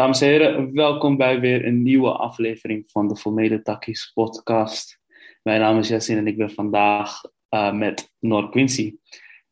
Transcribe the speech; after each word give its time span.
Dames 0.00 0.20
en 0.20 0.28
heren, 0.28 0.74
welkom 0.74 1.16
bij 1.16 1.40
weer 1.40 1.66
een 1.66 1.82
nieuwe 1.82 2.10
aflevering 2.10 2.88
van 2.90 3.08
de 3.08 3.16
Formele 3.16 3.62
Takkies 3.62 4.10
podcast. 4.14 5.00
Mijn 5.42 5.60
naam 5.60 5.78
is 5.78 5.88
Jessin 5.88 6.16
en 6.16 6.26
ik 6.26 6.36
ben 6.36 6.50
vandaag 6.50 7.20
uh, 7.50 7.72
met 7.72 8.12
Noor 8.18 8.50
Quincy. 8.50 8.94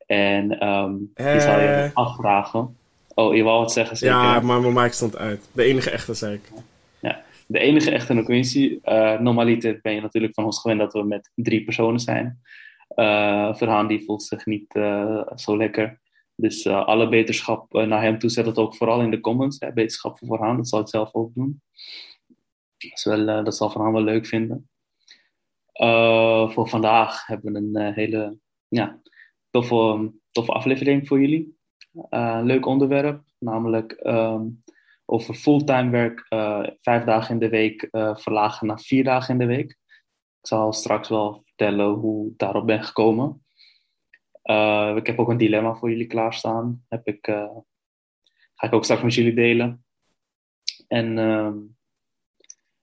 En 0.07 0.67
um, 0.69 1.11
die 1.15 1.41
zal 1.41 1.61
je 1.61 1.91
afvragen. 1.95 2.77
Oh, 3.15 3.37
je 3.37 3.43
wou 3.43 3.59
wat 3.59 3.73
zeggen 3.73 3.97
zeker? 3.97 4.17
Ja, 4.17 4.41
maar 4.41 4.61
mijn 4.61 4.73
mic 4.75 4.93
stond 4.93 5.17
uit. 5.17 5.49
De 5.53 5.65
enige 5.65 5.91
echte, 5.91 6.15
zei 6.15 6.35
ik. 6.35 6.43
Ja, 7.01 7.23
de 7.47 7.59
enige 7.59 7.91
echte 7.91 8.15
Noor 8.15 8.25
Quincy. 8.25 8.79
Uh, 8.85 9.19
normaliter 9.19 9.79
ben 9.83 9.95
je 9.95 10.01
natuurlijk 10.01 10.35
van 10.35 10.45
ons 10.45 10.61
gewend 10.61 10.81
dat 10.81 10.93
we 10.93 11.05
met 11.05 11.31
drie 11.35 11.65
personen 11.65 12.01
zijn. 12.01 12.39
Verhaan 13.57 13.87
die 13.87 14.05
voelt 14.05 14.23
zich 14.23 14.47
niet 14.47 14.73
zo 15.35 15.57
lekker. 15.57 16.01
Dus 16.41 16.65
uh, 16.65 16.85
alle 16.85 17.09
beterschap 17.09 17.75
uh, 17.75 17.87
naar 17.87 18.03
hem 18.03 18.19
toe. 18.19 18.31
Zet 18.31 18.47
het 18.47 18.59
ook 18.59 18.77
vooral 18.77 19.01
in 19.01 19.11
de 19.11 19.21
comments. 19.21 19.59
Hè, 19.59 19.73
beterschap 19.73 20.19
voor 20.19 20.29
Verhaan, 20.29 20.57
dat 20.57 20.69
zal 20.69 20.81
ik 20.81 20.89
zelf 20.89 21.15
ook 21.15 21.35
doen. 21.35 21.63
Dat, 22.79 23.19
uh, 23.19 23.45
dat 23.45 23.57
zal 23.57 23.71
Verhaan 23.71 23.93
wel 23.93 24.03
leuk 24.03 24.27
vinden. 24.27 24.69
voor 26.53 26.69
vandaag 26.69 27.27
hebben 27.27 27.53
we 27.53 27.59
een 27.59 27.93
hele 27.93 28.39
ja, 28.69 29.01
toffe, 29.51 30.13
aflevering 30.33 31.09
voor 31.09 31.21
jullie. 31.21 31.57
leuk 32.43 32.67
onderwerp, 32.67 33.23
namelijk 33.39 34.01
um, 34.03 34.63
over 35.05 35.35
fulltime 35.35 35.91
werk 35.91 36.27
vijf 36.81 37.05
dagen 37.05 37.35
in 37.35 37.41
de 37.41 37.49
week 37.49 37.89
verlagen 37.91 38.67
naar 38.67 38.81
vier 38.81 39.05
dagen 39.05 39.33
in 39.33 39.39
de 39.39 39.55
week. 39.55 39.71
Ik 40.41 40.47
zal 40.47 40.73
straks 40.73 41.09
wel 41.09 41.43
vertellen 41.45 41.89
hoe 41.89 42.31
ik 42.31 42.39
daarop 42.39 42.67
ben 42.67 42.85
gekomen. 42.85 43.43
Uh, 44.51 44.93
ik 44.97 45.07
heb 45.07 45.19
ook 45.19 45.29
een 45.29 45.37
dilemma 45.37 45.75
voor 45.75 45.91
jullie 45.91 46.07
klaarstaan. 46.07 46.85
Heb 46.89 47.07
ik, 47.07 47.27
uh, 47.27 47.57
ga 48.55 48.67
ik 48.67 48.73
ook 48.73 48.85
straks 48.85 49.03
met 49.03 49.15
jullie 49.15 49.35
delen. 49.35 49.85
En 50.87 51.17
uh, 51.17 51.55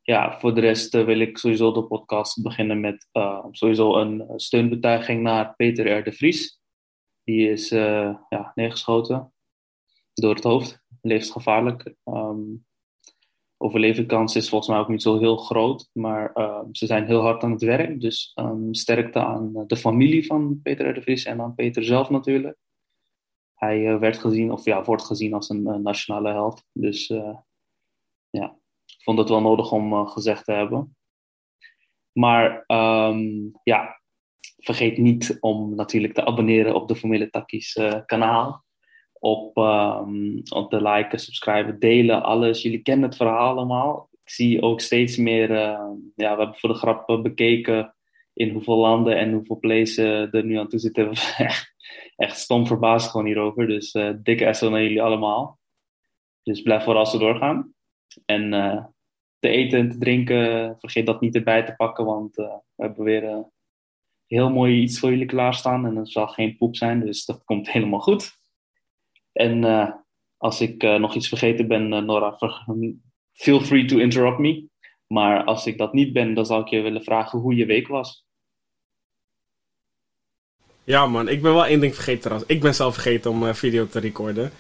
ja, 0.02 0.40
voor 0.40 0.56
de 0.56 0.62
rest 0.62 0.96
uh, 0.96 1.06
wil 1.06 1.20
ik 1.20 1.38
sowieso 1.38 1.72
de 1.72 1.84
podcast 1.84 2.44
beginnen 2.44 2.80
met 2.80 3.08
sowieso 3.52 3.96
een 3.96 4.24
steunbetuiging 4.36 5.22
naar 5.22 5.56
Peter 5.56 5.98
R. 5.98 6.04
de 6.04 6.12
Vries. 6.12 6.62
Die 7.24 7.50
is 7.50 7.70
ja, 7.70 8.52
neergeschoten 8.56 9.34
door 10.14 10.36
het 10.36 10.44
hoofd, 10.44 10.84
levensgevaarlijk. 11.02 11.96
Um, 12.04 12.66
overlevingskans 13.58 14.36
is 14.36 14.50
volgens 14.50 14.70
mij 14.70 14.80
ook 14.80 14.88
niet 14.88 15.02
zo 15.02 15.20
heel 15.20 15.38
groot, 15.38 15.90
maar 15.92 16.32
uh, 16.36 16.62
ze 16.72 16.86
zijn 16.86 17.06
heel 17.06 17.22
hard 17.22 17.44
aan 17.44 17.52
het 17.52 17.62
werk. 17.62 18.02
Dus 18.02 18.32
um, 18.36 18.74
sterkte 18.74 19.20
aan 19.20 19.64
de 19.68 19.78
familie 19.78 20.26
van 20.26 20.60
Peter 20.64 20.94
de 20.94 21.02
Vries 21.02 21.26
en 21.26 21.42
aan 21.42 21.56
Peter 21.56 21.84
zelf 21.84 22.10
natuurlijk. 22.10 22.58
Hij 23.54 23.80
uh, 23.80 24.00
werd 24.00 24.18
gezien, 24.18 24.52
of 24.52 24.66
ja, 24.66 24.84
wordt 24.84 25.04
gezien 25.04 25.34
als 25.34 25.50
een 25.50 25.68
uh, 25.68 25.76
nationale 25.76 26.30
held. 26.30 26.64
Dus 26.72 27.08
ja, 28.30 28.58
ik 28.86 29.04
vond 29.04 29.18
het 29.18 29.30
wel 29.30 29.42
nodig 29.42 29.72
om 29.72 30.08
gezegd 30.08 30.46
te 30.46 30.52
hebben. 30.52 30.96
Maar 32.12 32.64
um, 32.68 33.52
ja, 33.64 34.02
vergeet 34.58 34.98
niet 34.98 35.38
om 35.40 35.76
natuurlijk 35.76 36.14
te 36.14 36.26
abonneren 36.26 36.76
op 36.76 36.88
de 36.88 36.96
Formule 36.96 37.30
Takkies 37.30 37.80
kanaal 38.06 38.65
op, 39.26 39.58
um, 39.58 40.42
op 40.50 40.70
te 40.70 40.82
liken, 40.82 41.20
subscriben, 41.20 41.80
delen, 41.80 42.24
alles. 42.24 42.62
Jullie 42.62 42.82
kennen 42.82 43.10
het 43.10 43.18
verhaal 43.18 43.50
allemaal. 43.50 44.10
Ik 44.12 44.30
zie 44.30 44.62
ook 44.62 44.82
steeds 44.82 45.18
meer, 45.18 45.50
uh, 45.50 45.90
ja, 46.16 46.32
we 46.36 46.42
hebben 46.42 46.56
voor 46.56 46.70
de 46.70 46.76
grap 46.76 47.20
bekeken 47.24 47.96
in 48.34 48.50
hoeveel 48.50 48.78
landen 48.78 49.18
en 49.18 49.34
hoeveel 49.34 49.60
places 49.60 49.98
er 50.32 50.46
nu 50.46 50.58
aan 50.58 50.68
toe 50.68 50.80
zitten. 50.80 51.12
echt, 52.16 52.40
stom 52.40 52.68
verbaasd 52.68 53.10
gewoon 53.10 53.26
hierover. 53.26 53.68
Dus 53.68 53.94
uh, 53.94 54.14
dikke 54.24 54.54
SO 54.54 54.70
naar 54.70 54.82
jullie 54.82 55.02
allemaal. 55.02 55.60
Dus 56.44 56.62
blijf 56.62 56.84
vooral 56.84 57.06
zo 57.06 57.18
doorgaan. 57.18 57.74
En 58.26 58.54
uh, 58.54 58.86
te 59.40 59.50
eten 59.50 59.80
en 59.80 59.90
te 59.90 59.98
drinken, 59.98 60.76
vergeet 60.80 61.06
dat 61.06 61.22
niet 61.22 61.36
erbij 61.36 61.64
te 61.66 61.76
pakken, 61.76 62.06
want 62.06 62.36
we 62.36 62.62
hebben 62.76 63.04
weer 63.04 63.46
heel 64.28 64.50
mooi 64.50 64.82
iets 64.82 65.00
voor 65.00 65.10
jullie 65.10 65.26
klaarstaan. 65.26 65.86
En 65.86 65.96
het 65.96 66.12
zal 66.12 66.28
geen 66.28 66.58
poep 66.58 66.76
zijn, 66.76 67.00
dus 67.00 67.26
dat 67.26 67.44
komt 67.50 67.72
helemaal 67.72 68.00
goed. 68.00 68.44
En 69.36 69.64
uh, 69.64 69.90
als 70.38 70.62
ik 70.62 70.84
uh, 70.84 70.96
nog 70.96 71.16
iets 71.16 71.28
vergeten 71.28 71.68
ben, 71.68 71.94
uh, 71.94 72.00
Nora, 72.00 72.38
feel 73.34 73.62
free 73.62 73.86
to 73.86 73.98
interrupt 73.98 74.40
me. 74.40 74.68
Maar 75.08 75.44
als 75.44 75.66
ik 75.66 75.78
dat 75.78 75.94
niet 75.94 76.14
ben, 76.14 76.34
dan 76.34 76.46
zou 76.46 76.62
ik 76.62 76.68
je 76.68 76.82
willen 76.82 77.04
vragen 77.04 77.40
hoe 77.40 77.56
je 77.56 77.66
week 77.66 77.88
was. 77.88 78.26
Ja 80.84 81.08
man, 81.08 81.28
ik 81.28 81.42
ben 81.42 81.54
wel 81.54 81.66
één 81.66 81.80
ding 81.80 81.94
vergeten 81.94 82.22
trouwens. 82.22 82.50
Ik 82.50 82.62
ben 82.62 82.76
zelf 82.76 82.94
vergeten 82.94 83.32
om 83.32 83.56
video 83.56 83.88
te 83.88 84.00
recorden. 84.00 84.52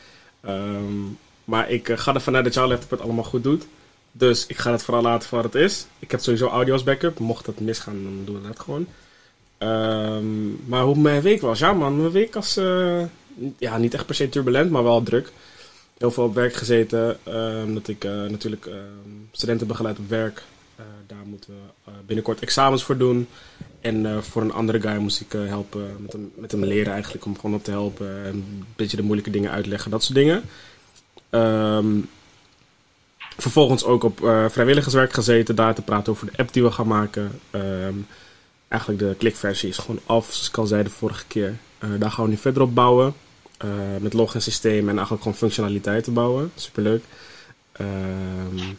Um, 0.45 1.17
maar 1.43 1.69
ik 1.69 1.89
ga 1.89 2.13
ervan 2.13 2.35
uit 2.35 2.43
dat 2.43 2.53
jouw 2.53 2.67
laptop 2.67 2.89
het 2.89 3.01
allemaal 3.01 3.23
goed 3.23 3.43
doet. 3.43 3.67
Dus 4.11 4.47
ik 4.47 4.57
ga 4.57 4.71
het 4.71 4.83
vooral 4.83 5.03
laten 5.03 5.29
voor 5.29 5.41
wat 5.41 5.53
het 5.53 5.61
is. 5.61 5.87
Ik 5.99 6.11
heb 6.11 6.19
sowieso 6.19 6.47
audio's 6.47 6.83
backup. 6.83 7.19
Mocht 7.19 7.45
dat 7.45 7.59
misgaan, 7.59 8.03
dan 8.03 8.21
doen 8.25 8.41
we 8.41 8.47
dat 8.47 8.59
gewoon. 8.59 8.87
Um, 9.59 10.59
maar 10.65 10.83
hoe 10.83 10.97
mijn 10.97 11.21
week 11.21 11.41
was? 11.41 11.59
Ja 11.59 11.73
man, 11.73 11.97
mijn 11.97 12.11
week 12.11 12.33
was 12.33 12.59
ja, 13.57 13.77
niet 13.77 13.93
echt 13.93 14.05
per 14.05 14.15
se 14.15 14.29
turbulent, 14.29 14.71
maar 14.71 14.83
wel 14.83 15.03
druk. 15.03 15.31
Heel 15.97 16.11
veel 16.11 16.23
op 16.23 16.35
werk 16.35 16.53
gezeten. 16.53 17.17
Omdat 17.65 17.87
ik 17.87 18.03
uh, 18.03 18.11
natuurlijk 18.11 18.65
uh, 18.65 18.73
studenten 19.31 19.67
begeleid 19.67 19.99
op 19.99 20.09
werk. 20.09 20.43
Uh, 20.79 20.85
daar 21.07 21.25
moeten 21.25 21.53
we 21.83 21.91
binnenkort 22.05 22.39
examens 22.39 22.83
voor 22.83 22.97
doen. 22.97 23.27
En 23.81 24.23
voor 24.23 24.41
een 24.41 24.53
andere 24.53 24.81
guy 24.81 24.97
moest 24.97 25.21
ik 25.21 25.31
helpen 25.31 25.95
met 25.99 26.11
hem, 26.13 26.31
met 26.35 26.53
leren 26.53 26.93
eigenlijk. 26.93 27.25
Om 27.25 27.35
gewoon 27.35 27.55
op 27.55 27.63
te 27.63 27.71
helpen. 27.71 28.07
En 28.07 28.33
een 28.33 28.65
beetje 28.75 28.97
de 28.97 29.03
moeilijke 29.03 29.31
dingen 29.31 29.51
uitleggen. 29.51 29.91
Dat 29.91 30.03
soort 30.03 30.15
dingen. 30.17 30.43
Um, 31.29 32.09
vervolgens 33.37 33.83
ook 33.83 34.03
op 34.03 34.17
vrijwilligerswerk 34.49 35.13
gezeten. 35.13 35.55
Daar 35.55 35.75
te 35.75 35.81
praten 35.81 36.13
over 36.13 36.25
de 36.25 36.37
app 36.37 36.53
die 36.53 36.63
we 36.63 36.71
gaan 36.71 36.87
maken. 36.87 37.39
Eigenlijk 38.67 39.01
de 39.01 39.15
klikversie 39.17 39.69
is 39.69 39.77
gewoon 39.77 39.99
af, 40.05 40.25
zoals 40.25 40.47
ik 40.47 40.57
al 40.57 40.65
zei 40.65 40.83
de 40.83 40.89
vorige 40.89 41.25
keer. 41.27 41.57
daar 41.99 42.11
gaan 42.11 42.23
we 42.23 42.29
nu 42.29 42.37
verder 42.37 42.61
op 42.61 42.75
bouwen. 42.75 43.13
Uh, 43.63 43.71
met 43.99 44.13
login 44.13 44.41
systeem 44.41 44.89
en 44.89 44.95
eigenlijk 44.95 45.21
gewoon 45.21 45.37
functionaliteiten 45.37 46.13
bouwen. 46.13 46.51
Superleuk. 46.55 47.03
Um, 47.81 48.77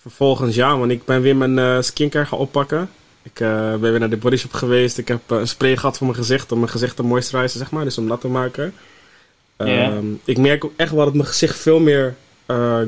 vervolgens, 0.00 0.54
ja, 0.54 0.78
want 0.78 0.90
ik 0.90 1.04
ben 1.04 1.20
weer 1.20 1.36
mijn 1.36 1.56
uh, 1.56 1.82
skincare 1.82 2.26
gaan 2.26 2.38
oppakken. 2.38 2.90
Ik 3.22 3.40
uh, 3.40 3.70
ben 3.70 3.90
weer 3.90 3.98
naar 3.98 4.10
de 4.10 4.16
bodyshop 4.16 4.52
geweest. 4.52 4.98
Ik 4.98 5.08
heb 5.08 5.30
een 5.30 5.48
spray 5.48 5.76
gehad 5.76 5.96
voor 5.96 6.06
mijn 6.06 6.18
gezicht. 6.18 6.52
Om 6.52 6.58
mijn 6.58 6.70
gezicht 6.70 6.96
te 6.96 7.02
moisturizen, 7.02 7.58
zeg 7.58 7.70
maar. 7.70 7.84
Dus 7.84 7.98
om 7.98 8.08
dat 8.08 8.20
te 8.20 8.28
maken. 8.28 8.74
Yeah. 9.56 9.96
Um, 9.96 10.20
ik 10.24 10.38
merk 10.38 10.64
ook 10.64 10.72
echt 10.76 10.92
wel 10.92 11.04
dat 11.04 11.14
mijn 11.14 11.26
gezicht 11.26 11.56
veel 11.56 11.78
meer 11.78 12.16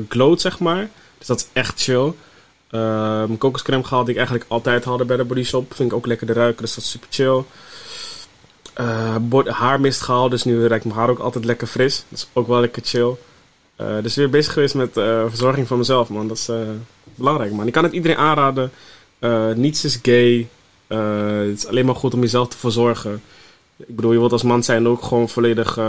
glowt, 0.09 0.41
zeg 0.41 0.59
maar. 0.59 0.89
Dus 1.17 1.27
dat 1.27 1.37
is 1.37 1.47
echt 1.53 1.81
chill. 1.81 2.13
mijn 3.27 3.37
kokoscreme 3.37 3.83
gehaald 3.83 4.05
die 4.05 4.13
ik 4.15 4.19
eigenlijk 4.19 4.51
altijd 4.51 4.85
haalde 4.85 5.05
bij 5.05 5.17
de 5.17 5.23
bodyshop. 5.23 5.73
Vind 5.73 5.91
ik 5.91 5.97
ook 5.97 6.05
lekker 6.05 6.27
te 6.27 6.33
ruiken, 6.33 6.61
dus 6.61 6.75
dat 6.75 6.83
is 6.83 6.89
super 6.89 7.07
chill 7.11 7.43
uh, 8.79 9.45
haarmist 9.45 10.01
gehaald, 10.01 10.31
dus 10.31 10.43
nu 10.43 10.67
ruikt 10.67 10.85
mijn 10.85 10.97
haar 10.97 11.09
ook 11.09 11.19
altijd 11.19 11.45
lekker 11.45 11.67
fris. 11.67 12.03
Dat 12.09 12.19
is 12.19 12.27
ook 12.33 12.47
wel 12.47 12.59
lekker 12.59 12.81
chill. 12.85 13.15
Uh, 13.81 13.87
dus 14.01 14.15
weer 14.15 14.29
bezig 14.29 14.53
geweest 14.53 14.75
met 14.75 14.97
uh, 14.97 15.23
verzorging 15.27 15.67
van 15.67 15.77
mezelf, 15.77 16.09
man. 16.09 16.27
Dat 16.27 16.37
is 16.37 16.49
belangrijk, 17.15 17.51
man. 17.51 17.67
Ik 17.67 17.73
kan 17.73 17.83
het 17.83 17.93
iedereen 17.93 18.17
aanraden. 18.17 18.71
niets 19.55 19.83
is 19.83 19.99
gay. 20.01 20.47
het 21.47 21.57
is 21.57 21.67
alleen 21.67 21.85
maar 21.85 21.95
goed 21.95 22.13
om 22.13 22.21
jezelf 22.21 22.47
te 22.47 22.57
verzorgen. 22.57 23.21
Ik 23.77 23.95
bedoel, 23.95 24.11
je 24.11 24.19
wilt 24.19 24.31
als 24.31 24.43
man 24.43 24.63
zijn 24.63 24.87
ook 24.87 25.03
gewoon 25.03 25.29
volledig 25.29 25.79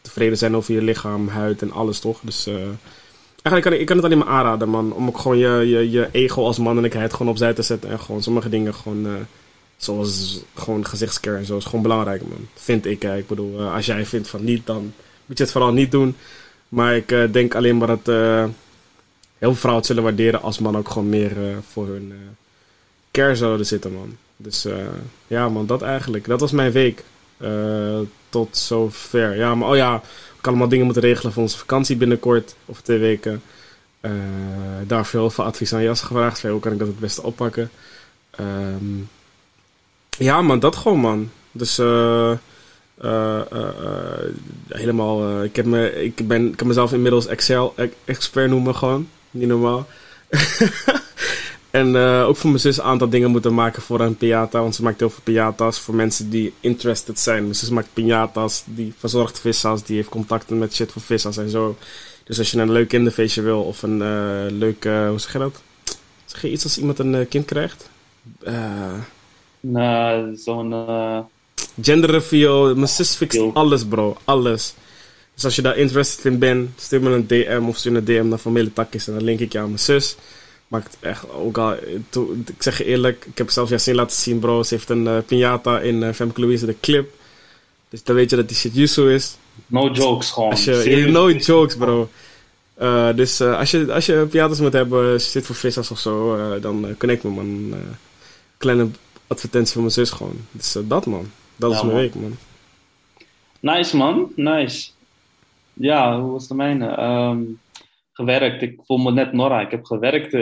tevreden 0.00 0.38
zijn 0.38 0.56
over 0.56 0.74
je 0.74 0.82
lichaam, 0.82 1.28
huid 1.28 1.62
en 1.62 1.72
alles, 1.72 2.00
toch? 2.00 2.18
Dus 2.22 2.46
eigenlijk 3.42 3.62
kan 3.62 3.72
ik, 3.72 3.80
ik 3.80 3.86
kan 3.86 3.96
het 3.96 4.04
alleen 4.04 4.18
maar 4.18 4.26
aanraden, 4.26 4.68
man. 4.68 4.92
Om 4.92 5.06
ook 5.06 5.18
gewoon 5.18 5.38
je, 5.38 5.68
je, 5.68 5.90
je 5.90 6.08
ego 6.12 6.44
als 6.44 6.58
mannelijkheid 6.58 7.12
gewoon 7.12 7.32
opzij 7.32 7.52
te 7.54 7.62
zetten. 7.62 7.90
En 7.90 8.00
gewoon 8.00 8.22
sommige 8.22 8.48
dingen 8.48 8.74
gewoon 8.74 9.26
Zoals 9.80 10.40
gewoon 10.54 10.86
gezichtscare 10.86 11.36
en 11.36 11.44
zo 11.44 11.56
is 11.56 11.64
gewoon 11.64 11.82
belangrijk, 11.82 12.22
man. 12.22 12.48
Vind 12.54 12.86
ik. 12.86 13.02
Hè. 13.02 13.16
Ik 13.16 13.26
bedoel, 13.26 13.60
uh, 13.60 13.74
als 13.74 13.86
jij 13.86 14.06
vindt 14.06 14.28
van 14.28 14.44
niet, 14.44 14.66
dan 14.66 14.92
moet 15.26 15.38
je 15.38 15.42
het 15.42 15.52
vooral 15.52 15.72
niet 15.72 15.90
doen. 15.90 16.16
Maar 16.68 16.96
ik 16.96 17.12
uh, 17.12 17.32
denk 17.32 17.54
alleen 17.54 17.76
maar 17.76 17.86
dat 17.86 18.08
uh, 18.08 18.44
heel 19.38 19.50
veel 19.50 19.54
vrouwen 19.54 19.76
het 19.76 19.86
zullen 19.86 20.02
waarderen 20.02 20.42
als 20.42 20.58
man 20.58 20.76
ook 20.76 20.88
gewoon 20.88 21.08
meer 21.08 21.32
voor 21.70 21.86
hun 21.86 22.12
care 23.10 23.36
zouden 23.36 23.66
zitten, 23.66 23.92
man. 23.92 24.16
Dus 24.36 24.66
ja, 25.26 25.48
man, 25.48 25.66
dat 25.66 25.82
eigenlijk. 25.82 26.26
Dat 26.26 26.40
was 26.40 26.50
mijn 26.50 26.72
week. 26.72 27.04
tot 28.28 28.56
zover. 28.56 29.36
Ja, 29.36 29.54
maar 29.54 29.68
oh 29.68 29.76
ja, 29.76 30.02
ik 30.38 30.46
allemaal 30.46 30.68
dingen 30.68 30.84
moeten 30.84 31.02
regelen 31.02 31.32
voor 31.32 31.42
onze 31.42 31.58
vakantie 31.58 31.96
binnenkort. 31.96 32.54
Of 32.66 32.80
twee 32.80 32.98
weken. 32.98 33.42
daarvoor 34.86 35.20
heel 35.20 35.30
veel 35.30 35.44
advies 35.44 35.72
aan 35.72 35.82
Jas 35.82 36.00
gevraagd. 36.00 36.42
Hoe 36.42 36.60
kan 36.60 36.72
ik 36.72 36.78
dat 36.78 36.88
het 36.88 36.98
beste 36.98 37.22
oppakken? 37.22 37.70
Um, 38.40 39.08
ja, 40.18 40.42
man, 40.42 40.58
dat 40.58 40.76
gewoon, 40.76 40.98
man. 40.98 41.30
Dus 41.52 41.78
uh, 41.78 42.32
uh, 43.04 43.40
helemaal. 44.68 45.42
ik, 45.42 45.56
heb 45.56 45.66
me, 45.66 46.04
ik, 46.04 46.28
ben, 46.28 46.48
ik 46.48 46.56
kan 46.56 46.66
mezelf 46.66 46.92
inmiddels 46.92 47.26
Excel-expert 47.26 48.50
noemen, 48.50 48.74
gewoon. 48.76 49.08
Niet 49.30 49.48
normaal. 49.48 49.86
en 51.70 51.96
ook 51.96 52.36
voor 52.36 52.50
mijn 52.50 52.60
zus 52.60 52.76
een 52.76 52.84
aantal 52.84 53.08
dingen 53.08 53.30
moeten 53.30 53.54
maken 53.54 53.82
voor 53.82 54.00
een 54.00 54.16
piñata. 54.16 54.50
Want 54.50 54.74
ze 54.74 54.82
maakt 54.82 55.00
heel 55.00 55.10
veel 55.10 55.34
piñatas 55.34 55.80
voor 55.80 55.94
mensen 55.94 56.30
die 56.30 56.52
interested 56.60 57.18
zijn. 57.18 57.42
Mijn 57.42 57.54
zus 57.54 57.70
maakt 57.70 57.88
piñatas, 58.00 58.64
die 58.64 58.94
verzorgt 58.98 59.40
vissers, 59.40 59.82
die 59.82 59.96
heeft 59.96 60.08
contacten 60.08 60.58
met 60.58 60.74
shit 60.74 60.92
voor 60.92 61.02
vissers 61.02 61.36
en 61.36 61.50
zo. 61.50 61.76
Dus 62.24 62.38
als 62.38 62.50
je 62.50 62.58
een 62.58 62.72
leuk 62.72 62.88
kinderfeestje 62.88 63.42
wil 63.42 63.62
of 63.62 63.82
een 63.82 63.98
leuk, 64.58 64.84
hoe 64.84 65.18
zeg 65.18 65.32
je 65.32 65.38
dat? 65.38 65.62
Zeg 66.24 66.42
je 66.42 66.50
iets 66.50 66.64
als 66.64 66.78
iemand 66.78 66.98
een 66.98 67.28
kind 67.28 67.44
krijgt? 67.44 67.90
Nou, 69.60 70.36
zo'n... 70.36 70.72
Gender 71.82 72.10
reveal, 72.10 72.74
mijn 72.74 72.88
zus 72.88 73.14
fixt 73.14 73.40
alles 73.54 73.84
bro, 73.84 74.16
alles. 74.24 74.74
Dus 75.34 75.44
als 75.44 75.56
je 75.56 75.62
daar 75.62 75.76
interested 75.76 76.24
in 76.24 76.38
bent, 76.38 76.70
stuur 76.80 77.02
me 77.02 77.10
een 77.10 77.26
DM 77.26 77.64
of 77.68 77.76
stuur 77.76 77.96
een 77.96 78.04
DM 78.04 78.28
naar 78.28 78.38
familie 78.38 78.72
Takis 78.72 79.06
en 79.06 79.14
dan 79.14 79.24
link 79.24 79.40
ik 79.40 79.52
je 79.52 79.58
aan 79.58 79.66
mijn 79.66 79.78
zus. 79.78 80.16
Maakt 80.68 80.96
echt 81.00 81.30
ook 81.30 81.58
al, 81.58 81.72
ik 82.46 82.62
zeg 82.62 82.78
je 82.78 82.84
eerlijk, 82.84 83.24
ik 83.24 83.38
heb 83.38 83.50
zelfs 83.50 83.70
Yasin 83.70 83.94
laten 83.94 84.16
zien 84.16 84.38
bro. 84.38 84.62
Ze 84.62 84.74
heeft 84.74 84.90
een 84.90 85.04
uh, 85.04 85.18
piñata 85.26 85.82
in 85.82 86.02
uh, 86.02 86.12
Femke 86.12 86.40
Louise, 86.40 86.66
de 86.66 86.76
clip. 86.80 87.10
Dus 87.88 88.02
dan 88.02 88.14
weet 88.14 88.30
je 88.30 88.36
dat 88.36 88.48
die 88.48 88.56
shit 88.56 88.74
Yusu 88.74 89.14
is. 89.14 89.36
No 89.66 89.90
jokes 89.90 90.30
gewoon. 90.30 90.50
Als 90.50 90.64
je, 90.64 91.06
no 91.10 91.30
jokes 91.30 91.76
bro. 91.76 92.08
Uh, 92.80 93.14
dus 93.14 93.40
als, 93.40 93.70
je, 93.70 93.92
als 93.92 94.06
je 94.06 94.26
piñatas 94.28 94.60
moet 94.60 94.72
hebben, 94.72 95.20
zit 95.20 95.46
voor 95.46 95.54
vissers 95.54 95.90
of 95.90 95.98
zo, 95.98 96.38
dan 96.60 96.94
connect 96.98 97.22
me 97.22 97.30
man. 97.30 97.74
kleine 98.56 98.88
advertentie 99.30 99.72
van 99.72 99.82
mijn 99.82 99.94
zus 99.94 100.10
gewoon. 100.10 100.36
Dus 100.50 100.76
dat 100.84 101.06
man. 101.06 101.30
Dat 101.56 101.70
ja, 101.70 101.76
is 101.76 101.82
mijn 101.82 101.94
man. 101.94 102.02
week 102.02 102.14
man. 102.14 102.36
Nice 103.60 103.96
man, 103.96 104.32
nice. 104.36 104.90
Ja, 105.72 106.20
hoe 106.20 106.30
was 106.30 106.48
de 106.48 106.54
mijne? 106.54 107.02
Um, 107.02 107.60
gewerkt. 108.12 108.62
Ik 108.62 108.80
voel 108.84 108.98
me 108.98 109.12
net 109.12 109.32
Nora. 109.32 109.60
Ik 109.60 109.70
heb 109.70 109.84
gewerkt. 109.84 110.32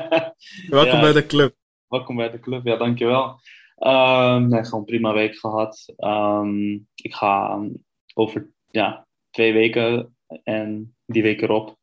Welkom 0.78 1.00
bij 1.00 1.12
de 1.12 1.26
club. 1.26 1.54
Welkom 1.88 2.16
bij 2.16 2.30
de 2.30 2.40
club, 2.40 2.66
ja, 2.66 2.76
dankjewel. 2.76 3.40
Um, 3.78 4.48
nee, 4.48 4.64
gewoon 4.64 4.84
prima 4.84 5.12
week 5.12 5.38
gehad. 5.38 5.92
Um, 5.96 6.88
ik 6.94 7.14
ga 7.14 7.60
over 8.14 8.50
ja, 8.70 9.06
twee 9.30 9.52
weken 9.52 10.16
en 10.42 10.96
die 11.06 11.22
week 11.22 11.42
erop 11.42 11.77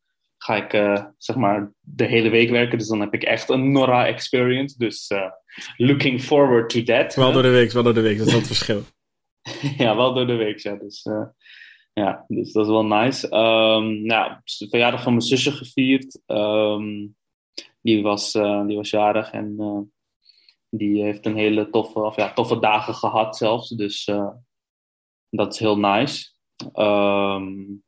ga 0.45 0.55
ik 0.55 0.73
uh, 0.73 1.05
zeg 1.17 1.35
maar 1.35 1.71
de 1.79 2.05
hele 2.05 2.29
week 2.29 2.49
werken. 2.49 2.77
Dus 2.77 2.87
dan 2.87 2.99
heb 2.99 3.13
ik 3.13 3.23
echt 3.23 3.49
een 3.49 3.71
Nora 3.71 4.05
experience. 4.05 4.77
Dus 4.77 5.09
uh, 5.09 5.29
looking 5.77 6.21
forward 6.21 6.69
to 6.69 6.83
that. 6.83 7.15
Wel 7.15 7.31
door 7.31 7.41
de 7.41 7.49
week, 7.49 7.71
wel 7.71 7.83
door 7.83 7.93
de 7.93 8.01
week. 8.01 8.17
Dat 8.17 8.27
is 8.27 8.33
het 8.33 8.47
verschil. 8.47 8.81
ja, 9.77 9.95
wel 9.95 10.13
door 10.13 10.27
de 10.27 10.35
week, 10.35 10.59
ja. 10.59 10.75
Dus 10.75 11.05
uh, 11.05 11.25
ja, 11.93 12.25
dus 12.27 12.51
dat 12.51 12.65
is 12.65 12.71
wel 12.71 12.85
nice. 12.85 13.35
Um, 13.35 14.05
nou, 14.05 14.35
de 14.57 14.69
verjaardag 14.69 15.03
van 15.03 15.11
mijn 15.11 15.25
zusje 15.25 15.51
gevierd. 15.51 16.21
Um, 16.25 17.15
die, 17.81 18.01
was, 18.01 18.31
die 18.67 18.75
was 18.75 18.89
jarig 18.89 19.31
en 19.31 19.55
die 20.69 21.03
heeft 21.03 21.25
een 21.25 21.37
hele 21.37 21.69
toffe, 21.69 21.99
of 21.99 22.15
ja, 22.15 22.33
toffe 22.33 22.59
dagen 22.59 22.93
gehad 22.93 23.37
zelfs. 23.37 23.69
Dus 23.69 24.05
dat 25.29 25.53
is 25.53 25.59
heel 25.59 25.77
nice. 25.77 26.31
Um, 26.73 27.84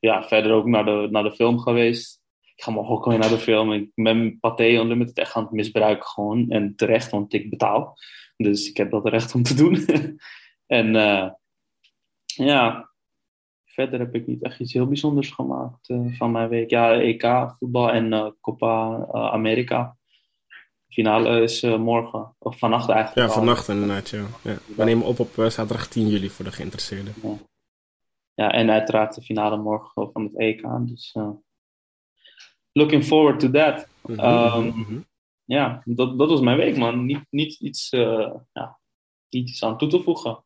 ja, 0.00 0.22
verder 0.22 0.52
ook 0.52 0.66
naar 0.66 0.84
de, 0.84 1.08
naar 1.10 1.22
de 1.22 1.32
film 1.32 1.58
geweest. 1.58 2.20
Ik 2.54 2.62
ga 2.62 2.70
morgen 2.70 2.94
ook 2.94 3.04
weer 3.04 3.18
naar 3.18 3.28
de 3.28 3.38
film. 3.38 3.72
Ik 3.72 3.90
ben 3.94 4.38
Pathé 4.40 4.64
Unlimited 4.64 5.18
echt 5.18 5.34
aan 5.34 5.42
het 5.42 5.52
misbruiken 5.52 6.06
gewoon. 6.06 6.50
En 6.50 6.76
terecht, 6.76 7.10
want 7.10 7.32
ik 7.32 7.50
betaal. 7.50 7.96
Dus 8.36 8.68
ik 8.68 8.76
heb 8.76 8.90
dat 8.90 9.08
recht 9.08 9.34
om 9.34 9.42
te 9.42 9.54
doen. 9.54 9.86
en 10.80 10.92
ja, 12.24 12.90
verder 13.64 13.98
heb 13.98 14.14
ik 14.14 14.26
niet 14.26 14.42
echt 14.42 14.60
iets 14.60 14.72
heel 14.72 14.86
bijzonders 14.86 15.30
gemaakt 15.30 15.88
uh, 15.88 16.16
van 16.16 16.30
mijn 16.30 16.48
week. 16.48 16.70
Ja, 16.70 17.00
EK, 17.00 17.54
voetbal 17.58 17.90
en 17.90 18.12
uh, 18.12 18.26
Copa 18.40 19.06
America. 19.12 19.96
Finale 20.88 21.42
is 21.42 21.62
morgen, 21.62 22.34
of 22.38 22.58
vannacht 22.58 22.88
eigenlijk. 22.88 23.28
Ja, 23.28 23.34
vannacht 23.34 23.68
inderdaad, 23.68 24.08
ja. 24.08 24.24
ja. 24.42 24.58
We 24.76 24.84
nemen 24.84 25.06
op 25.06 25.18
op 25.18 25.32
zaterdag 25.36 25.88
10 25.88 26.08
juli 26.08 26.30
voor 26.30 26.44
de 26.44 26.52
geïnteresseerden. 26.52 27.14
Ja. 27.22 27.36
Ja. 28.42 28.52
en 28.52 28.70
uiteraard 28.70 29.14
de 29.14 29.22
finale 29.22 29.56
morgen 29.56 30.10
van 30.12 30.22
het 30.22 30.36
EK. 30.36 30.62
Dus 30.80 31.16
looking 32.72 33.04
forward 33.04 33.40
to 33.40 33.50
that. 33.50 33.88
Mm 34.02 34.18
-hmm, 34.18 34.54
um, 34.54 34.64
mm 34.64 34.84
-hmm. 34.84 35.08
Ja, 35.44 35.82
dat, 35.84 36.18
dat 36.18 36.28
was 36.28 36.40
mijn 36.40 36.56
week, 36.56 36.76
man. 36.76 37.04
Niet, 37.04 37.26
niet, 37.30 37.60
iets, 37.60 37.88
ja, 38.52 38.78
niet 39.28 39.48
iets 39.48 39.64
aan 39.64 39.78
toe 39.78 39.88
te 39.88 40.02
voegen. 40.02 40.44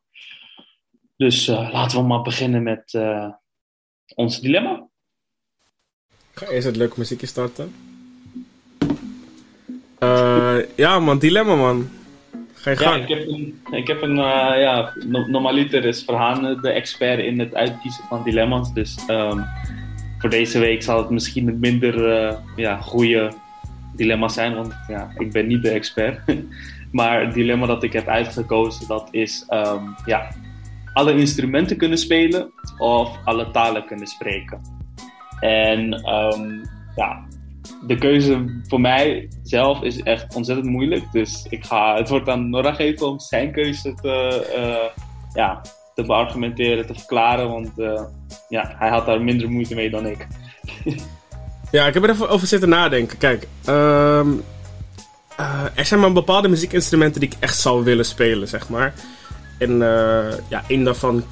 Dus 1.17 1.47
uh, 1.47 1.69
laten 1.71 1.97
we 1.97 2.03
maar 2.03 2.21
beginnen 2.21 2.63
met 2.63 2.93
uh, 2.93 3.29
ons 4.15 4.39
dilemma. 4.39 4.87
Ik 6.31 6.37
ga 6.37 6.47
eerst 6.47 6.67
het 6.67 6.75
leuke 6.75 6.95
muziekje 6.97 7.27
starten. 7.27 7.73
Uh, 9.99 10.57
ja 10.75 10.99
man, 10.99 11.19
dilemma 11.19 11.55
man. 11.55 11.89
Gang. 12.73 12.79
Ja, 12.79 12.95
ik 12.95 13.07
heb 13.07 13.27
een, 13.27 13.61
ik 13.71 13.87
heb 13.87 14.01
een 14.01 14.15
ja, 14.15 14.93
normaliter 15.27 15.85
is 15.85 16.03
Verhaan 16.03 16.61
de 16.61 16.69
expert 16.69 17.19
in 17.19 17.39
het 17.39 17.55
uitkiezen 17.55 18.03
van 18.09 18.23
dilemma's. 18.23 18.73
Dus 18.73 18.97
um, 19.09 19.45
voor 20.17 20.29
deze 20.29 20.59
week 20.59 20.83
zal 20.83 20.97
het 20.97 21.09
misschien 21.09 21.47
een 21.47 21.59
minder 21.59 22.37
ja, 22.55 22.77
goede 22.77 23.31
dilemma 23.95 24.27
zijn, 24.27 24.55
want 24.55 24.73
ja, 24.87 25.11
ik 25.17 25.31
ben 25.31 25.47
niet 25.47 25.61
de 25.61 25.69
expert. 25.69 26.19
maar 26.91 27.21
het 27.21 27.33
dilemma 27.33 27.65
dat 27.65 27.83
ik 27.83 27.93
heb 27.93 28.07
uitgekozen, 28.07 28.87
dat 28.87 29.07
is 29.11 29.45
um, 29.49 29.95
ja, 30.05 30.27
alle 30.93 31.15
instrumenten 31.15 31.77
kunnen 31.77 31.97
spelen 31.97 32.51
of 32.77 33.19
alle 33.23 33.51
talen 33.51 33.85
kunnen 33.85 34.07
spreken. 34.07 34.61
En 35.39 35.93
um, 35.93 36.61
ja, 36.95 37.25
de 37.87 37.97
keuze 37.97 38.61
voor 38.67 38.81
mij 38.81 39.29
zelf 39.43 39.81
is 39.81 40.01
echt 40.01 40.35
ontzettend 40.35 40.67
moeilijk. 40.67 41.03
Dus 41.11 41.45
ik 41.49 41.65
ga 41.65 41.95
het 41.95 42.09
woord 42.09 42.29
aan 42.29 42.49
Nora 42.49 42.73
geven 42.73 43.07
om 43.07 43.19
zijn 43.19 43.51
keuze 43.51 43.93
te, 44.01 44.47
uh, 44.57 45.03
ja, 45.33 45.61
te 45.95 46.03
beargumenteren, 46.03 46.85
te 46.85 46.93
verklaren. 46.93 47.49
Want 47.49 47.69
uh, 47.77 48.01
ja, 48.49 48.75
hij 48.77 48.89
had 48.89 49.05
daar 49.05 49.21
minder 49.21 49.49
moeite 49.49 49.75
mee 49.75 49.89
dan 49.89 50.05
ik. 50.05 50.27
ja, 51.71 51.87
ik 51.87 51.93
heb 51.93 52.03
er 52.03 52.09
even 52.09 52.29
over 52.29 52.47
zitten 52.47 52.69
nadenken. 52.69 53.17
Kijk, 53.17 53.47
um, 53.67 54.43
uh, 55.39 55.63
er 55.75 55.85
zijn 55.85 55.99
maar 55.99 56.11
bepaalde 56.11 56.47
muziekinstrumenten 56.47 57.19
die 57.19 57.29
ik 57.29 57.37
echt 57.39 57.57
zou 57.57 57.83
willen 57.83 58.05
spelen, 58.05 58.47
zeg 58.47 58.69
maar. 58.69 58.93
En 59.59 59.77
ja, 60.49 60.63
één 60.67 60.83
daarvan, 60.83 61.23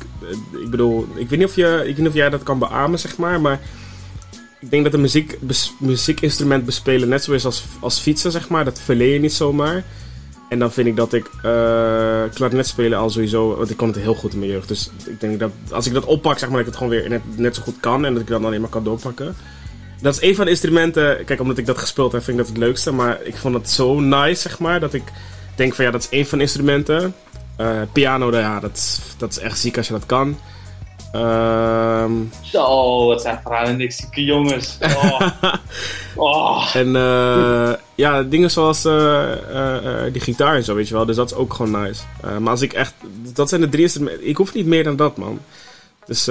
ik 0.63 0.69
bedoel, 0.69 1.07
ik 1.15 1.29
weet, 1.29 1.39
niet 1.39 1.47
of 1.47 1.55
je, 1.55 1.79
ik 1.79 1.85
weet 1.85 1.97
niet 1.97 2.07
of 2.07 2.13
jij 2.13 2.29
dat 2.29 2.43
kan 2.43 2.59
beamen, 2.59 2.99
zeg 2.99 3.17
maar, 3.17 3.41
maar 3.41 3.59
ik 4.63 4.71
denk 4.71 4.83
dat 4.83 4.93
een 4.93 5.01
muziek, 5.01 5.37
muziekinstrument 5.77 6.65
bespelen 6.65 7.09
net 7.09 7.23
zo 7.23 7.31
is 7.31 7.45
als, 7.45 7.65
als 7.79 7.99
fietsen, 7.99 8.31
zeg 8.31 8.49
maar. 8.49 8.65
Dat 8.65 8.79
verleen 8.79 9.13
je 9.13 9.19
niet 9.19 9.33
zomaar. 9.33 9.83
En 10.49 10.59
dan 10.59 10.71
vind 10.71 10.87
ik 10.87 10.95
dat 10.95 11.13
ik 11.13 11.25
uh, 11.25 11.41
klarinet 12.33 12.67
spelen 12.67 12.97
al 12.97 13.09
sowieso, 13.09 13.55
want 13.55 13.69
ik 13.69 13.77
kon 13.77 13.87
het 13.87 13.97
heel 13.97 14.15
goed 14.15 14.33
in 14.33 14.39
mijn 14.39 14.51
jeugd. 14.51 14.67
Dus 14.67 14.89
ik 15.05 15.19
denk 15.19 15.39
dat 15.39 15.51
als 15.71 15.87
ik 15.87 15.93
dat 15.93 16.05
oppak, 16.05 16.39
zeg 16.39 16.49
maar, 16.49 16.57
dat 16.57 16.67
ik 16.67 16.73
het 16.73 16.83
gewoon 16.83 16.99
weer 16.99 17.21
net, 17.35 17.55
zo 17.55 17.61
goed 17.61 17.79
kan 17.79 18.05
en 18.05 18.13
dat 18.13 18.21
ik 18.21 18.27
dat 18.27 18.37
dan 18.37 18.47
alleen 18.47 18.61
maar 18.61 18.69
kan 18.69 18.83
doorpakken. 18.83 19.35
Dat 20.01 20.13
is 20.13 20.21
een 20.21 20.35
van 20.35 20.45
de 20.45 20.51
instrumenten, 20.51 21.25
kijk, 21.25 21.39
omdat 21.39 21.57
ik 21.57 21.65
dat 21.65 21.77
gespeeld 21.77 22.11
heb, 22.11 22.23
vind 22.23 22.39
ik 22.39 22.43
dat 22.43 22.53
het 22.53 22.63
leukste. 22.63 22.91
Maar 22.91 23.19
ik 23.23 23.35
vond 23.35 23.55
het 23.55 23.69
zo 23.69 23.99
nice, 23.99 24.41
zeg 24.41 24.59
maar, 24.59 24.79
dat 24.79 24.93
ik 24.93 25.03
denk 25.55 25.73
van 25.73 25.85
ja, 25.85 25.91
dat 25.91 26.01
is 26.01 26.09
één 26.09 26.25
van 26.25 26.37
de 26.37 26.43
instrumenten. 26.43 27.15
Uh, 27.59 27.81
piano, 27.91 28.31
ja, 28.31 28.59
dat 28.59 29.01
dat 29.17 29.31
is 29.31 29.39
echt 29.39 29.59
ziek 29.59 29.77
als 29.77 29.87
je 29.87 29.93
dat 29.93 30.05
kan. 30.05 30.37
Um... 31.15 32.31
Zo, 32.41 33.05
wat 33.05 33.21
zijn 33.21 33.39
verhalen 33.43 33.77
niks 33.77 34.05
jongens. 34.11 34.77
Oh. 34.81 35.21
oh. 36.15 36.75
En 36.75 36.87
uh, 36.87 37.73
ja, 37.95 38.23
dingen 38.23 38.51
zoals 38.51 38.85
uh, 38.85 39.31
die 40.11 40.21
gitaar 40.21 40.55
en 40.55 40.63
zo, 40.63 40.75
weet 40.75 40.87
je 40.87 40.93
wel. 40.93 41.05
Dus 41.05 41.15
dat 41.15 41.31
is 41.31 41.37
ook 41.37 41.53
gewoon 41.53 41.81
nice. 41.81 42.03
maar 42.39 42.51
als 42.51 42.61
ik 42.61 42.73
echt... 42.73 42.93
Dat 43.33 43.49
zijn 43.49 43.61
de 43.61 43.69
drie. 43.69 44.19
Ik 44.19 44.37
hoef 44.37 44.53
niet 44.53 44.65
meer 44.65 44.83
dan 44.83 44.95
dat, 44.95 45.17
man. 45.17 45.39
Dus 46.05 46.25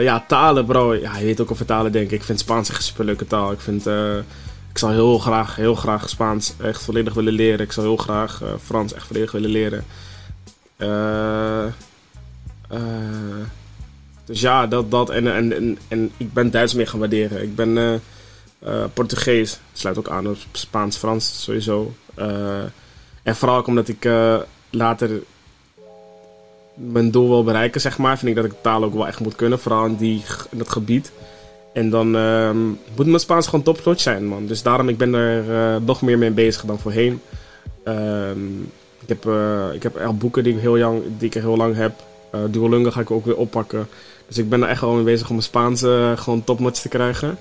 ja, 0.00 0.24
talen, 0.28 0.64
bro. 0.64 0.94
Ja, 0.94 1.18
je 1.18 1.24
weet 1.24 1.40
ook 1.40 1.50
over 1.50 1.66
talen, 1.66 1.92
denk 1.92 2.06
ik. 2.06 2.12
Ik 2.12 2.24
vind 2.24 2.38
Spaans 2.38 2.68
echt 2.68 2.78
een 2.78 2.84
super 2.84 3.04
leuke 3.04 3.26
taal. 3.26 3.52
Ik 3.52 3.60
vind... 3.60 3.86
ik 4.70 4.78
zou 4.78 4.92
heel 4.92 5.18
graag, 5.18 5.56
heel 5.56 5.74
graag 5.74 6.08
Spaans 6.08 6.54
echt 6.62 6.82
volledig 6.82 7.14
willen 7.14 7.32
leren. 7.32 7.60
Ik 7.60 7.72
zou 7.72 7.86
heel 7.86 7.96
graag 7.96 8.42
Frans 8.62 8.92
echt 8.92 9.06
volledig 9.06 9.32
willen 9.32 9.50
leren. 9.50 9.84
Uh, 10.78 11.64
dus 14.24 14.40
ja, 14.40 14.66
dat, 14.66 14.90
dat. 14.90 15.10
En, 15.10 15.34
en, 15.34 15.78
en, 15.88 16.12
ik 16.16 16.32
ben 16.32 16.50
Duits 16.50 16.74
meer 16.74 16.88
gaan 16.88 16.98
waarderen. 16.98 17.42
Ik 17.42 17.54
ben 17.54 17.76
uh, 17.76 17.92
uh, 18.66 18.84
Portugees. 18.92 19.58
Sluit 19.72 19.98
ook 19.98 20.08
aan 20.08 20.28
op 20.28 20.36
Spaans, 20.52 20.96
Frans 20.96 21.42
sowieso. 21.42 21.94
en 23.22 23.36
vooral 23.36 23.56
ook 23.56 23.66
omdat 23.66 23.88
ik 23.88 24.08
later 24.70 25.10
mijn 26.74 27.10
doel 27.10 27.28
wil 27.28 27.44
bereiken, 27.44 27.80
zeg 27.80 27.98
maar. 27.98 28.18
Vind 28.18 28.30
ik 28.30 28.36
dat 28.36 28.52
ik 28.52 28.62
taal 28.62 28.84
ook 28.84 28.94
wel 28.94 29.06
echt 29.06 29.20
moet 29.20 29.36
kunnen. 29.36 29.58
Vooral 29.58 29.86
in, 29.86 29.96
die, 29.96 30.22
in 30.50 30.58
dat 30.58 30.68
gebied. 30.68 31.12
En 31.72 31.90
dan 31.90 32.14
um, 32.14 32.78
moet 32.96 33.06
mijn 33.06 33.20
Spaans 33.20 33.46
gewoon 33.46 33.64
top 33.64 33.98
zijn, 33.98 34.26
man. 34.26 34.46
Dus 34.46 34.62
daarom 34.62 34.88
ik 34.88 34.98
ben 34.98 35.14
er 35.14 35.80
nog 35.82 36.02
meer 36.02 36.18
mee 36.18 36.30
bezig 36.30 36.64
dan 36.64 36.78
voorheen. 36.78 37.20
Um, 37.84 38.72
ik 39.06 39.08
heb, 39.08 39.28
ik 39.74 39.82
heb 39.82 39.96
echt 39.96 40.18
boeken 40.18 40.44
die 40.44 40.54
ik 40.54 40.60
heel, 40.60 40.78
jong, 40.78 41.02
die 41.18 41.28
ik 41.28 41.34
heel 41.34 41.56
lang 41.56 41.76
heb. 41.76 41.92
Duolingo 42.50 42.90
ga 42.90 43.00
ik 43.00 43.10
ook 43.10 43.24
weer 43.24 43.36
oppakken. 43.36 43.88
Dus 44.26 44.38
ik 44.38 44.48
ben 44.48 44.62
er 44.62 44.68
echt 44.68 44.80
wel 44.80 44.92
mee 44.92 45.04
bezig 45.04 45.26
om 45.26 45.32
mijn 45.32 45.46
Spaans 45.46 45.82
uh, 45.82 46.16
gewoon 46.16 46.44
topnotch 46.44 46.80
te 46.80 46.88
krijgen. 46.88 47.38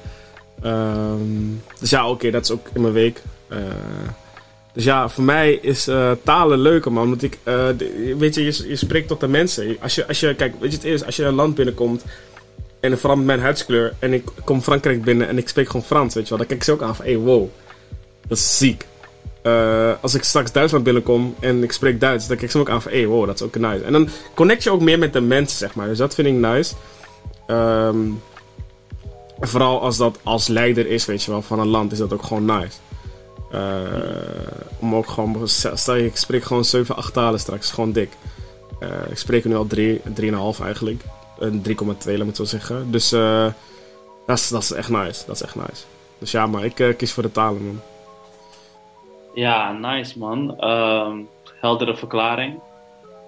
Um, 0.65 1.61
dus 1.79 1.89
ja, 1.89 2.09
oké, 2.09 2.31
dat 2.31 2.43
is 2.43 2.51
ook 2.51 2.67
in 2.73 2.81
mijn 2.81 2.93
week. 2.93 3.21
dus 4.73 4.83
ja, 4.83 5.09
voor 5.09 5.23
mij 5.23 5.53
is 5.53 5.89
talen 6.23 6.59
leuker, 6.59 6.91
man. 6.91 7.09
Want 7.09 7.23
ik, 7.23 7.37
weet 8.17 8.35
je, 8.35 8.43
je, 8.43 8.67
je, 8.67 8.75
spreekt 8.75 9.07
tot 9.07 9.19
de 9.19 9.27
mensen. 9.27 9.77
Als 9.81 9.95
je, 9.95 10.07
als 10.07 10.19
je, 10.19 10.35
kijk, 10.35 10.53
weet 10.59 10.71
je 10.71 10.77
het 10.77 10.85
is, 10.85 11.05
als 11.05 11.15
je 11.15 11.23
een 11.23 11.33
land 11.33 11.55
binnenkomt 11.55 12.03
En 12.79 12.97
vooral 12.97 13.17
met 13.17 13.25
mijn 13.25 13.39
huidskleur. 13.39 13.93
En 13.99 14.13
ik 14.13 14.23
kom 14.43 14.61
Frankrijk 14.61 15.03
binnen 15.03 15.27
en 15.27 15.37
ik 15.37 15.49
spreek 15.49 15.67
gewoon 15.67 15.85
Frans, 15.85 16.13
weet 16.13 16.23
je 16.23 16.29
wel. 16.29 16.37
Dan 16.37 16.47
kijk 16.47 16.59
ik 16.59 16.65
ze 16.65 16.71
ook 16.71 16.81
aan 16.81 16.95
van, 16.95 17.05
hey, 17.05 17.17
wow. 17.17 17.47
Dat 18.27 18.37
is 18.37 18.57
ziek. 18.57 18.85
Uh, 19.43 19.91
als 20.01 20.13
ik 20.13 20.23
straks 20.23 20.51
Duitsland 20.51 20.83
binnenkom 20.83 21.35
en 21.39 21.63
ik 21.63 21.71
spreek 21.71 21.99
Duits, 21.99 22.27
dan 22.27 22.37
kijk 22.37 22.51
ze 22.51 22.59
ook 22.59 22.69
aan 22.69 22.81
van, 22.81 22.91
hey, 22.91 23.05
wow, 23.05 23.25
dat 23.25 23.35
is 23.35 23.41
ook 23.41 23.55
nice. 23.55 23.83
En 23.83 23.93
dan 23.93 24.09
connect 24.33 24.63
je 24.63 24.71
ook 24.71 24.81
meer 24.81 24.99
met 24.99 25.13
de 25.13 25.21
mensen, 25.21 25.57
zeg 25.57 25.75
maar. 25.75 25.87
Dus 25.87 25.97
dat 25.97 26.15
vind 26.15 26.27
ik 26.27 26.33
nice. 26.33 26.73
Um, 27.47 28.21
vooral 29.39 29.81
als 29.81 29.97
dat 29.97 30.17
als 30.23 30.47
leider 30.47 30.87
is, 30.87 31.05
weet 31.05 31.23
je 31.23 31.31
wel, 31.31 31.41
van 31.41 31.59
een 31.59 31.67
land, 31.67 31.91
is 31.91 31.97
dat 31.97 32.13
ook 32.13 32.23
gewoon 32.23 32.45
nice. 32.45 32.77
Uh, 33.53 33.59
om 34.79 34.95
ook 34.95 35.07
gewoon, 35.07 35.47
stel 35.47 35.95
ik 35.95 36.15
spreek 36.17 36.43
gewoon 36.43 36.65
7, 36.65 36.95
8 36.95 37.13
talen 37.13 37.39
straks, 37.39 37.71
gewoon 37.71 37.91
dik. 37.91 38.09
Uh, 38.79 38.89
ik 39.09 39.17
spreek 39.17 39.45
nu 39.45 39.55
al 39.55 39.67
3, 39.67 40.01
3,5 40.21 40.63
eigenlijk. 40.63 41.01
3,2 41.39 41.47
laat 42.05 42.27
ik 42.27 42.35
zo 42.35 42.43
zeggen. 42.43 42.91
Dus 42.91 43.09
dat, 44.25 44.61
is, 44.61 44.71
echt 44.71 44.89
nice. 44.89 45.23
Dat 45.25 45.35
is 45.35 45.41
echt 45.41 45.55
nice. 45.55 45.83
Dus 46.19 46.31
ja, 46.31 46.47
maar 46.47 46.65
ik 46.65 46.95
kies 46.97 47.11
voor 47.11 47.23
de 47.23 47.31
talen, 47.31 47.65
man. 47.65 47.81
Ja, 49.33 49.71
nice, 49.71 50.19
man. 50.19 50.69
Um, 50.69 51.29
heldere 51.59 51.95
verklaring. 51.95 52.59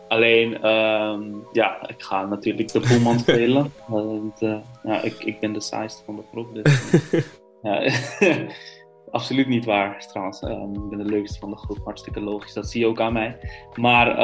Alleen, 0.07 0.69
um, 0.69 1.47
ja, 1.51 1.87
ik 1.87 2.01
ga 2.03 2.25
natuurlijk 2.25 2.71
de 2.71 2.79
poelman 2.79 3.19
spelen. 3.29 3.73
Want 3.87 4.41
uh, 4.41 4.57
ja, 4.83 5.01
ik, 5.01 5.23
ik 5.23 5.39
ben 5.39 5.53
de 5.53 5.61
saaiste 5.61 6.03
van 6.03 6.15
de 6.15 6.21
groep. 6.31 6.53
Dus, 6.53 6.91
ja, 7.63 7.91
absoluut 9.11 9.47
niet 9.47 9.65
waar, 9.65 10.07
trouwens. 10.07 10.41
Um, 10.41 10.73
ik 10.73 10.89
ben 10.89 10.97
de 10.97 11.11
leukste 11.11 11.39
van 11.39 11.49
de 11.49 11.57
groep. 11.57 11.79
Hartstikke 11.83 12.21
logisch. 12.21 12.53
Dat 12.53 12.69
zie 12.69 12.79
je 12.81 12.87
ook 12.87 13.01
aan 13.01 13.13
mij. 13.13 13.37
Maar 13.75 14.17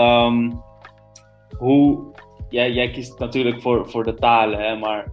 hoe 1.57 1.99
jij, 2.49 2.71
jij 2.71 2.89
kiest 2.89 3.19
natuurlijk 3.19 3.61
voor, 3.61 3.89
voor 3.89 4.03
de 4.03 4.13
talen, 4.13 4.59
hè, 4.59 4.75
maar 4.75 5.11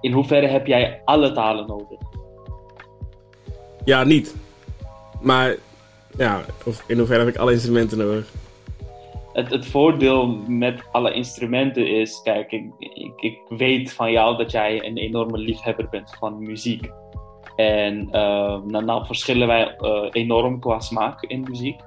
in 0.00 0.12
hoeverre 0.12 0.46
heb 0.46 0.66
jij 0.66 1.02
alle 1.04 1.32
talen 1.32 1.66
nodig? 1.66 2.00
Ja, 3.84 4.04
niet. 4.04 4.36
Maar 5.20 5.56
ja, 6.18 6.44
in 6.86 6.98
hoeverre 6.98 7.24
heb 7.24 7.34
ik 7.34 7.40
alle 7.40 7.52
instrumenten 7.52 7.98
nodig? 7.98 8.32
Het, 9.32 9.50
het 9.50 9.66
voordeel 9.66 10.26
met 10.46 10.82
alle 10.92 11.12
instrumenten 11.12 11.88
is, 11.88 12.20
kijk, 12.22 12.52
ik, 12.52 12.64
ik, 12.78 13.12
ik 13.16 13.38
weet 13.48 13.92
van 13.92 14.12
jou 14.12 14.36
dat 14.36 14.50
jij 14.50 14.86
een 14.86 14.96
enorme 14.96 15.38
liefhebber 15.38 15.88
bent 15.88 16.16
van 16.18 16.38
muziek. 16.38 16.90
En 17.56 18.02
uh, 18.06 18.12
nou, 18.66 18.84
nou, 18.84 19.06
verschillen 19.06 19.46
wij 19.46 19.76
uh, 19.80 20.08
enorm 20.10 20.60
qua 20.60 20.80
smaak 20.80 21.22
in 21.22 21.40
muziek. 21.48 21.80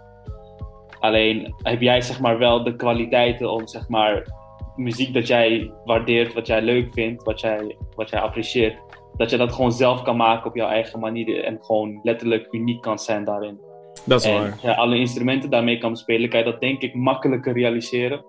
Alleen 0.99 1.53
heb 1.57 1.81
jij 1.81 2.01
zeg 2.01 2.19
maar 2.19 2.37
wel 2.37 2.63
de 2.63 2.75
kwaliteiten 2.75 3.51
om 3.51 3.67
zeg 3.67 3.87
maar 3.87 4.27
muziek 4.75 5.13
dat 5.13 5.27
jij 5.27 5.71
waardeert, 5.85 6.33
wat 6.33 6.47
jij 6.47 6.61
leuk 6.61 6.93
vindt, 6.93 7.23
wat 7.23 7.39
jij, 7.39 7.77
wat 7.95 8.09
jij 8.09 8.19
apprecieert, 8.19 8.77
dat 9.17 9.29
je 9.29 9.37
dat 9.37 9.53
gewoon 9.53 9.71
zelf 9.71 10.01
kan 10.01 10.17
maken 10.17 10.49
op 10.49 10.55
jouw 10.55 10.67
eigen 10.67 10.99
manier 10.99 11.43
en 11.43 11.57
gewoon 11.61 11.99
letterlijk 12.03 12.47
uniek 12.51 12.81
kan 12.81 12.99
zijn 12.99 13.23
daarin. 13.23 13.68
Dat 14.05 14.21
is 14.21 14.27
en 14.27 14.33
waar. 14.33 14.51
Als 14.51 14.61
je 14.61 14.75
alle 14.75 14.97
instrumenten 14.97 15.49
daarmee 15.49 15.77
kan 15.77 15.95
spelen, 15.97 16.29
kan 16.29 16.39
je 16.39 16.45
dat 16.45 16.59
denk 16.59 16.81
ik 16.81 16.93
makkelijker 16.93 17.53
realiseren 17.53 18.25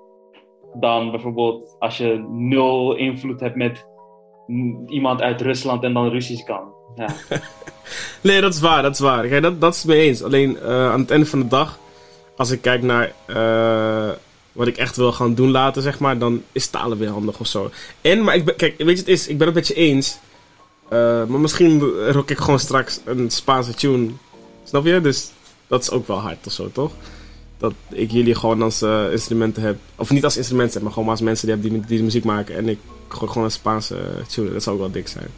dan 0.75 1.11
bijvoorbeeld 1.11 1.77
als 1.79 1.97
je 1.97 2.25
nul 2.29 2.97
invloed 2.97 3.41
hebt 3.41 3.57
met 3.57 3.85
iemand 4.87 5.21
uit 5.21 5.41
Rusland 5.41 5.83
en 5.83 5.93
dan 5.93 6.09
Russisch 6.09 6.45
kan. 6.45 6.73
Ja. 6.95 7.09
nee, 8.21 8.41
dat 8.41 8.55
is 8.55 8.61
waar, 8.61 8.83
dat 8.83 8.93
is 8.93 8.99
waar. 8.99 9.27
Kijk, 9.27 9.43
dat, 9.43 9.61
dat 9.61 9.75
is 9.75 9.79
het 9.79 9.91
mee 9.91 10.01
eens. 10.01 10.23
Alleen 10.23 10.59
uh, 10.63 10.91
aan 10.91 11.01
het 11.01 11.11
einde 11.11 11.27
van 11.27 11.39
de 11.39 11.49
dag, 11.49 11.79
als 12.37 12.51
ik 12.51 12.61
kijk 12.61 12.83
naar 12.83 13.13
uh, 13.27 14.11
wat 14.53 14.67
ik 14.67 14.77
echt 14.77 14.97
wil 14.97 15.13
gaan 15.13 15.35
doen 15.35 15.51
later, 15.51 15.83
zeg 15.83 15.99
maar, 15.99 16.19
dan 16.19 16.43
is 16.53 16.69
talen 16.69 16.99
weer 16.99 17.09
handig 17.09 17.41
of 17.41 17.47
zo. 17.47 17.71
En, 18.01 18.25
maar 18.25 18.35
ik 18.35 18.45
ben, 18.45 18.57
kijk, 18.57 18.79
weet 18.79 18.95
je, 18.95 19.03
het 19.03 19.09
is, 19.09 19.29
ik 19.29 19.39
ben 19.39 19.47
het 19.47 19.57
met 19.57 19.67
je 19.67 19.75
eens. 19.75 20.19
Uh, 20.93 21.25
maar 21.25 21.41
misschien 21.41 21.81
rock 22.11 22.31
ik 22.31 22.39
gewoon 22.39 22.59
straks 22.59 23.01
een 23.05 23.31
Spaanse 23.31 23.75
tune. 23.75 24.11
Snap 24.65 24.85
je? 24.85 25.01
Dus 25.01 25.31
dat 25.71 25.83
is 25.83 25.91
ook 25.91 26.07
wel 26.07 26.19
hard 26.19 26.47
of 26.47 26.53
zo, 26.53 26.71
toch? 26.73 26.93
Dat 27.59 27.73
ik 27.89 28.11
jullie 28.11 28.35
gewoon 28.35 28.63
als 28.63 28.83
uh, 28.83 29.05
instrumenten 29.11 29.63
heb. 29.63 29.77
Of 29.97 30.11
niet 30.11 30.25
als 30.25 30.37
instrumenten 30.37 30.75
heb, 30.75 30.83
maar 30.83 30.93
gewoon 30.93 31.09
als 31.09 31.21
mensen 31.21 31.47
die, 31.47 31.55
hebben 31.55 31.73
die, 31.73 31.89
die 31.89 32.03
muziek 32.03 32.25
maken. 32.25 32.57
En 32.57 32.69
ik 32.69 32.79
gooi 33.09 33.31
gewoon 33.31 33.45
een 33.45 33.51
Spaanse 33.51 33.97
tune. 34.29 34.53
Dat 34.53 34.63
zou 34.63 34.77
ook 34.77 34.83
wel 34.83 34.91
dik 34.91 35.09
zijn. 35.09 35.29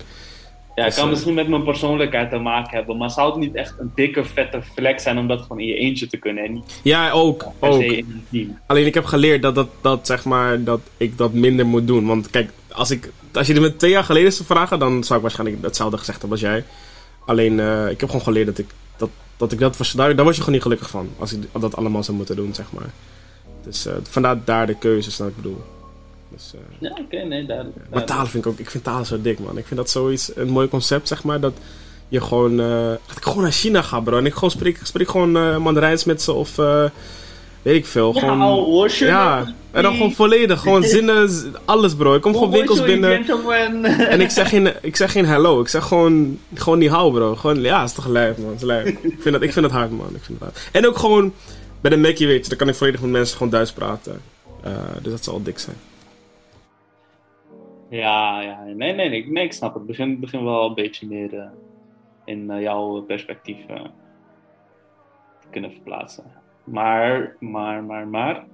Ja, 0.75 0.85
het 0.85 0.95
kan 0.95 1.09
misschien 1.09 1.35
met 1.35 1.49
mijn 1.49 1.65
persoonlijkheid 1.65 2.31
te 2.31 2.39
maken 2.39 2.77
hebben, 2.77 2.97
maar 2.97 3.11
zou 3.11 3.31
het 3.31 3.41
niet 3.41 3.55
echt 3.55 3.75
een 3.79 3.93
dikke, 3.95 4.25
vette 4.25 4.63
flex 4.75 5.03
zijn 5.03 5.19
om 5.19 5.29
dat 5.29 5.41
gewoon 5.41 5.61
in 5.61 5.67
je 5.67 5.75
eentje 5.75 6.07
te 6.07 6.17
kunnen? 6.17 6.45
En 6.45 6.53
niet 6.53 6.81
ja, 6.83 7.11
ook. 7.11 7.45
ook. 7.59 8.05
Alleen 8.67 8.87
ik 8.87 8.95
heb 8.95 9.05
geleerd 9.05 9.43
dat, 9.43 9.55
dat, 9.55 9.69
dat, 9.81 10.07
zeg 10.07 10.25
maar, 10.25 10.65
dat 10.65 10.81
ik 10.97 11.19
dat 11.19 11.33
minder 11.33 11.67
moet 11.67 11.87
doen. 11.87 12.07
Want 12.07 12.31
kijk, 12.31 12.51
als, 12.73 12.91
ik, 12.91 13.13
als 13.33 13.47
je 13.47 13.55
er 13.55 13.61
met 13.61 13.79
twee 13.79 13.91
jaar 13.91 14.05
geleden 14.05 14.33
zou 14.33 14.47
vragen, 14.47 14.79
dan 14.79 15.05
zou 15.05 15.17
ik 15.17 15.25
waarschijnlijk 15.25 15.63
hetzelfde 15.63 15.99
gezegd 15.99 16.21
hebben 16.21 16.39
als 16.39 16.49
jij. 16.49 16.65
Alleen 17.27 17.59
uh, 17.59 17.91
ik 17.91 18.01
heb 18.01 18.09
gewoon 18.09 18.25
geleerd 18.25 18.47
dat 18.47 18.59
ik 18.59 18.67
dat, 19.37 19.53
ik 19.53 19.59
dat 19.59 19.77
was, 19.77 19.93
daar, 19.93 20.15
daar 20.15 20.25
word 20.25 20.37
je 20.37 20.41
gewoon 20.41 20.55
niet 20.55 20.63
gelukkig 20.63 20.91
van. 20.91 21.11
Als 21.19 21.33
ik 21.33 21.43
dat 21.61 21.77
allemaal 21.77 22.03
zou 22.03 22.17
moeten 22.17 22.37
doen, 22.37 22.55
zeg 22.55 22.73
maar. 22.73 22.91
Dus 23.63 23.87
uh, 23.87 23.93
vandaar 24.03 24.45
daar 24.45 24.67
de 24.67 24.79
keuzes, 24.79 25.17
dat 25.17 25.29
ik 25.29 25.37
bedoel. 25.37 25.65
Dus, 26.29 26.53
uh, 26.55 26.61
ja, 26.79 26.91
oké, 26.91 27.01
okay, 27.01 27.23
nee, 27.23 27.47
duidelijk. 27.47 27.77
Maar 27.91 28.05
talen 28.05 28.27
vind 28.29 28.45
ik 28.45 28.51
ook, 28.51 28.59
ik 28.59 28.71
vind 28.71 28.85
talen 28.85 29.07
zo 29.07 29.21
dik, 29.21 29.39
man. 29.39 29.59
Ik 29.59 29.67
vind 29.67 29.81
dat 29.81 29.91
zoiets, 29.91 30.37
een 30.37 30.49
mooi 30.49 30.69
concept, 30.69 31.09
zeg 31.09 31.23
maar, 31.23 31.41
dat 31.41 31.53
je 32.09 32.21
gewoon, 32.21 32.61
uh, 32.61 32.89
dat 33.07 33.17
ik 33.17 33.23
gewoon 33.23 33.43
naar 33.43 33.53
China 33.53 33.83
ga, 33.83 34.01
bro. 34.01 34.19
En 34.19 34.27
ik 34.27 34.35
gewoon 34.35 34.51
spreek, 34.51 34.81
spreek 34.83 35.11
gewoon 35.11 35.63
Mandarijns 35.63 36.05
met 36.05 36.23
ze 36.23 36.33
of, 36.33 36.59
weet 37.63 37.77
ik 37.77 37.87
veel. 37.87 38.13
Gewoon, 38.13 38.89
ja, 38.89 39.07
ja, 39.07 39.55
en 39.71 39.83
dan 39.83 39.93
gewoon 39.93 40.13
volledig, 40.13 40.61
gewoon 40.61 40.83
zinnen, 40.83 41.31
alles, 41.65 41.95
bro. 41.95 42.15
Ik 42.15 42.21
kom 42.21 42.33
gewoon 42.33 42.51
winkels 42.51 42.83
binnen. 42.83 43.25
en 44.09 44.21
ik 44.21 44.31
zeg, 44.31 44.49
geen, 44.49 44.73
ik 44.83 44.97
zeg 44.97 45.13
geen 45.13 45.27
hello, 45.27 45.61
ik 45.61 45.69
zeg 45.69 45.85
gewoon, 45.85 46.39
gewoon 46.55 46.79
niet 46.79 46.91
hou, 46.91 47.13
bro. 47.13 47.35
Gewoon, 47.35 47.61
ja, 47.61 47.83
is 47.83 47.93
toch 47.93 48.07
lijf, 48.07 48.39
man. 48.39 48.53
Is 48.53 48.63
lijf. 48.63 48.89
ik, 48.89 49.17
vind 49.19 49.35
dat, 49.35 49.43
ik 49.43 49.53
vind 49.53 49.65
dat 49.65 49.75
hard, 49.75 49.91
man. 49.91 50.15
Ik 50.15 50.23
vind 50.23 50.41
dat 50.41 50.49
hard. 50.49 50.69
En 50.73 50.87
ook 50.87 50.99
gewoon, 50.99 51.33
bij 51.81 51.91
de 51.91 51.97
Mackie, 51.97 52.27
weet 52.27 52.43
je, 52.43 52.49
dan 52.49 52.59
kan 52.59 52.69
ik 52.69 52.75
volledig 52.75 53.01
met 53.01 53.11
mensen 53.11 53.37
gewoon 53.37 53.53
Duits 53.53 53.73
praten. 53.73 54.21
dus 55.03 55.13
dat 55.13 55.25
zal 55.25 55.43
dik 55.43 55.59
zijn. 55.59 55.77
Ja, 57.93 58.41
ja. 58.41 58.63
Nee, 58.65 58.93
nee, 58.93 59.09
nee, 59.09 59.27
nee, 59.29 59.45
ik 59.45 59.53
snap 59.53 59.75
het. 59.75 59.87
Begin, 59.87 60.21
begin 60.21 60.45
wel 60.45 60.67
een 60.67 60.75
beetje 60.75 61.07
meer 61.07 61.35
uh, 61.35 61.45
in 62.25 62.51
uh, 62.51 62.61
jouw 62.61 63.01
perspectief 63.01 63.57
uh, 63.71 63.83
te 65.41 65.47
kunnen 65.51 65.73
verplaatsen. 65.73 66.42
Maar, 66.65 67.37
maar, 67.41 67.85
maar, 67.85 68.09
maar. 68.09 68.45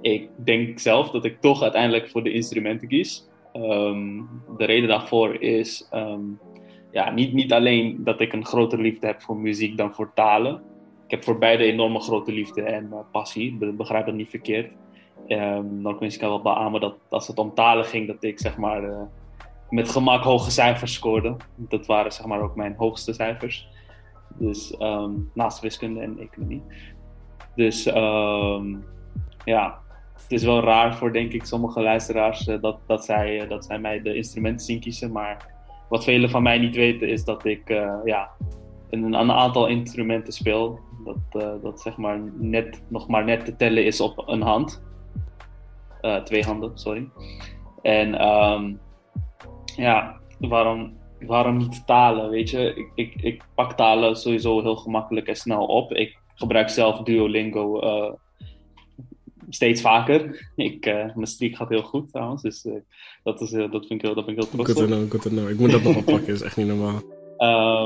Ik 0.00 0.30
denk 0.36 0.78
zelf 0.78 1.10
dat 1.10 1.24
ik 1.24 1.40
toch 1.40 1.62
uiteindelijk 1.62 2.08
voor 2.08 2.22
de 2.22 2.32
instrumenten 2.32 2.88
kies. 2.88 3.28
Um, 3.54 4.28
de 4.56 4.64
reden 4.64 4.88
daarvoor 4.88 5.42
is 5.42 5.88
um, 5.94 6.38
ja, 6.90 7.10
niet, 7.10 7.32
niet 7.32 7.52
alleen 7.52 8.04
dat 8.04 8.20
ik 8.20 8.32
een 8.32 8.44
grotere 8.44 8.82
liefde 8.82 9.06
heb 9.06 9.20
voor 9.20 9.36
muziek 9.36 9.76
dan 9.76 9.92
voor 9.92 10.10
talen. 10.14 10.62
Ik 11.04 11.10
heb 11.10 11.24
voor 11.24 11.38
beide 11.38 11.64
enorme 11.64 12.00
grote 12.00 12.32
liefde 12.32 12.62
en 12.62 12.92
passie. 13.12 13.72
Begrijp 13.72 14.06
dat 14.06 14.14
niet 14.14 14.28
verkeerd. 14.28 14.72
Um, 15.28 15.82
dan 15.82 15.98
kun 15.98 16.10
wel 16.20 16.42
beamen 16.42 16.80
dat 16.80 16.96
als 17.08 17.26
het 17.26 17.38
om 17.38 17.54
talen 17.54 17.84
ging, 17.84 18.06
dat 18.06 18.22
ik 18.24 18.38
zeg 18.38 18.56
maar 18.56 18.84
uh, 18.84 19.00
met 19.70 19.88
gemak 19.88 20.22
hoge 20.22 20.50
cijfers 20.50 20.92
scoorde. 20.92 21.36
Dat 21.56 21.86
waren 21.86 22.12
zeg 22.12 22.26
maar 22.26 22.40
ook 22.40 22.56
mijn 22.56 22.74
hoogste 22.76 23.12
cijfers. 23.12 23.68
Dus 24.38 24.74
um, 24.78 25.30
naast 25.34 25.60
wiskunde 25.60 26.00
en 26.00 26.18
economie. 26.18 26.62
Dus 27.58 27.86
um, 27.86 28.84
ja, 29.44 29.78
het 30.12 30.32
is 30.32 30.44
wel 30.44 30.60
raar 30.60 30.96
voor 30.96 31.12
denk 31.12 31.32
ik 31.32 31.44
sommige 31.44 31.82
luisteraars 31.82 32.46
uh, 32.46 32.60
dat, 32.60 32.78
dat, 32.86 33.04
zij, 33.04 33.42
uh, 33.42 33.48
dat 33.48 33.64
zij 33.64 33.78
mij 33.78 34.02
de 34.02 34.14
instrumenten 34.14 34.66
zien 34.66 34.80
kiezen. 34.80 35.12
Maar 35.12 35.54
wat 35.88 36.04
velen 36.04 36.30
van 36.30 36.42
mij 36.42 36.58
niet 36.58 36.76
weten 36.76 37.08
is 37.08 37.24
dat 37.24 37.44
ik 37.44 37.68
ja, 38.04 38.30
een, 38.90 39.12
een, 39.12 39.32
aantal 39.32 39.66
instrumenten 39.66 40.32
speel. 40.32 40.80
Dat, 41.04 41.62
dat 41.62 41.80
zeg 41.80 41.96
maar 41.96 42.20
net, 42.36 42.82
nog 42.88 43.08
maar 43.08 43.24
net 43.24 43.44
te 43.44 43.56
tellen 43.56 43.84
is 43.84 44.00
op 44.00 44.28
een 44.28 44.42
hand. 44.42 44.82
Twee 46.24 46.44
handen, 46.44 46.78
sorry. 46.78 47.08
En 47.82 48.26
um, 48.26 48.80
ja, 49.76 50.20
waarom, 50.38 50.96
waarom 51.20 51.56
niet 51.56 51.86
talen? 51.86 52.30
Weet 52.30 52.50
je, 52.50 52.74
ik, 52.74 52.90
ik, 52.94 53.22
ik 53.22 53.44
pak 53.54 53.72
talen 53.72 54.16
sowieso 54.16 54.62
heel 54.62 54.76
gemakkelijk 54.76 55.26
en 55.26 55.36
snel 55.36 55.66
op. 55.66 55.92
Ik 55.92 56.18
gebruik 56.38 56.68
zelf 56.68 57.02
Duolingo 57.02 57.82
uh, 57.82 58.12
steeds 59.48 59.80
vaker. 59.80 60.50
Ik, 60.56 60.86
uh, 60.86 61.14
mijn 61.14 61.26
streak 61.26 61.56
gaat 61.56 61.68
heel 61.68 61.82
goed 61.82 62.10
trouwens, 62.10 62.42
dus 62.42 62.66
dat, 63.22 63.40
is, 63.40 63.50
dat, 63.50 63.70
vind 63.70 63.90
ik 63.90 64.02
heel, 64.02 64.14
dat 64.14 64.24
ben 64.24 64.34
ik 64.34 64.40
heel 64.40 64.50
trots 64.50 64.70
op. 64.70 64.76
Good 64.76 64.88
to 64.88 64.96
know, 64.96 65.10
good 65.10 65.22
to 65.22 65.30
know. 65.30 65.48
Ik 65.48 65.58
moet 65.58 65.70
dat 65.70 65.82
nog 65.82 65.96
oppakken, 65.96 66.34
is 66.34 66.42
echt 66.42 66.56
niet 66.56 66.66
normaal. 66.66 67.02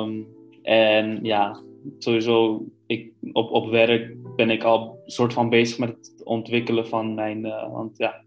Um, 0.03 0.27
en 0.63 1.19
ja, 1.23 1.61
sowieso, 1.99 2.65
ik, 2.87 3.13
op, 3.33 3.51
op 3.51 3.71
werk 3.71 4.17
ben 4.37 4.51
ik 4.51 4.63
al 4.63 5.03
soort 5.07 5.33
van 5.33 5.49
bezig 5.49 5.79
met 5.79 5.89
het 5.89 6.25
ontwikkelen 6.25 6.87
van 6.87 7.15
mijn. 7.15 7.43
Want 7.73 7.99
ja, 7.99 8.23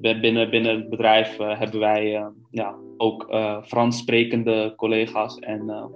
binnen, 0.00 0.50
binnen 0.50 0.76
het 0.76 0.90
bedrijf 0.90 1.36
hebben 1.36 1.80
wij 1.80 2.24
ja, 2.50 2.74
ook 2.96 3.26
Frans 3.64 3.98
sprekende 3.98 4.72
collega's. 4.76 5.38
En 5.38 5.90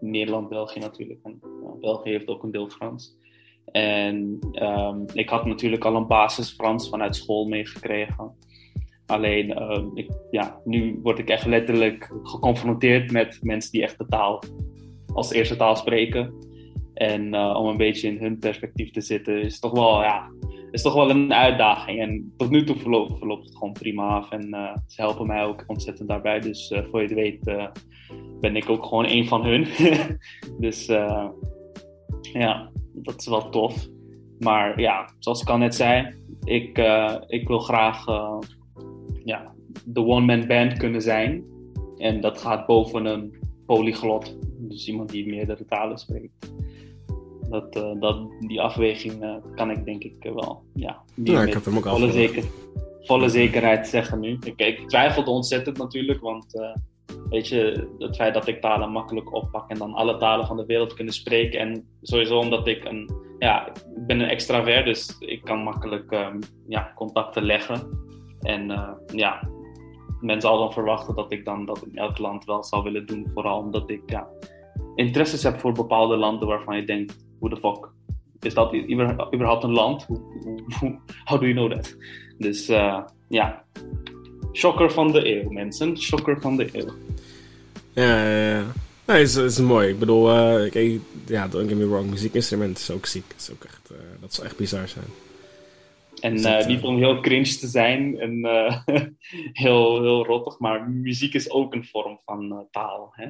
Nederland, 0.00 0.48
België 0.48 0.78
natuurlijk. 0.78 1.20
En 1.22 1.40
België 1.80 2.10
heeft 2.10 2.28
ook 2.28 2.42
een 2.42 2.50
deel 2.50 2.68
Frans. 2.68 3.18
En 3.64 4.38
um, 4.52 5.04
ik 5.12 5.28
had 5.28 5.44
natuurlijk 5.44 5.84
al 5.84 5.96
een 5.96 6.06
basis 6.06 6.50
Frans 6.52 6.88
vanuit 6.88 7.16
school 7.16 7.46
meegekregen. 7.46 8.34
Alleen, 9.06 9.54
ehm, 9.54 9.86
ik, 9.94 10.10
ja, 10.30 10.60
nu 10.64 10.98
word 11.02 11.18
ik 11.18 11.28
echt 11.28 11.46
letterlijk 11.46 12.12
geconfronteerd 12.22 13.12
met 13.12 13.38
mensen 13.42 13.72
die 13.72 13.82
echt 13.82 13.98
de 13.98 14.06
taal 14.06 14.42
als 15.14 15.32
eerste 15.32 15.56
taal 15.56 15.76
spreken. 15.76 16.34
En 16.94 17.34
uh, 17.34 17.54
om 17.56 17.66
een 17.66 17.76
beetje 17.76 18.08
in 18.08 18.18
hun 18.18 18.38
perspectief 18.38 18.90
te 18.90 19.00
zitten, 19.00 19.42
is 19.42 19.60
toch 19.60 19.72
wel, 19.72 20.02
ja, 20.02 20.30
is 20.70 20.82
toch 20.82 20.94
wel 20.94 21.10
een 21.10 21.34
uitdaging. 21.34 22.00
En 22.00 22.32
tot 22.36 22.50
nu 22.50 22.64
toe 22.64 22.76
verloopt, 22.76 23.44
het 23.44 23.56
gewoon 23.56 23.72
prima 23.72 24.08
af. 24.08 24.30
En 24.30 24.48
uh, 24.48 24.76
ze 24.86 25.00
helpen 25.00 25.26
mij 25.26 25.44
ook 25.44 25.64
ontzettend 25.66 26.08
daarbij. 26.08 26.40
Dus 26.40 26.70
uh, 26.70 26.84
voor 26.84 27.02
je 27.02 27.06
het 27.06 27.14
weet 27.14 27.70
ben 28.40 28.56
ik 28.56 28.68
ook 28.68 28.86
gewoon 28.86 29.06
een 29.06 29.26
van 29.26 29.44
hun. 29.44 29.66
dus 30.64 30.86
ja, 32.32 32.70
dat 32.92 33.20
is 33.20 33.26
wel 33.26 33.50
tof. 33.50 33.88
Maar 34.38 34.80
ja, 34.80 35.12
zoals 35.18 35.42
ik 35.42 35.48
al 35.48 35.58
net 35.58 35.74
zei, 35.74 36.14
ik, 36.44 36.78
ik 37.26 37.48
wil 37.48 37.58
graag 37.58 38.04
ja, 39.24 39.54
de 39.84 40.04
one-man 40.04 40.46
band 40.46 40.78
kunnen 40.78 41.02
zijn. 41.02 41.44
En 41.96 42.20
dat 42.20 42.38
gaat 42.38 42.66
boven 42.66 43.04
een 43.04 43.38
polyglot. 43.66 44.36
Dus 44.58 44.88
iemand 44.88 45.10
die 45.10 45.26
meerdere 45.26 45.64
talen 45.64 45.98
spreekt. 45.98 46.52
Dat, 47.50 47.76
uh, 47.76 48.00
dat, 48.00 48.18
die 48.40 48.60
afweging 48.60 49.22
uh, 49.22 49.34
kan 49.54 49.70
ik 49.70 49.84
denk 49.84 50.02
ik 50.02 50.24
uh, 50.24 50.32
wel. 50.32 50.62
Ja, 50.74 51.02
ja 51.14 51.42
ik 51.42 51.54
had 51.54 51.64
hem 51.64 51.76
ook 51.76 51.86
al 51.86 51.96
volle, 51.96 52.12
zeker, 52.12 52.44
volle 53.02 53.28
zekerheid 53.28 53.86
zeggen 53.88 54.20
nu. 54.20 54.38
Ik, 54.44 54.60
ik 54.60 54.88
twijfelde 54.88 55.30
ontzettend 55.30 55.78
natuurlijk, 55.78 56.20
want 56.20 56.46
weet 57.28 57.48
je, 57.48 57.88
het 57.98 58.16
feit 58.16 58.34
dat 58.34 58.46
ik 58.46 58.60
talen 58.60 58.90
makkelijk 58.90 59.34
oppak 59.34 59.70
en 59.70 59.78
dan 59.78 59.94
alle 59.94 60.16
talen 60.16 60.46
van 60.46 60.56
de 60.56 60.66
wereld 60.66 60.94
kunnen 60.94 61.14
spreken. 61.14 61.60
En 61.60 61.86
sowieso 62.02 62.38
omdat 62.38 62.66
ik 62.66 62.84
een, 62.84 63.10
ja, 63.38 63.68
ik 63.68 64.06
ben 64.06 64.20
een 64.20 64.28
extravert, 64.28 64.84
dus 64.84 65.16
ik 65.18 65.44
kan 65.44 65.62
makkelijk 65.62 66.12
um, 66.12 66.38
ja, 66.68 66.92
contacten 66.94 67.42
leggen. 67.42 67.88
En 68.40 68.96
ja, 69.14 69.48
men 70.20 70.40
zal 70.40 70.58
dan 70.58 70.72
verwachten 70.72 71.14
dat 71.14 71.32
ik 71.32 71.44
dan 71.44 71.66
dat 71.66 71.82
in 71.82 71.96
elk 71.96 72.18
land 72.18 72.44
wel 72.44 72.64
zou 72.64 72.82
willen 72.82 73.06
doen. 73.06 73.30
Vooral 73.34 73.58
omdat 73.58 73.90
ik 73.90 74.02
ja, 74.06 74.28
interesses 74.94 75.42
heb 75.42 75.58
voor 75.58 75.72
bepaalde 75.72 76.16
landen 76.16 76.48
waarvan 76.48 76.76
je 76.76 76.84
denkt, 76.84 77.28
hoe 77.40 77.48
de 77.48 77.56
fuck 77.56 77.90
is 78.44 78.54
dat 78.54 78.74
überhaupt 79.34 79.64
een 79.64 79.72
land? 79.72 80.06
How 81.24 81.40
do 81.40 81.46
you 81.46 81.52
know 81.52 81.72
that? 81.72 81.96
Dus 82.38 82.70
uh, 82.70 83.02
ja, 83.28 83.64
shocker 84.52 84.92
van 84.92 85.12
de 85.12 85.26
eeuw, 85.26 85.50
mensen. 85.50 85.98
Shocker 85.98 86.40
van 86.40 86.56
de 86.56 86.68
eeuw. 86.72 86.94
Ja, 87.92 88.24
ja, 88.24 88.48
ja. 88.50 88.64
Nee, 89.06 89.22
is, 89.22 89.36
is 89.36 89.58
mooi. 89.58 89.88
Ik 89.88 89.98
bedoel, 89.98 90.30
uh, 90.30 90.70
kijk, 90.70 91.00
ja, 91.26 91.48
don't 91.48 91.68
get 91.68 91.78
me 91.78 91.88
wrong, 91.88 92.10
muziekinstrument 92.10 92.78
is 92.78 92.90
ook 92.90 93.06
ziek. 93.06 93.34
Is 93.36 93.50
ook 93.52 93.64
echt, 93.64 93.90
uh, 93.92 93.98
dat 94.20 94.34
zou 94.34 94.46
echt 94.46 94.56
bizar 94.56 94.88
zijn. 94.88 95.04
En 96.20 96.38
uh, 96.38 96.66
niet 96.66 96.82
om 96.82 96.96
heel 96.96 97.20
cringe 97.20 97.56
te 97.58 97.66
zijn 97.66 98.18
en 98.18 98.32
heel, 99.62 100.02
heel 100.02 100.26
rottig, 100.26 100.58
maar 100.58 100.90
muziek 100.90 101.34
is 101.34 101.50
ook 101.50 101.74
een 101.74 101.84
vorm 101.84 102.18
van 102.24 102.66
taal. 102.70 103.12
Hè? 103.12 103.26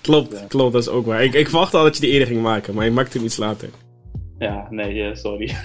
Klopt, 0.00 0.46
klopt, 0.46 0.72
dat 0.72 0.82
is 0.82 0.88
ook 0.88 1.06
waar. 1.06 1.24
Ik, 1.24 1.34
ik 1.34 1.48
verwachtte 1.48 1.76
al 1.76 1.82
dat 1.82 1.94
je 1.94 2.00
die 2.00 2.10
eerder 2.10 2.28
ging 2.28 2.42
maken, 2.42 2.74
maar 2.74 2.84
je 2.84 2.90
maakte 2.90 3.16
hem 3.16 3.26
iets 3.26 3.36
later. 3.36 3.70
Ja, 4.38 4.66
nee, 4.70 5.16
sorry. 5.16 5.52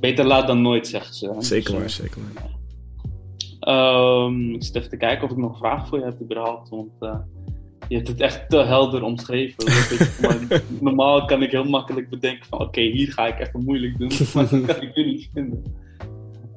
Beter 0.00 0.24
laat 0.24 0.46
dan 0.46 0.62
nooit, 0.62 0.88
zeggen 0.88 1.14
ze. 1.14 1.34
Zeker 1.38 1.78
waar, 1.78 1.90
zeker 1.90 2.20
waar. 2.32 2.50
Um, 4.24 4.54
ik 4.54 4.64
zit 4.64 4.76
even 4.76 4.88
te 4.88 4.96
kijken 4.96 5.24
of 5.24 5.30
ik 5.30 5.36
nog 5.36 5.58
vragen 5.58 5.86
voor 5.86 5.98
je 5.98 6.04
heb 6.04 6.20
überhaupt, 6.20 6.68
want 6.68 6.90
je 7.88 7.96
hebt 7.96 8.08
het 8.08 8.20
echt 8.20 8.50
te 8.50 8.56
helder 8.56 9.02
omschreven. 9.02 9.64
normaal 10.80 11.24
kan 11.24 11.42
ik 11.42 11.50
heel 11.50 11.64
makkelijk 11.64 12.08
bedenken 12.08 12.46
van 12.46 12.60
oké, 12.60 12.80
hier 12.80 13.12
ga 13.12 13.26
ik 13.26 13.40
even 13.40 13.64
moeilijk 13.64 13.98
doen. 13.98 14.10
Maar 14.34 14.48
dat 14.48 14.64
kan 14.64 14.82
ik 14.82 14.96
nu 14.96 15.04
niet 15.04 15.28
vinden. 15.34 15.80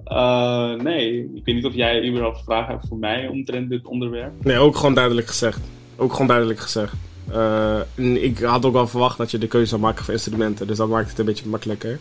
Uh, 0.07 0.73
nee, 0.73 1.19
ik 1.35 1.45
weet 1.45 1.55
niet 1.55 1.65
of 1.65 1.73
jij 1.73 2.07
überhaupt 2.07 2.43
vragen 2.43 2.73
hebt 2.73 2.87
voor 2.87 2.97
mij 2.97 3.27
omtrent 3.27 3.69
dit 3.69 3.85
onderwerp. 3.85 4.31
Nee, 4.43 4.57
ook 4.57 4.75
gewoon 4.75 4.93
duidelijk 4.93 5.27
gezegd. 5.27 5.59
Ook 5.95 6.11
gewoon 6.11 6.27
duidelijk 6.27 6.59
gezegd. 6.59 6.93
Uh, 7.31 7.79
ik 8.23 8.39
had 8.39 8.65
ook 8.65 8.73
wel 8.73 8.87
verwacht 8.87 9.17
dat 9.17 9.31
je 9.31 9.37
de 9.37 9.47
keuze 9.47 9.67
zou 9.67 9.81
maken 9.81 10.03
voor 10.03 10.13
instrumenten, 10.13 10.67
dus 10.67 10.77
dat 10.77 10.89
maakt 10.89 11.09
het 11.09 11.19
een 11.19 11.25
beetje 11.25 11.47
makkelijker. 11.47 11.99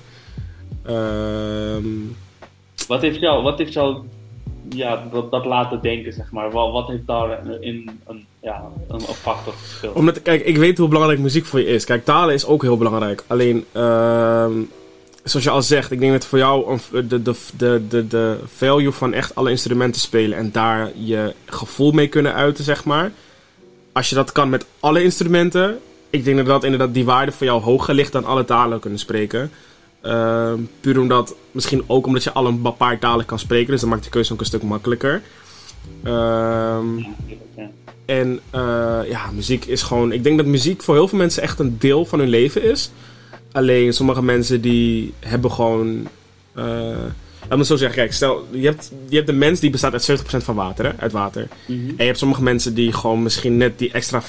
Uh, 0.86 1.76
wat, 2.88 3.00
heeft 3.00 3.20
jou, 3.20 3.42
wat 3.42 3.58
heeft 3.58 3.72
jou 3.72 3.96
ja, 4.68 5.04
dat, 5.12 5.30
dat 5.30 5.44
laten 5.44 5.82
denken, 5.82 6.12
zeg 6.12 6.32
maar? 6.32 6.50
Wat, 6.50 6.72
wat 6.72 6.88
heeft 6.88 7.06
daar 7.06 7.60
in 7.60 8.00
een, 8.06 8.26
ja, 8.42 8.64
een, 8.88 9.00
factor 9.00 9.52
gespeeld? 9.52 9.94
Omdat, 9.94 10.22
kijk, 10.22 10.44
ik 10.44 10.56
weet 10.56 10.78
hoe 10.78 10.88
belangrijk 10.88 11.20
muziek 11.20 11.44
voor 11.44 11.60
je 11.60 11.66
is. 11.66 11.84
Kijk, 11.84 12.04
talen 12.04 12.34
is 12.34 12.46
ook 12.46 12.62
heel 12.62 12.76
belangrijk. 12.76 13.24
Alleen, 13.26 13.64
uh, 13.76 14.46
zoals 15.24 15.44
je 15.44 15.50
al 15.50 15.62
zegt, 15.62 15.90
ik 15.90 16.00
denk 16.00 16.12
dat 16.12 16.26
voor 16.26 16.38
jou 16.38 16.78
de, 16.90 17.22
de, 17.22 17.34
de, 17.56 17.82
de, 17.88 18.06
de 18.06 18.38
value 18.54 18.92
van 18.92 19.12
echt 19.12 19.34
alle 19.34 19.50
instrumenten 19.50 20.00
spelen 20.00 20.38
en 20.38 20.52
daar 20.52 20.90
je 20.94 21.34
gevoel 21.46 21.92
mee 21.92 22.08
kunnen 22.08 22.34
uiten, 22.34 22.64
zeg 22.64 22.84
maar. 22.84 23.12
Als 23.92 24.08
je 24.08 24.14
dat 24.14 24.32
kan 24.32 24.48
met 24.48 24.66
alle 24.80 25.02
instrumenten, 25.02 25.78
ik 26.10 26.24
denk 26.24 26.36
dat, 26.36 26.46
dat 26.46 26.64
inderdaad 26.64 26.94
die 26.94 27.04
waarde 27.04 27.32
voor 27.32 27.46
jou 27.46 27.62
hoger 27.62 27.94
ligt 27.94 28.12
dan 28.12 28.24
alle 28.24 28.44
talen 28.44 28.80
kunnen 28.80 28.98
spreken. 28.98 29.50
Uh, 30.02 30.52
puur 30.80 31.00
omdat, 31.00 31.34
misschien 31.50 31.84
ook 31.86 32.06
omdat 32.06 32.22
je 32.22 32.32
al 32.32 32.46
een 32.46 32.74
paar 32.76 32.98
talen 32.98 33.26
kan 33.26 33.38
spreken, 33.38 33.70
dus 33.70 33.80
dan 33.80 33.88
maakt 33.88 34.04
de 34.04 34.10
keuze 34.10 34.32
ook 34.32 34.40
een 34.40 34.46
stuk 34.46 34.62
makkelijker. 34.62 35.22
Uh, 36.04 36.76
en 38.04 38.40
uh, 38.54 39.00
ja, 39.08 39.30
muziek 39.32 39.64
is 39.64 39.82
gewoon. 39.82 40.12
Ik 40.12 40.24
denk 40.24 40.36
dat 40.36 40.46
muziek 40.46 40.82
voor 40.82 40.94
heel 40.94 41.08
veel 41.08 41.18
mensen 41.18 41.42
echt 41.42 41.58
een 41.58 41.76
deel 41.78 42.04
van 42.04 42.18
hun 42.18 42.28
leven 42.28 42.62
is. 42.62 42.90
Alleen 43.54 43.92
sommige 43.92 44.22
mensen 44.22 44.60
die 44.60 45.12
hebben 45.20 45.50
gewoon. 45.50 46.08
Uh, 46.56 46.64
laat 47.48 47.58
me 47.58 47.64
zo 47.64 47.76
zeggen, 47.76 47.98
kijk, 47.98 48.12
stel, 48.12 48.46
je 48.50 48.66
hebt, 48.66 48.92
je 49.08 49.14
hebt 49.14 49.26
de 49.26 49.32
mens 49.32 49.60
die 49.60 49.70
bestaat 49.70 49.92
uit 49.92 50.20
70% 50.22 50.24
van 50.24 50.54
water, 50.54 50.84
hè, 50.84 50.92
uit 50.98 51.12
water. 51.12 51.48
Mm 51.66 51.78
-hmm. 51.78 51.88
En 51.88 51.94
je 51.96 52.04
hebt 52.04 52.18
sommige 52.18 52.42
mensen 52.42 52.74
die 52.74 52.92
gewoon 52.92 53.22
misschien 53.22 53.56
net 53.56 53.78
die 53.78 53.92
extra 53.92 54.22
5% 54.22 54.26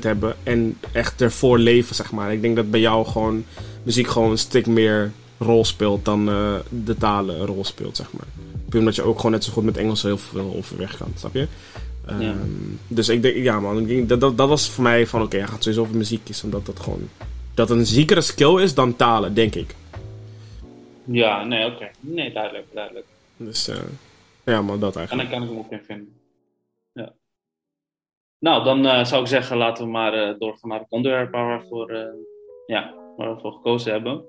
hebben 0.00 0.36
en 0.42 0.78
echt 0.92 1.20
ervoor 1.20 1.58
leven, 1.58 1.94
zeg 1.94 2.12
maar. 2.12 2.32
Ik 2.32 2.42
denk 2.42 2.56
dat 2.56 2.70
bij 2.70 2.80
jou 2.80 3.06
gewoon 3.06 3.44
muziek 3.82 4.08
gewoon 4.08 4.30
een 4.30 4.38
stuk 4.38 4.66
meer 4.66 5.12
rol 5.38 5.64
speelt 5.64 6.04
dan 6.04 6.28
uh, 6.28 6.54
de 6.84 6.96
talen 6.96 7.40
een 7.40 7.46
rol 7.46 7.64
speelt, 7.64 7.96
zeg 7.96 8.12
maar. 8.12 8.26
Puur 8.68 8.80
omdat 8.80 8.94
je 8.94 9.02
ook 9.02 9.16
gewoon 9.16 9.32
net 9.32 9.44
zo 9.44 9.52
goed 9.52 9.64
met 9.64 9.76
Engels 9.76 10.02
heel 10.02 10.18
veel 10.18 10.54
overweg 10.56 10.96
kan, 10.96 11.12
snap 11.16 11.34
je? 11.34 11.46
Um, 12.10 12.20
ja. 12.20 12.34
Dus 12.88 13.08
ik 13.08 13.22
denk, 13.22 13.36
ja 13.36 13.60
man, 13.60 13.78
ik 13.78 13.88
denk, 13.88 14.08
dat, 14.08 14.20
dat, 14.20 14.36
dat 14.36 14.48
was 14.48 14.70
voor 14.70 14.82
mij 14.82 15.06
van 15.06 15.20
oké, 15.20 15.28
okay, 15.28 15.40
hij 15.40 15.48
gaat 15.48 15.62
sowieso 15.62 15.84
over 15.84 15.96
muziek 15.96 16.20
kiezen, 16.24 16.44
omdat 16.44 16.66
dat 16.66 16.80
gewoon, 16.80 17.08
dat 17.58 17.70
een 17.70 17.86
ziekere 17.86 18.20
skill 18.20 18.62
is 18.62 18.74
dan 18.74 18.96
talen, 18.96 19.34
denk 19.34 19.54
ik. 19.54 19.74
Ja, 21.04 21.44
nee, 21.44 21.64
oké. 21.66 21.74
Okay. 21.74 21.90
Nee, 22.00 22.32
duidelijk, 22.32 22.66
duidelijk. 22.72 23.06
Dus 23.36 23.68
uh, 23.68 23.76
ja 24.44 24.62
man, 24.62 24.80
dat 24.80 24.96
eigenlijk. 24.96 25.30
En 25.30 25.30
dan 25.30 25.38
kan 25.38 25.48
ik 25.48 25.54
hem 25.54 25.64
ook 25.64 25.80
in 25.80 25.86
vinden. 25.86 26.20
Ja. 26.92 27.12
Nou, 28.38 28.64
dan 28.64 28.86
uh, 28.86 29.04
zou 29.04 29.22
ik 29.22 29.28
zeggen, 29.28 29.56
laten 29.56 29.84
we 29.84 29.90
maar 29.90 30.14
uh, 30.14 30.38
doorgaan 30.38 30.70
naar 30.70 30.78
het 30.78 30.90
onderwerp 30.90 31.32
waar 31.32 31.58
we 31.58 31.66
voor, 31.66 31.92
ja, 32.66 32.94
waar 33.16 33.34
we 33.34 33.40
voor 33.40 33.52
gekozen 33.52 33.92
hebben. 33.92 34.24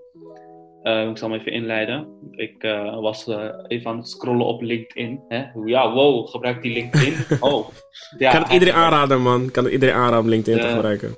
Ik 1.10 1.18
zal 1.18 1.30
hem 1.30 1.39
even 1.39 1.52
inleiden. 1.52 2.08
Ik 2.32 2.62
was 3.02 3.28
even 3.68 3.92
aan 3.92 3.98
het 3.98 4.10
scrollen 4.10 4.46
op 4.46 4.62
LinkedIn. 4.62 5.22
Hè? 5.28 5.46
Ja, 5.65 5.94
wow, 5.94 6.28
gebruik 6.28 6.62
die 6.62 6.74
LinkedIn. 6.74 7.13
Oh. 7.50 7.68
Ja, 8.18 8.32
kan 8.32 8.42
het 8.42 8.52
iedereen 8.52 8.74
aanraden, 8.74 9.22
man? 9.22 9.52
Kan 9.52 9.63
het 9.63 9.74
iedereen 9.74 9.96
aanraden 9.96 10.20
om 10.20 10.30
LinkedIn 10.30 10.62
te 10.62 10.68
gebruiken? 10.68 11.18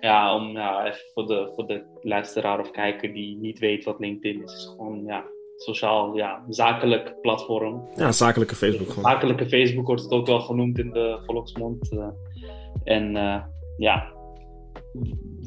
Ja, 0.00 0.34
om, 0.34 0.50
ja, 0.50 0.86
even 0.86 1.00
voor 1.14 1.26
de, 1.26 1.52
voor 1.54 1.66
de 1.66 1.84
luisteraar 2.00 2.60
of 2.60 2.70
kijker 2.70 3.12
die 3.12 3.38
niet 3.38 3.58
weet 3.58 3.84
wat 3.84 3.98
LinkedIn 3.98 4.42
is. 4.42 4.52
is 4.52 4.66
gewoon, 4.76 5.04
ja, 5.04 5.24
sociaal, 5.56 6.16
ja, 6.16 6.44
zakelijk 6.48 7.20
platform. 7.20 7.88
Ja, 7.96 8.12
zakelijke 8.12 8.54
Facebook 8.54 8.88
gewoon. 8.88 9.10
Zakelijke 9.10 9.48
Facebook 9.48 9.86
wordt 9.86 10.02
het 10.02 10.12
ook 10.12 10.26
wel 10.26 10.40
genoemd 10.40 10.78
in 10.78 10.90
de 10.90 11.22
volksmond. 11.26 11.88
en 12.84 13.12
ja, 13.76 14.12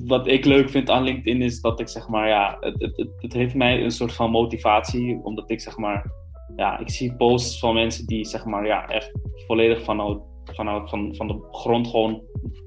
wat 0.06 0.28
ik 0.28 0.46
leuk 0.46 0.70
vind 0.70 0.89
aan 0.89 1.04
LinkedIn 1.04 1.42
is 1.42 1.62
dat 1.62 1.80
ik 1.80 1.88
zeg 1.88 2.08
maar, 2.08 2.28
ja, 2.28 2.58
het, 2.60 2.82
het, 2.96 3.10
het 3.18 3.34
heeft 3.34 3.56
mij 3.56 3.84
een 3.84 3.92
soort 3.92 4.13
van 4.13 4.32
motivatie, 4.32 5.20
omdat 5.24 5.50
ik 5.50 5.62
zeg 5.62 5.78
maar, 5.78 6.12
ja, 6.56 6.80
ik 6.80 6.89
zie 6.89 7.16
posts 7.16 7.60
van 7.60 7.74
mensen 7.74 8.06
die 8.06 8.26
zeg 8.26 8.46
maar, 8.46 8.66
ja, 8.66 8.88
echt 8.88 9.12
volledig 9.48 9.84
vanuit, 9.84 10.20
vanuit 10.56 10.89
van, 10.89 11.16
van 11.16 11.28
de 11.28 11.48
grond 11.52 11.88
gewoon 11.88 12.22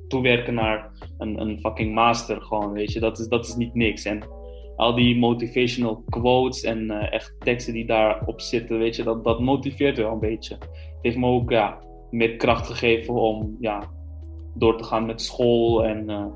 toewerken 0.08 0.54
naar 0.54 0.90
een, 1.18 1.40
een 1.40 1.58
fucking 1.58 1.94
master 1.94 2.42
gewoon, 2.42 2.72
weet 2.72 2.92
je, 2.92 3.00
dat 3.00 3.18
is, 3.18 3.28
dat 3.28 3.46
is 3.46 3.56
niet 3.56 3.74
niks. 3.74 4.04
En 4.04 4.22
al 4.76 4.94
die 4.94 5.18
motivational 5.18 6.02
quotes 6.08 6.62
en 6.62 6.82
uh, 6.82 7.12
echt 7.12 7.34
teksten 7.38 7.72
die 7.72 7.86
daarop 7.86 8.40
zitten, 8.40 8.78
weet 8.78 8.96
je, 8.96 9.02
dat, 9.02 9.24
dat 9.24 9.40
motiveert 9.40 9.96
wel 9.96 10.12
een 10.12 10.18
beetje. 10.18 10.54
Het 10.54 10.98
heeft 11.00 11.16
me 11.16 11.26
ook, 11.26 11.50
ja, 11.50 11.78
meer 12.10 12.36
kracht 12.36 12.66
gegeven 12.66 13.14
om, 13.14 13.56
ja, 13.60 13.82
door 14.54 14.76
te 14.76 14.84
gaan 14.84 15.06
met 15.06 15.22
school 15.22 15.84
en... 15.84 16.10
Uh, 16.10 16.26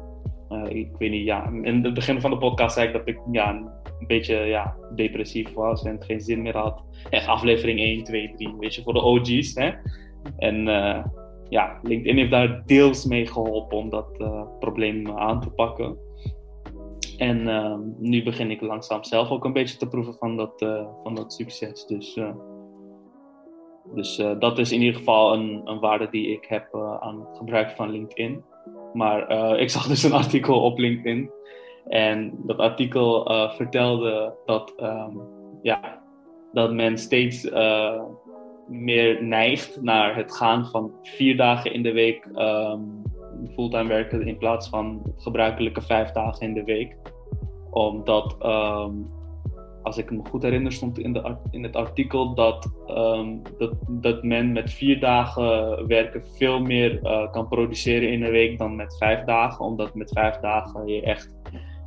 uh, 0.50 0.76
ik 0.76 0.88
weet 0.98 1.10
niet, 1.10 1.24
ja. 1.24 1.50
In 1.62 1.84
het 1.84 1.94
begin 1.94 2.20
van 2.20 2.30
de 2.30 2.38
podcast 2.38 2.74
zei 2.74 2.86
ik 2.86 2.92
dat 2.92 3.08
ik 3.08 3.18
ja, 3.32 3.50
een 3.50 4.06
beetje 4.06 4.36
ja, 4.36 4.76
depressief 4.94 5.52
was 5.52 5.82
en 5.82 6.02
geen 6.02 6.20
zin 6.20 6.42
meer 6.42 6.56
had. 6.56 6.82
Echt 7.10 7.26
aflevering 7.26 7.78
1, 7.78 8.04
2, 8.04 8.32
3, 8.36 8.54
weet 8.58 8.74
je, 8.74 8.82
voor 8.82 8.92
de 8.92 9.02
OG's. 9.02 9.54
Hè? 9.54 9.70
En 10.36 10.68
ja, 11.50 11.78
LinkedIn 11.82 12.16
heeft 12.16 12.30
daar 12.30 12.62
deels 12.66 13.04
mee 13.04 13.26
geholpen 13.26 13.78
om 13.78 13.90
dat 13.90 14.08
uh, 14.18 14.42
probleem 14.58 15.10
aan 15.10 15.40
te 15.40 15.50
pakken. 15.50 15.98
En 17.18 17.44
nu 17.98 18.22
begin 18.22 18.50
ik 18.50 18.60
langzaam 18.60 19.04
zelf 19.04 19.30
ook 19.30 19.44
een 19.44 19.52
beetje 19.52 19.76
te 19.76 19.88
proeven 19.88 20.14
van 20.14 20.36
dat, 20.36 20.52
van 21.02 21.14
dat 21.14 21.32
succes. 21.32 21.86
Dus 21.86 22.20
Dus 23.94 24.16
dat 24.38 24.58
is 24.58 24.72
in 24.72 24.80
ieder 24.80 24.98
geval 24.98 25.34
een, 25.34 25.60
een 25.64 25.80
waarde 25.80 26.08
die 26.10 26.32
ik 26.32 26.44
heb 26.44 26.74
aan 27.00 27.20
het 27.20 27.36
gebruik 27.36 27.70
van 27.70 27.90
LinkedIn. 27.90 28.44
Maar 28.92 29.30
ik 29.64 29.70
zag 29.70 29.86
dus 29.86 30.02
een 30.02 30.12
artikel 30.12 30.62
op 30.62 30.78
LinkedIn. 30.78 31.30
En 31.88 32.32
dat 32.46 32.58
artikel 32.58 33.24
vertelde 33.56 34.34
dat, 34.44 34.74
ehm, 34.76 35.16
ja, 35.62 36.02
dat 36.52 36.72
men 36.72 36.98
steeds 36.98 37.48
meer 38.70 39.24
neigt 39.24 39.82
naar 39.82 40.16
het 40.16 40.36
gaan 40.36 40.66
van 40.66 40.92
vier 41.02 41.36
dagen 41.36 41.72
in 41.72 41.82
de 41.82 41.92
week 41.92 42.28
um, 42.34 43.02
fulltime 43.54 43.88
werken 43.88 44.26
in 44.26 44.38
plaats 44.38 44.68
van 44.68 45.12
gebruikelijke 45.16 45.82
vijf 45.82 46.10
dagen 46.10 46.46
in 46.46 46.54
de 46.54 46.64
week. 46.64 46.96
Omdat, 47.70 48.36
ehm, 48.38 48.92
als 49.82 49.98
ik 49.98 50.10
me 50.10 50.20
goed 50.28 50.42
herinner, 50.42 50.72
stond 50.72 50.98
in, 50.98 51.12
de, 51.12 51.36
in 51.50 51.62
het 51.62 51.76
artikel 51.76 52.34
dat, 52.34 52.70
um, 52.86 53.42
dat, 53.58 53.72
dat 53.88 54.22
men 54.22 54.52
met 54.52 54.72
vier 54.72 55.00
dagen 55.00 55.86
werken 55.86 56.22
veel 56.36 56.60
meer 56.60 57.00
uh, 57.02 57.32
kan 57.32 57.48
produceren 57.48 58.12
in 58.12 58.22
een 58.22 58.30
week 58.30 58.58
dan 58.58 58.76
met 58.76 58.96
vijf 58.96 59.24
dagen. 59.24 59.64
Omdat 59.64 59.94
met 59.94 60.12
vijf 60.12 60.36
dagen 60.36 60.86
je 60.86 61.02
echt, 61.02 61.34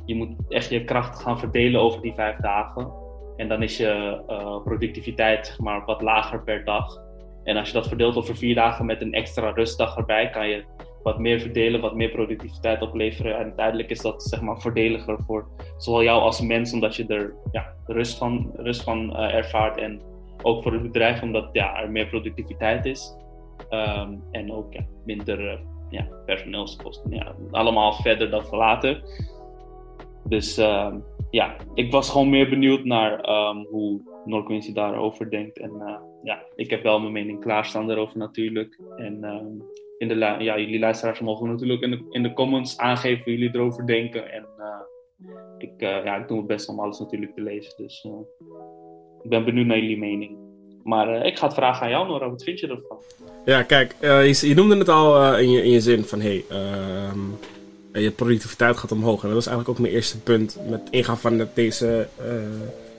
je 0.04 0.14
moet 0.14 0.36
echt 0.48 0.70
je 0.70 0.84
kracht 0.84 1.22
gaan 1.22 1.38
verdelen 1.38 1.80
over 1.80 2.00
die 2.00 2.14
vijf 2.14 2.36
dagen. 2.36 3.03
En 3.36 3.48
dan 3.48 3.62
is 3.62 3.76
je 3.76 4.22
uh, 4.28 4.62
productiviteit 4.62 5.46
zeg 5.46 5.58
maar, 5.58 5.84
wat 5.84 6.02
lager 6.02 6.42
per 6.42 6.64
dag. 6.64 7.02
En 7.44 7.56
als 7.56 7.68
je 7.68 7.74
dat 7.74 7.88
verdeelt 7.88 8.16
over 8.16 8.36
vier 8.36 8.54
dagen 8.54 8.86
met 8.86 9.00
een 9.00 9.12
extra 9.12 9.50
rustdag 9.50 9.96
erbij, 9.96 10.30
kan 10.30 10.48
je 10.48 10.64
wat 11.02 11.18
meer 11.18 11.40
verdelen, 11.40 11.80
wat 11.80 11.94
meer 11.94 12.10
productiviteit 12.10 12.82
opleveren. 12.82 13.36
En 13.36 13.42
uiteindelijk 13.42 13.90
is 13.90 14.00
dat 14.00 14.22
zeg 14.22 14.40
maar 14.40 14.60
voordeliger 14.60 15.18
voor 15.26 15.48
zowel 15.76 16.02
jou 16.02 16.20
als 16.20 16.40
mens, 16.40 16.72
omdat 16.72 16.96
je 16.96 17.06
er 17.06 17.34
ja, 17.52 17.74
rust 17.86 18.18
van, 18.18 18.50
rust 18.56 18.82
van 18.82 19.10
uh, 19.10 19.34
ervaart. 19.34 19.76
En 19.76 20.00
ook 20.42 20.62
voor 20.62 20.72
het 20.72 20.82
bedrijf, 20.82 21.22
omdat 21.22 21.48
ja, 21.52 21.82
er 21.82 21.90
meer 21.90 22.06
productiviteit 22.06 22.84
is. 22.84 23.16
Um, 23.70 24.22
en 24.30 24.52
ook 24.52 24.74
minder 25.04 25.40
uh, 25.40 25.58
ja, 25.90 26.08
personeelskosten. 26.26 27.10
Ja, 27.10 27.34
allemaal 27.50 27.92
verder 27.92 28.30
dan 28.30 28.44
later. 28.50 29.02
Dus 30.24 30.58
uh, 30.58 30.94
ja, 31.34 31.56
ik 31.74 31.90
was 31.90 32.10
gewoon 32.10 32.30
meer 32.30 32.48
benieuwd 32.48 32.84
naar 32.84 33.12
um, 33.12 33.66
hoe 33.70 34.00
Noordquincy 34.24 34.72
daarover 34.72 35.30
denkt. 35.30 35.58
En 35.58 35.70
uh, 35.70 35.96
ja, 36.22 36.42
ik 36.56 36.70
heb 36.70 36.82
wel 36.82 37.00
mijn 37.00 37.12
mening 37.12 37.40
klaarstaan 37.40 37.86
daarover 37.86 38.18
natuurlijk. 38.18 38.80
En 38.96 39.24
um, 39.24 39.62
in 39.98 40.08
de, 40.08 40.14
ja, 40.14 40.58
jullie 40.58 40.78
luisteraars 40.78 41.20
mogen 41.20 41.48
natuurlijk 41.48 41.82
in 41.82 41.90
de, 41.90 42.06
in 42.10 42.22
de 42.22 42.32
comments 42.32 42.78
aangeven 42.78 43.24
hoe 43.24 43.32
jullie 43.32 43.54
erover 43.54 43.86
denken. 43.86 44.32
En 44.32 44.46
uh, 44.58 44.66
ik, 45.58 45.72
uh, 45.78 46.04
ja, 46.04 46.16
ik 46.16 46.28
doe 46.28 46.36
mijn 46.36 46.48
best 46.48 46.68
om 46.68 46.80
alles 46.80 46.98
natuurlijk 46.98 47.34
te 47.34 47.42
lezen. 47.42 47.72
Dus 47.76 48.06
ik 49.22 49.30
ben 49.30 49.44
benieuwd 49.44 49.66
naar 49.66 49.78
jullie 49.78 49.98
mening. 49.98 50.36
Maar 50.82 51.26
ik 51.26 51.38
ga 51.38 51.46
het 51.46 51.54
vragen 51.54 51.82
aan 51.82 51.90
jou, 51.90 52.08
Nora. 52.08 52.30
Wat 52.30 52.42
vind 52.42 52.60
je 52.60 52.66
ervan? 52.66 52.98
Ja, 53.44 53.62
kijk, 53.62 53.96
je, 54.00 54.48
je, 54.48 54.54
noemde 54.54 54.76
het 54.76 54.88
al 54.88 55.38
in, 55.38 55.50
je, 55.50 55.62
in 55.62 55.70
je 55.70 55.80
zin 55.80 56.04
van... 56.04 56.20
Hey, 56.20 56.44
ehm, 56.48 57.20
je 58.02 58.10
productiviteit 58.10 58.76
gaat 58.76 58.92
omhoog. 58.92 59.22
En 59.22 59.28
dat 59.28 59.38
is 59.38 59.46
eigenlijk 59.46 59.78
ook 59.78 59.84
mijn 59.84 59.94
eerste 59.94 60.18
punt 60.18 60.56
met 60.68 60.80
ingaan 60.90 61.18
van 61.18 61.48
deze 61.54 62.08
uh, 62.20 62.32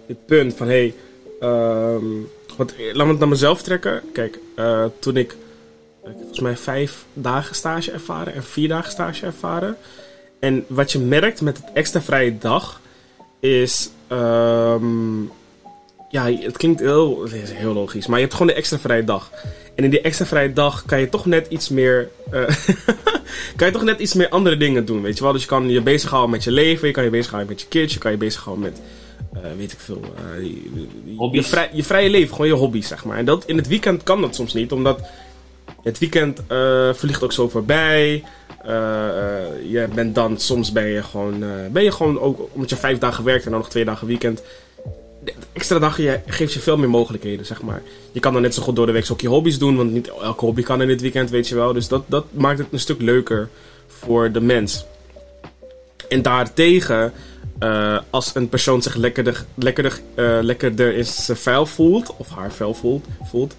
dit 0.07 0.25
punt 0.25 0.53
van 0.53 0.67
hey, 0.67 0.93
um, 1.39 2.29
wat, 2.57 2.73
laat 2.93 3.05
me 3.05 3.11
het 3.11 3.19
naar 3.19 3.27
mezelf 3.27 3.61
trekken. 3.61 4.01
Kijk, 4.13 4.39
uh, 4.55 4.85
toen 4.99 5.17
ik, 5.17 5.35
volgens 6.03 6.39
mij 6.39 6.57
vijf 6.57 7.05
dagen 7.13 7.55
stage 7.55 7.91
ervaren 7.91 8.33
en 8.33 8.43
vier 8.43 8.67
dagen 8.67 8.91
stage 8.91 9.25
ervaren. 9.25 9.77
En 10.39 10.65
wat 10.67 10.91
je 10.91 10.99
merkt 10.99 11.41
met 11.41 11.57
het 11.57 11.69
extra 11.73 12.01
vrije 12.01 12.37
dag 12.37 12.81
is, 13.39 13.89
um, 14.09 15.31
ja, 16.15 16.31
het 16.31 16.57
klinkt 16.57 16.79
heel, 16.79 17.21
het 17.21 17.33
is 17.33 17.51
heel 17.51 17.73
logisch, 17.73 18.07
maar 18.07 18.17
je 18.17 18.23
hebt 18.23 18.37
gewoon 18.37 18.51
de 18.51 18.59
extra 18.59 18.79
vrije 18.79 19.03
dag. 19.03 19.31
En 19.75 19.83
in 19.83 19.89
die 19.89 20.01
extra 20.01 20.25
vrije 20.25 20.53
dag 20.53 20.83
kan 20.85 20.99
je 20.99 21.09
toch 21.09 21.25
net 21.25 21.47
iets 21.49 21.69
meer. 21.69 22.09
Uh, 22.33 22.41
kan 23.57 23.67
je 23.67 23.73
toch 23.73 23.83
net 23.83 23.99
iets 23.99 24.13
meer 24.13 24.29
andere 24.29 24.57
dingen 24.57 24.85
doen. 24.85 25.01
Weet 25.01 25.17
je 25.17 25.23
wel? 25.23 25.33
Dus 25.33 25.41
je 25.41 25.47
kan 25.47 25.69
je 25.69 25.81
bezighouden 25.81 26.31
met 26.31 26.43
je 26.43 26.51
leven, 26.51 26.87
je 26.87 26.93
kan 26.93 27.03
je 27.03 27.09
bezighouden 27.09 27.51
met 27.51 27.61
je 27.61 27.67
kids, 27.67 27.93
je 27.93 27.99
kan 27.99 28.11
je 28.11 28.17
bezighouden 28.17 28.63
met. 28.63 28.81
Uh, 29.33 29.41
weet 29.57 29.71
ik 29.71 29.79
veel. 29.79 30.01
Uh, 30.01 30.43
je, 30.43 31.29
je, 31.31 31.43
vrij, 31.43 31.69
je, 31.73 31.83
vrije 31.83 32.09
leven, 32.09 32.35
gewoon 32.35 32.47
je 32.47 32.53
hobby's, 32.53 32.87
zeg 32.87 33.05
maar. 33.05 33.17
En 33.17 33.25
dat, 33.25 33.45
in 33.45 33.57
het 33.57 33.67
weekend 33.67 34.03
kan 34.03 34.21
dat 34.21 34.35
soms 34.35 34.53
niet, 34.53 34.71
omdat 34.71 34.99
het 35.83 35.99
weekend 35.99 36.41
vliegt 36.97 37.23
ook 37.23 37.33
zo 37.33 37.49
voorbij. 37.49 38.23
je 39.69 39.87
bent 39.95 40.15
dan, 40.15 40.39
soms 40.39 40.71
ben 40.71 40.87
je 40.87 41.03
gewoon, 41.03 41.43
ben 41.71 41.83
je 41.83 41.91
gewoon 41.91 42.19
ook, 42.19 42.49
omdat 42.51 42.69
je 42.69 42.75
vijf 42.75 42.97
dagen 42.97 43.23
werkt 43.23 43.45
en 43.45 43.51
dan 43.51 43.59
nog 43.59 43.69
twee 43.69 43.85
dagen 43.85 44.07
weekend, 44.07 44.41
extra 45.53 45.79
dag 45.79 45.95
geeft 46.25 46.53
je 46.53 46.59
veel 46.59 46.77
meer 46.77 46.89
mogelijkheden, 46.89 47.45
zeg 47.45 47.61
maar. 47.61 47.81
Je 48.11 48.19
kan 48.19 48.33
dan 48.33 48.41
net 48.41 48.53
zo 48.53 48.61
goed 48.61 48.75
door 48.75 48.85
de 48.85 48.91
week 48.91 49.11
ook 49.11 49.21
je 49.21 49.27
hobby's 49.27 49.57
doen, 49.57 49.75
want 49.75 49.91
niet 49.91 50.07
elke 50.07 50.45
hobby 50.45 50.61
kan 50.61 50.81
in 50.81 50.87
dit 50.87 51.01
weekend, 51.01 51.29
weet 51.29 51.47
je 51.47 51.55
wel. 51.55 51.73
Dus 51.73 51.87
dat, 51.87 52.03
dat 52.07 52.25
maakt 52.31 52.57
het 52.57 52.67
een 52.71 52.79
stuk 52.79 53.01
leuker 53.01 53.49
voor 53.87 54.31
de 54.31 54.41
mens. 54.41 54.85
En 56.09 56.21
daartegen, 56.21 57.13
uh, 57.59 57.99
als 58.09 58.35
een 58.35 58.49
persoon 58.49 58.81
zich 58.81 58.95
lekkerder, 58.95 59.45
lekkerder, 59.55 59.99
uh, 60.15 60.37
lekkerder 60.41 60.95
in 60.95 61.05
zijn 61.05 61.37
vuil 61.37 61.65
voelt, 61.65 62.13
of 62.17 62.29
haar 62.29 62.51
vuil 62.51 62.73
voelt, 62.73 63.05
voelt 63.23 63.55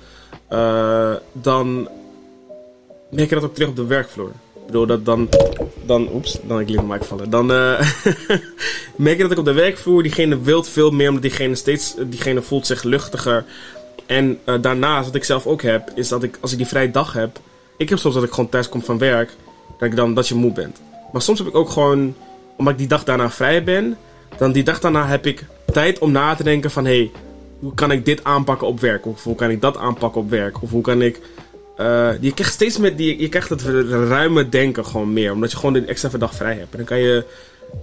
uh, 0.51 1.15
dan 1.33 1.89
merk 3.11 3.29
je 3.29 3.35
dat 3.35 3.45
ook 3.45 3.55
terug 3.55 3.69
op 3.69 3.77
de 3.77 3.87
werkvloer. 3.87 4.33
Bedoel, 4.67 4.87
dat 4.87 5.05
dan, 5.05 5.29
dan, 5.85 6.09
oeps, 6.13 6.39
dan 6.43 6.61
ik 6.61 6.69
liet 6.69 6.83
mic 6.83 7.05
vallen. 7.05 7.31
Dan 7.31 7.51
uh, 7.51 7.81
merk 8.97 9.17
je 9.17 9.23
dat 9.23 9.31
ik 9.31 9.39
op 9.39 9.45
de 9.45 9.53
werkvloer, 9.53 10.03
diegene 10.03 10.41
wilt 10.41 10.69
veel 10.69 10.91
meer, 10.91 11.09
omdat 11.09 11.23
diegene 11.23 11.55
steeds, 11.55 11.95
diegene 12.07 12.43
voelt 12.43 12.67
zich 12.67 12.83
luchtiger. 12.83 13.45
En 14.07 14.39
uh, 14.45 14.55
daarnaast, 14.61 15.07
wat 15.07 15.15
ik 15.15 15.25
zelf 15.25 15.47
ook 15.47 15.63
heb, 15.63 15.91
is 15.95 16.09
dat 16.09 16.23
ik, 16.23 16.39
als 16.41 16.53
ik 16.53 16.59
die 16.59 16.67
vrije 16.67 16.91
dag 16.91 17.13
heb, 17.13 17.39
ik 17.77 17.89
heb 17.89 17.99
soms 17.99 18.15
dat 18.15 18.23
ik 18.25 18.31
gewoon 18.31 18.49
thuis 18.49 18.69
kom 18.69 18.83
van 18.83 18.99
werk, 18.99 19.31
dat 19.79 19.89
ik 19.89 19.97
dan, 19.97 20.15
dat 20.15 20.29
je 20.29 20.35
moe 20.35 20.53
bent. 20.53 20.81
Maar 21.13 21.23
soms 21.23 21.39
heb 21.39 21.49
ik 21.49 21.55
ook 21.55 21.71
gewoon, 21.71 22.15
omdat 22.57 22.73
ik 22.73 22.79
die 22.79 22.89
dag 22.89 23.05
daarna 23.05 23.31
vrij 23.31 23.65
ben, 23.65 23.97
dan 24.39 24.53
die 24.53 24.65
dag 24.65 24.81
daarna 24.81 25.07
heb 25.07 25.27
ik 25.27 25.45
tijd 25.73 25.99
om 25.99 26.13
na 26.13 26.35
te 26.35 26.43
denken 26.43 26.71
van, 26.71 26.85
hé, 26.85 26.97
hey, 26.97 27.11
hoe 27.59 27.75
kan 27.75 27.91
ik 27.91 28.05
dit 28.05 28.25
aanpakken 28.25 28.67
op 28.67 28.81
werk? 28.81 29.07
Of 29.07 29.25
hoe 29.25 29.35
kan 29.35 29.51
ik 29.51 29.61
dat 29.61 29.77
aanpakken 29.77 30.21
op 30.21 30.31
werk? 30.31 30.63
Of 30.63 30.71
hoe 30.71 30.83
kan 30.83 31.03
ik 31.03 31.21
uh, 31.81 32.11
je 32.21 32.33
krijgt 32.35 32.53
steeds 32.53 32.79
meer 32.79 32.97
die, 32.97 33.21
je 33.21 33.29
krijgt 33.29 33.49
het 33.49 33.63
ruime 33.91 34.49
denken 34.49 34.87
gewoon 34.87 35.13
meer. 35.13 35.33
Omdat 35.33 35.51
je 35.51 35.57
gewoon 35.57 35.75
een 35.75 35.89
extra 35.89 36.19
dag 36.19 36.35
vrij 36.35 36.55
hebt. 36.55 36.71
En 36.71 36.77
dan 36.77 36.87
kan 36.87 36.99
je, 36.99 37.25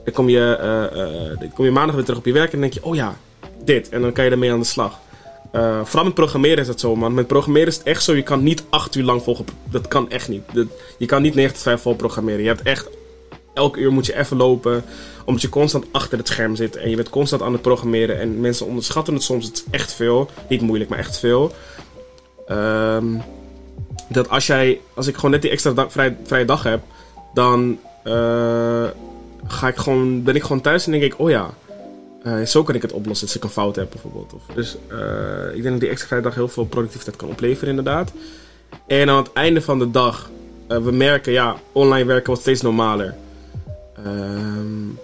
dan 0.03 0.13
kom 0.13 0.29
je, 0.29 0.57
uh, 0.61 0.97
uh, 0.99 1.39
dan 1.39 1.53
kom 1.53 1.65
je 1.65 1.71
maandag 1.71 1.95
weer 1.95 2.03
terug 2.03 2.19
op 2.19 2.25
je 2.25 2.33
werk 2.33 2.53
en 2.53 2.59
denk 2.59 2.73
je, 2.73 2.83
oh 2.83 2.95
ja, 2.95 3.15
dit. 3.63 3.89
En 3.89 4.01
dan 4.01 4.11
kan 4.11 4.25
je 4.25 4.31
ermee 4.31 4.51
aan 4.51 4.59
de 4.59 4.65
slag. 4.65 4.99
vooral 5.83 6.03
met 6.03 6.13
programmeren 6.13 6.57
is 6.57 6.67
het 6.67 6.79
zo, 6.79 6.95
man. 6.95 7.13
Met 7.13 7.27
programmeren 7.27 7.67
is 7.67 7.77
het 7.77 7.85
echt 7.85 8.03
zo, 8.03 8.15
je 8.15 8.23
kan 8.23 8.43
niet 8.43 8.63
acht 8.69 8.95
uur 8.95 9.03
lang 9.03 9.23
volgen. 9.23 9.45
Dat 9.71 9.87
kan 9.87 10.09
echt 10.09 10.29
niet. 10.29 10.43
Dat, 10.53 10.67
je 10.97 11.05
kan 11.05 11.21
niet 11.21 11.35
9 11.35 11.53
tot 11.53 11.61
5 11.61 11.81
vol 11.81 11.95
programmeren. 11.95 12.41
Je 12.41 12.47
hebt 12.47 12.61
echt, 12.61 12.89
elke 13.53 13.79
uur 13.79 13.91
moet 13.91 14.05
je 14.05 14.17
even 14.17 14.37
lopen. 14.37 14.83
Omdat 15.25 15.41
je 15.41 15.49
constant 15.49 15.85
achter 15.91 16.17
het 16.17 16.27
scherm 16.27 16.55
zit. 16.55 16.75
En 16.75 16.89
je 16.89 16.95
bent 16.95 17.09
constant 17.09 17.41
aan 17.41 17.53
het 17.53 17.61
programmeren. 17.61 18.19
En 18.19 18.39
mensen 18.39 18.65
onderschatten 18.65 19.13
het 19.13 19.23
soms. 19.23 19.45
Het 19.45 19.65
echt 19.71 19.93
veel. 19.93 20.29
Niet 20.49 20.61
moeilijk, 20.61 20.89
maar 20.89 20.99
echt 20.99 21.19
veel. 21.19 21.51
Ehm 22.47 23.15
dat 24.13 24.29
als 24.29 24.47
jij, 24.47 24.79
als 24.93 25.07
ik 25.07 25.15
gewoon 25.15 25.31
net 25.31 25.41
die 25.41 25.51
extra 25.51 25.71
dag, 25.71 25.91
vrij, 25.91 26.17
vrije 26.23 26.45
dag 26.45 26.63
heb, 26.63 26.81
dan 27.33 27.79
uh, 28.03 28.85
ga 29.47 29.67
ik 29.67 29.75
gewoon, 29.75 30.23
ben 30.23 30.35
ik 30.35 30.41
gewoon 30.41 30.61
thuis 30.61 30.85
en 30.85 30.91
denk 30.91 31.03
ik, 31.03 31.19
oh 31.19 31.29
ja, 31.29 31.53
uh, 32.25 32.45
zo 32.45 32.63
kan 32.63 32.75
ik 32.75 32.81
het 32.81 32.91
oplossen 32.91 33.27
als 33.27 33.35
ik 33.35 33.43
een 33.43 33.49
fout 33.49 33.75
heb 33.75 33.89
bijvoorbeeld. 33.91 34.33
Of, 34.33 34.55
dus 34.55 34.77
uh, 34.91 35.55
ik 35.55 35.61
denk 35.61 35.71
dat 35.71 35.79
die 35.79 35.89
extra 35.89 36.07
vrije 36.07 36.21
dag 36.21 36.35
heel 36.35 36.47
veel 36.47 36.65
productiviteit 36.65 37.15
kan 37.15 37.29
opleveren 37.29 37.69
inderdaad. 37.69 38.11
En 38.87 39.09
aan 39.09 39.17
het 39.17 39.33
einde 39.33 39.61
van 39.61 39.79
de 39.79 39.91
dag, 39.91 40.29
we 40.67 40.91
merken, 40.91 41.31
ja, 41.31 41.55
online 41.71 42.05
werken 42.05 42.27
wordt 42.27 42.41
steeds 42.41 42.61
normaler. 42.61 43.15
Um, 44.07 44.99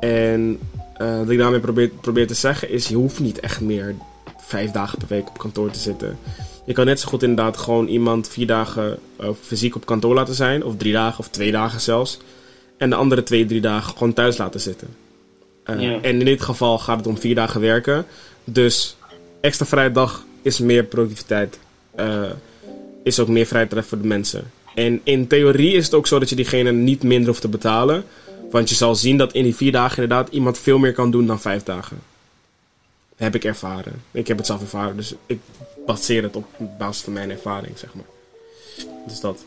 en 0.00 0.58
wat 0.98 1.30
ik 1.30 1.38
daarmee 1.38 1.60
probeer, 1.60 1.88
probeer 1.88 2.26
te 2.26 2.34
zeggen 2.34 2.70
is, 2.70 2.88
je 2.88 2.96
hoeft 2.96 3.20
niet 3.20 3.40
echt 3.40 3.60
meer 3.60 3.94
vijf 4.38 4.70
dagen 4.70 4.98
per 4.98 5.08
week 5.08 5.28
op 5.28 5.38
kantoor 5.38 5.70
te 5.70 5.78
zitten. 5.78 6.18
Je 6.68 6.74
kan 6.74 6.86
net 6.86 7.00
zo 7.00 7.08
goed 7.08 7.22
inderdaad 7.22 7.56
gewoon 7.56 7.86
iemand 7.86 8.28
vier 8.28 8.46
dagen 8.46 8.98
uh, 9.20 9.28
fysiek 9.42 9.74
op 9.74 9.86
kantoor 9.86 10.14
laten 10.14 10.34
zijn. 10.34 10.64
Of 10.64 10.76
drie 10.76 10.92
dagen 10.92 11.18
of 11.18 11.28
twee 11.28 11.50
dagen 11.50 11.80
zelfs. 11.80 12.18
En 12.76 12.90
de 12.90 12.96
andere 12.96 13.22
twee, 13.22 13.46
drie 13.46 13.60
dagen 13.60 13.92
gewoon 13.92 14.12
thuis 14.12 14.36
laten 14.36 14.60
zitten. 14.60 14.88
Uh, 15.66 15.80
En 15.80 16.02
in 16.02 16.24
dit 16.24 16.42
geval 16.42 16.78
gaat 16.78 16.96
het 16.96 17.06
om 17.06 17.18
vier 17.18 17.34
dagen 17.34 17.60
werken. 17.60 18.06
Dus 18.44 18.96
extra 19.40 19.66
vrije 19.66 19.92
dag 19.92 20.24
is 20.42 20.58
meer 20.58 20.84
productiviteit. 20.84 21.58
Uh, 22.00 22.22
is 23.02 23.20
ook 23.20 23.28
meer 23.28 23.46
vrijheid 23.46 23.86
voor 23.86 24.00
de 24.00 24.06
mensen. 24.06 24.50
En 24.74 25.00
in 25.02 25.26
theorie 25.26 25.72
is 25.72 25.84
het 25.84 25.94
ook 25.94 26.06
zo 26.06 26.18
dat 26.18 26.28
je 26.28 26.36
diegene 26.36 26.72
niet 26.72 27.02
minder 27.02 27.28
hoeft 27.28 27.40
te 27.40 27.48
betalen. 27.48 28.04
Want 28.50 28.68
je 28.68 28.74
zal 28.74 28.94
zien 28.94 29.16
dat 29.16 29.32
in 29.32 29.42
die 29.42 29.56
vier 29.56 29.72
dagen 29.72 30.02
inderdaad 30.02 30.32
iemand 30.32 30.58
veel 30.58 30.78
meer 30.78 30.92
kan 30.92 31.10
doen 31.10 31.26
dan 31.26 31.40
vijf 31.40 31.62
dagen. 31.62 31.98
heb 33.16 33.34
ik 33.34 33.44
ervaren. 33.44 34.02
Ik 34.10 34.28
heb 34.28 34.36
het 34.36 34.46
zelf 34.46 34.60
ervaren. 34.60 34.96
Dus 34.96 35.14
ik 35.26 35.40
baseer 35.88 36.22
het 36.22 36.36
op 36.36 36.44
basis 36.78 37.04
van 37.04 37.12
mijn 37.12 37.30
ervaring, 37.30 37.78
zeg 37.78 37.94
maar. 37.94 38.04
Dus 39.06 39.20
dat. 39.20 39.44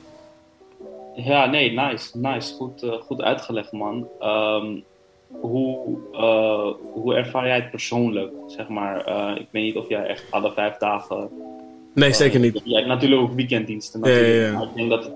Ja, 1.15 1.45
nee, 1.45 1.71
nice. 1.71 2.17
Nice. 2.17 2.54
Goed, 2.54 2.84
uh, 2.84 2.93
goed 2.93 3.21
uitgelegd, 3.21 3.71
man. 3.71 4.08
Um, 4.21 4.84
hoe, 5.27 5.97
uh, 6.13 6.91
hoe 6.93 7.15
ervaar 7.15 7.47
jij 7.47 7.56
het 7.56 7.71
persoonlijk, 7.71 8.34
zeg 8.47 8.67
maar? 8.67 9.10
Uh, 9.10 9.41
ik 9.41 9.47
weet 9.51 9.63
niet 9.63 9.75
of 9.75 9.89
jij 9.89 10.06
echt 10.06 10.23
alle 10.30 10.51
vijf 10.51 10.77
dagen 10.77 11.30
Nee, 11.93 12.13
zeker 12.13 12.39
niet. 12.39 12.62
Hebt 12.63 12.88
natuurlijk 12.88 13.21
ook 13.21 13.34
weekenddiensten. 13.34 13.99
Ja, 14.04 14.10
ja, 14.10 14.15
Natuurlijk. 14.15 14.51
ja. 14.51 14.58
Maar 14.58 14.67
ik 14.67 14.75
denk 14.75 14.89
dat 14.89 15.04
het, 15.04 15.13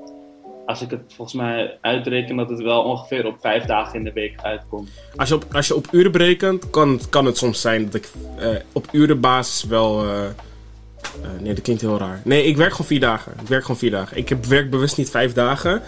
als 0.65 0.81
ik 0.81 0.89
het 0.89 1.01
volgens 1.07 1.37
mij 1.37 1.77
uitreken, 1.81 2.35
dat 2.35 2.49
het 2.49 2.61
wel 2.61 2.83
ongeveer 2.83 3.25
op 3.25 3.35
vijf 3.39 3.65
dagen 3.65 3.95
in 3.95 4.03
de 4.03 4.13
week 4.13 4.41
uitkomt. 4.41 4.89
Als 5.15 5.29
je 5.29 5.35
op, 5.35 5.45
als 5.51 5.67
je 5.67 5.75
op 5.75 5.87
uren 5.91 6.11
berekent, 6.11 6.69
kan, 6.69 6.99
kan 7.09 7.25
het 7.25 7.37
soms 7.37 7.61
zijn 7.61 7.85
dat 7.85 7.93
ik 7.93 8.09
eh, 8.39 8.49
op 8.73 8.87
urenbasis 8.91 9.63
wel. 9.63 10.03
Eh, 11.21 11.29
nee, 11.41 11.53
dat 11.53 11.63
klinkt 11.63 11.81
heel 11.81 11.97
raar. 11.97 12.21
Nee, 12.23 12.43
ik 12.43 12.57
werk 12.57 12.71
gewoon 12.71 12.87
vier 12.87 12.99
dagen. 12.99 13.31
Ik 13.41 13.47
werk 13.47 13.61
gewoon 13.61 13.77
vier 13.77 13.91
dagen. 13.91 14.17
Ik 14.17 14.29
heb, 14.29 14.45
werk 14.45 14.69
bewust 14.69 14.97
niet 14.97 15.09
vijf 15.09 15.33
dagen. 15.33 15.81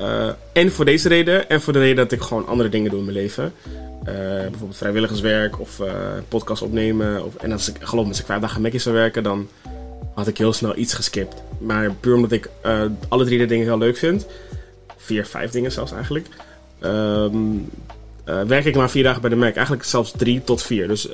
Eh, 0.00 0.28
en 0.52 0.72
voor 0.72 0.84
deze 0.84 1.08
reden, 1.08 1.48
en 1.48 1.60
voor 1.60 1.72
de 1.72 1.78
reden 1.78 1.96
dat 1.96 2.12
ik 2.12 2.20
gewoon 2.20 2.46
andere 2.46 2.68
dingen 2.68 2.90
doe 2.90 2.98
in 2.98 3.04
mijn 3.04 3.16
leven. 3.16 3.52
Eh, 4.04 4.14
bijvoorbeeld 4.14 4.76
vrijwilligerswerk 4.76 5.60
of 5.60 5.80
podcast 6.28 6.62
opnemen. 6.62 7.24
Of, 7.24 7.34
en 7.34 7.52
als 7.52 7.68
ik 7.68 7.76
geloof 7.80 8.08
als 8.08 8.20
ik 8.20 8.26
vijf 8.26 8.40
dagen 8.40 8.62
Mackie 8.62 8.80
zou 8.80 8.94
werken, 8.94 9.22
dan 9.22 9.48
had 10.14 10.26
ik 10.26 10.38
heel 10.38 10.52
snel 10.52 10.76
iets 10.76 10.94
geskipt. 10.94 11.34
Maar 11.58 11.92
puur 11.92 12.14
omdat 12.14 12.32
ik 12.32 12.48
alle 13.08 13.24
drie 13.24 13.38
de 13.38 13.46
dingen 13.46 13.66
heel 13.66 13.78
leuk 13.78 13.96
vind. 13.96 14.26
Vier, 14.96 15.26
vijf 15.26 15.50
dingen 15.50 15.72
zelfs 15.72 15.92
eigenlijk. 15.92 16.26
Ehm, 16.80 17.36
eh, 18.24 18.42
werk 18.42 18.64
ik 18.64 18.76
maar 18.76 18.90
vier 18.90 19.02
dagen 19.02 19.20
bij 19.20 19.30
de 19.30 19.36
Mac. 19.36 19.54
Eigenlijk 19.54 19.84
zelfs 19.84 20.12
drie 20.16 20.44
tot 20.44 20.62
vier. 20.62 20.88
Dus 20.88 21.08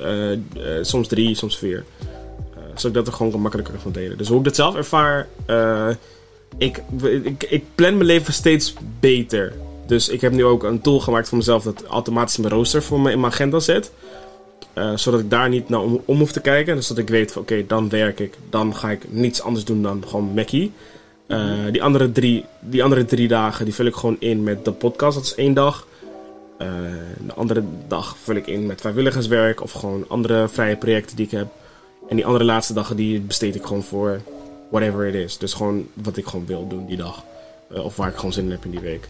soms 0.81 1.07
drie, 1.07 1.35
soms 1.35 1.57
vier. 1.57 1.83
Eh, 2.73 2.79
zodat 2.79 2.85
ik 2.85 2.93
dat 2.93 3.07
er 3.07 3.13
gewoon 3.13 3.41
makkelijker 3.41 3.73
kan 3.83 3.91
delen. 3.91 4.17
Dus 4.17 4.27
hoe 4.27 4.37
ik 4.37 4.43
dat 4.43 4.55
zelf 4.55 4.75
ervaar. 4.75 5.27
eh, 5.45 5.89
ik, 6.57 6.81
ik, 7.23 7.43
ik 7.49 7.63
plan 7.75 7.93
mijn 7.93 8.05
leven 8.05 8.33
steeds 8.33 8.73
beter. 8.99 9.53
Dus 9.87 10.09
ik 10.09 10.21
heb 10.21 10.31
nu 10.31 10.45
ook 10.45 10.63
een 10.63 10.81
tool 10.81 10.99
gemaakt 10.99 11.29
voor 11.29 11.37
mezelf 11.37 11.63
dat 11.63 11.83
automatisch 11.83 12.37
mijn 12.37 12.53
rooster 12.53 12.83
voor 12.83 12.99
me 12.99 13.11
in 13.11 13.19
mijn 13.19 13.31
agenda 13.33 13.59
zet. 13.59 13.91
Eh, 14.73 14.95
zodat 14.95 15.19
ik 15.19 15.29
daar 15.29 15.49
niet 15.49 15.69
naar 15.69 15.81
om, 15.81 16.01
om 16.05 16.19
hoef 16.19 16.31
te 16.31 16.41
kijken. 16.41 16.75
Dus 16.75 16.87
dat 16.87 16.97
ik 16.97 17.09
weet 17.09 17.31
van 17.31 17.41
oké, 17.41 17.65
dan 17.67 17.89
werk 17.89 18.19
ik. 18.19 18.37
Dan 18.49 18.75
ga 18.75 18.91
ik 18.91 19.05
niets 19.09 19.41
anders 19.41 19.65
doen 19.65 19.81
dan 19.81 20.03
gewoon 20.07 20.33
Mackie. 20.33 20.71
Eh, 21.27 21.53
die, 21.71 21.83
andere 21.83 22.11
drie, 22.11 22.45
die 22.59 22.83
andere 22.83 23.05
drie 23.05 23.27
dagen 23.27 23.65
die 23.65 23.73
vul 23.73 23.85
ik 23.85 23.95
gewoon 23.95 24.15
in 24.19 24.43
met 24.43 24.65
de 24.65 24.71
podcast. 24.71 25.15
Dat 25.15 25.25
is 25.25 25.35
één 25.35 25.53
dag. 25.53 25.87
De 27.25 27.33
andere 27.35 27.63
dag 27.87 28.15
vul 28.23 28.35
ik 28.35 28.47
in 28.47 28.65
met 28.65 28.81
vrijwilligerswerk 28.81 29.61
of 29.61 29.71
gewoon 29.71 30.05
andere 30.07 30.47
vrije 30.47 30.75
projecten 30.75 31.15
die 31.15 31.25
ik 31.25 31.31
heb. 31.31 31.47
En 32.09 32.15
die 32.15 32.25
andere 32.25 32.43
laatste 32.43 32.73
dagen 32.73 32.95
die 32.95 33.19
besteed 33.19 33.55
ik 33.55 33.63
gewoon 33.63 33.83
voor 33.83 34.21
whatever 34.69 35.07
it 35.07 35.13
is. 35.13 35.37
Dus 35.37 35.53
gewoon 35.53 35.87
wat 35.93 36.17
ik 36.17 36.25
gewoon 36.25 36.45
wil 36.45 36.67
doen 36.67 36.85
die 36.85 36.97
dag. 36.97 37.23
Eh, 37.69 37.85
of 37.85 37.95
waar 37.95 38.09
ik 38.09 38.15
gewoon 38.15 38.33
zin 38.33 38.45
in 38.45 38.51
heb 38.51 38.65
in 38.65 38.71
die 38.71 38.79
week. 38.79 39.09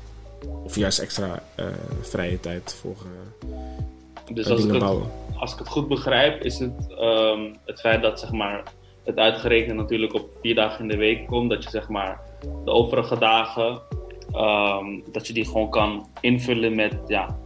Of 0.63 0.75
juist 0.75 0.99
extra 0.99 1.43
eh, 1.55 1.65
vrije 2.01 2.39
tijd 2.39 2.75
voor 2.81 2.95
eh, 2.95 4.35
Dus 4.35 4.49
als 4.49 4.63
ik, 4.63 4.69
het, 4.69 4.79
bouwen. 4.79 5.07
als 5.37 5.53
ik 5.53 5.59
het 5.59 5.67
goed 5.67 5.87
begrijp, 5.87 6.43
is 6.43 6.59
het 6.59 6.93
ehm, 6.97 7.53
het 7.65 7.79
feit 7.79 8.01
dat 8.01 8.19
zeg 8.19 8.31
maar, 8.31 8.63
het 9.03 9.17
uitgerekend 9.17 9.77
natuurlijk 9.77 10.13
op 10.13 10.29
vier 10.41 10.55
dagen 10.55 10.81
in 10.81 10.87
de 10.87 10.97
week 10.97 11.27
komt. 11.27 11.49
Dat 11.49 11.63
je 11.63 11.69
zeg 11.69 11.89
maar, 11.89 12.19
de 12.65 12.71
overige 12.71 13.17
dagen, 13.17 13.81
ehm, 14.31 14.85
dat 15.11 15.27
je 15.27 15.33
die 15.33 15.45
gewoon 15.45 15.69
kan 15.69 16.07
invullen 16.21 16.75
met 16.75 16.95
ja, 17.07 17.37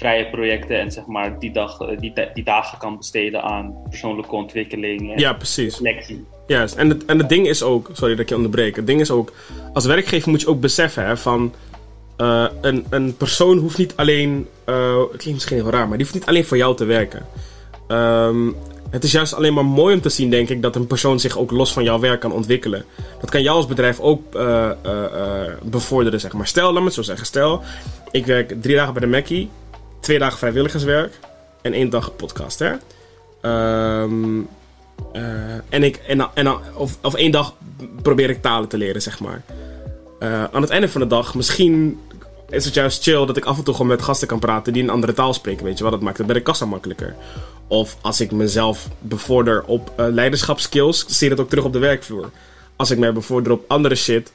vrije 0.00 0.26
projecten. 0.30 0.80
En 0.80 0.92
zeg 0.92 1.06
maar, 1.06 1.38
die, 1.38 1.52
dag, 1.52 1.80
eh, 1.80 1.98
die, 1.98 2.12
die 2.34 2.44
dagen 2.44 2.78
kan 2.78 2.96
besteden 2.96 3.42
aan 3.42 3.74
persoonlijke 3.88 4.34
ontwikkeling 4.34 5.12
en 5.12 5.18
Ja, 5.18 5.32
precies. 5.32 5.78
reflectie. 5.78 6.24
Juist. 6.46 6.74
En 6.76 6.88
het, 6.88 7.04
en 7.04 7.18
het 7.18 7.28
ding 7.28 7.46
is 7.46 7.62
ook, 7.62 7.90
sorry 7.92 8.10
dat 8.14 8.20
ik 8.22 8.28
je 8.28 8.34
onderbreek. 8.36 8.76
Het 8.76 8.86
ding 8.86 9.00
is 9.00 9.10
ook, 9.10 9.32
als 9.72 9.84
werkgever 9.86 10.30
moet 10.30 10.40
je 10.40 10.46
ook 10.48 10.60
beseffen 10.60 11.06
hè, 11.06 11.16
van. 11.16 11.52
eh, 12.16 12.46
een, 12.60 12.86
een 12.90 13.16
persoon 13.16 13.58
hoeft 13.58 13.78
niet 13.78 13.92
alleen. 13.96 14.46
eh, 14.64 14.98
het 14.98 15.08
klinkt 15.08 15.32
misschien 15.32 15.56
heel 15.56 15.70
raar, 15.70 15.88
maar 15.88 15.96
die 15.98 16.06
hoeft 16.06 16.18
niet 16.18 16.28
alleen 16.28 16.44
voor 16.44 16.56
jou 16.56 16.76
te 16.76 16.84
werken. 16.84 17.26
Ehm, 17.88 18.50
het 18.90 19.04
is 19.04 19.12
juist 19.12 19.34
alleen 19.34 19.54
maar 19.54 19.64
mooi 19.64 19.94
om 19.94 20.00
te 20.00 20.08
zien, 20.08 20.30
denk 20.30 20.48
ik, 20.48 20.62
dat 20.62 20.76
een 20.76 20.86
persoon 20.86 21.20
zich 21.20 21.38
ook 21.38 21.50
los 21.50 21.72
van 21.72 21.82
jouw 21.84 21.98
werk 21.98 22.20
kan 22.20 22.32
ontwikkelen. 22.32 22.84
Dat 23.20 23.30
kan 23.30 23.42
jou 23.42 23.56
als 23.56 23.66
bedrijf 23.66 24.00
ook 24.00 24.22
bevorderen, 25.62 26.20
zeg 26.20 26.32
maar. 26.32 26.46
Stel, 26.46 26.70
laat 26.72 26.78
me 26.80 26.84
het 26.84 26.94
zo 26.94 27.02
zeggen. 27.02 27.26
Stel, 27.26 27.62
ik 28.10 28.26
werk 28.26 28.62
drie 28.62 28.76
dagen 28.76 28.92
bij 28.92 29.02
de 29.02 29.08
Mackie, 29.08 29.50
twee 30.00 30.18
dagen 30.18 30.38
vrijwilligerswerk 30.38 31.18
en 31.62 31.72
één 31.72 31.90
dag 31.90 32.16
podcast, 32.16 32.58
hè. 32.58 32.72
Eh, 35.12 35.54
en 35.68 35.82
ik, 35.82 35.96
en, 35.96 36.28
en, 36.34 36.48
of, 36.74 36.98
of 37.02 37.14
één 37.14 37.30
dag 37.30 37.54
probeer 38.02 38.30
ik 38.30 38.42
talen 38.42 38.68
te 38.68 38.76
leren, 38.76 39.02
zeg 39.02 39.20
maar. 39.20 39.42
Eh, 40.18 40.44
aan 40.44 40.62
het 40.62 40.70
einde 40.70 40.88
van 40.88 41.00
de 41.00 41.06
dag, 41.06 41.34
misschien 41.34 42.00
is 42.48 42.64
het 42.64 42.74
juist 42.74 43.02
chill 43.02 43.26
dat 43.26 43.36
ik 43.36 43.44
af 43.44 43.58
en 43.58 43.64
toe 43.64 43.74
gewoon 43.74 43.88
met 43.88 44.02
gasten 44.02 44.28
kan 44.28 44.38
praten 44.38 44.72
die 44.72 44.82
een 44.82 44.90
andere 44.90 45.12
taal 45.12 45.34
spreken. 45.34 45.64
Weet 45.64 45.78
je 45.78 45.82
wat? 45.82 45.92
Dat 45.92 46.02
maakt 46.02 46.18
het 46.18 46.26
bij 46.26 46.36
de 46.36 46.42
kassa 46.42 46.64
makkelijker. 46.64 47.14
Of 47.66 47.96
als 48.00 48.20
ik 48.20 48.30
mezelf 48.30 48.88
bevorder 48.98 49.62
op 49.64 49.92
eh, 49.96 50.06
leiderschapskills, 50.08 51.04
zie 51.06 51.28
je 51.28 51.34
dat 51.34 51.44
ook 51.44 51.50
terug 51.50 51.64
op 51.64 51.72
de 51.72 51.78
werkvloer. 51.78 52.30
Als 52.76 52.90
ik 52.90 52.98
mij 52.98 53.12
bevorder 53.12 53.52
op 53.52 53.64
andere 53.68 53.94
shit, 53.94 54.32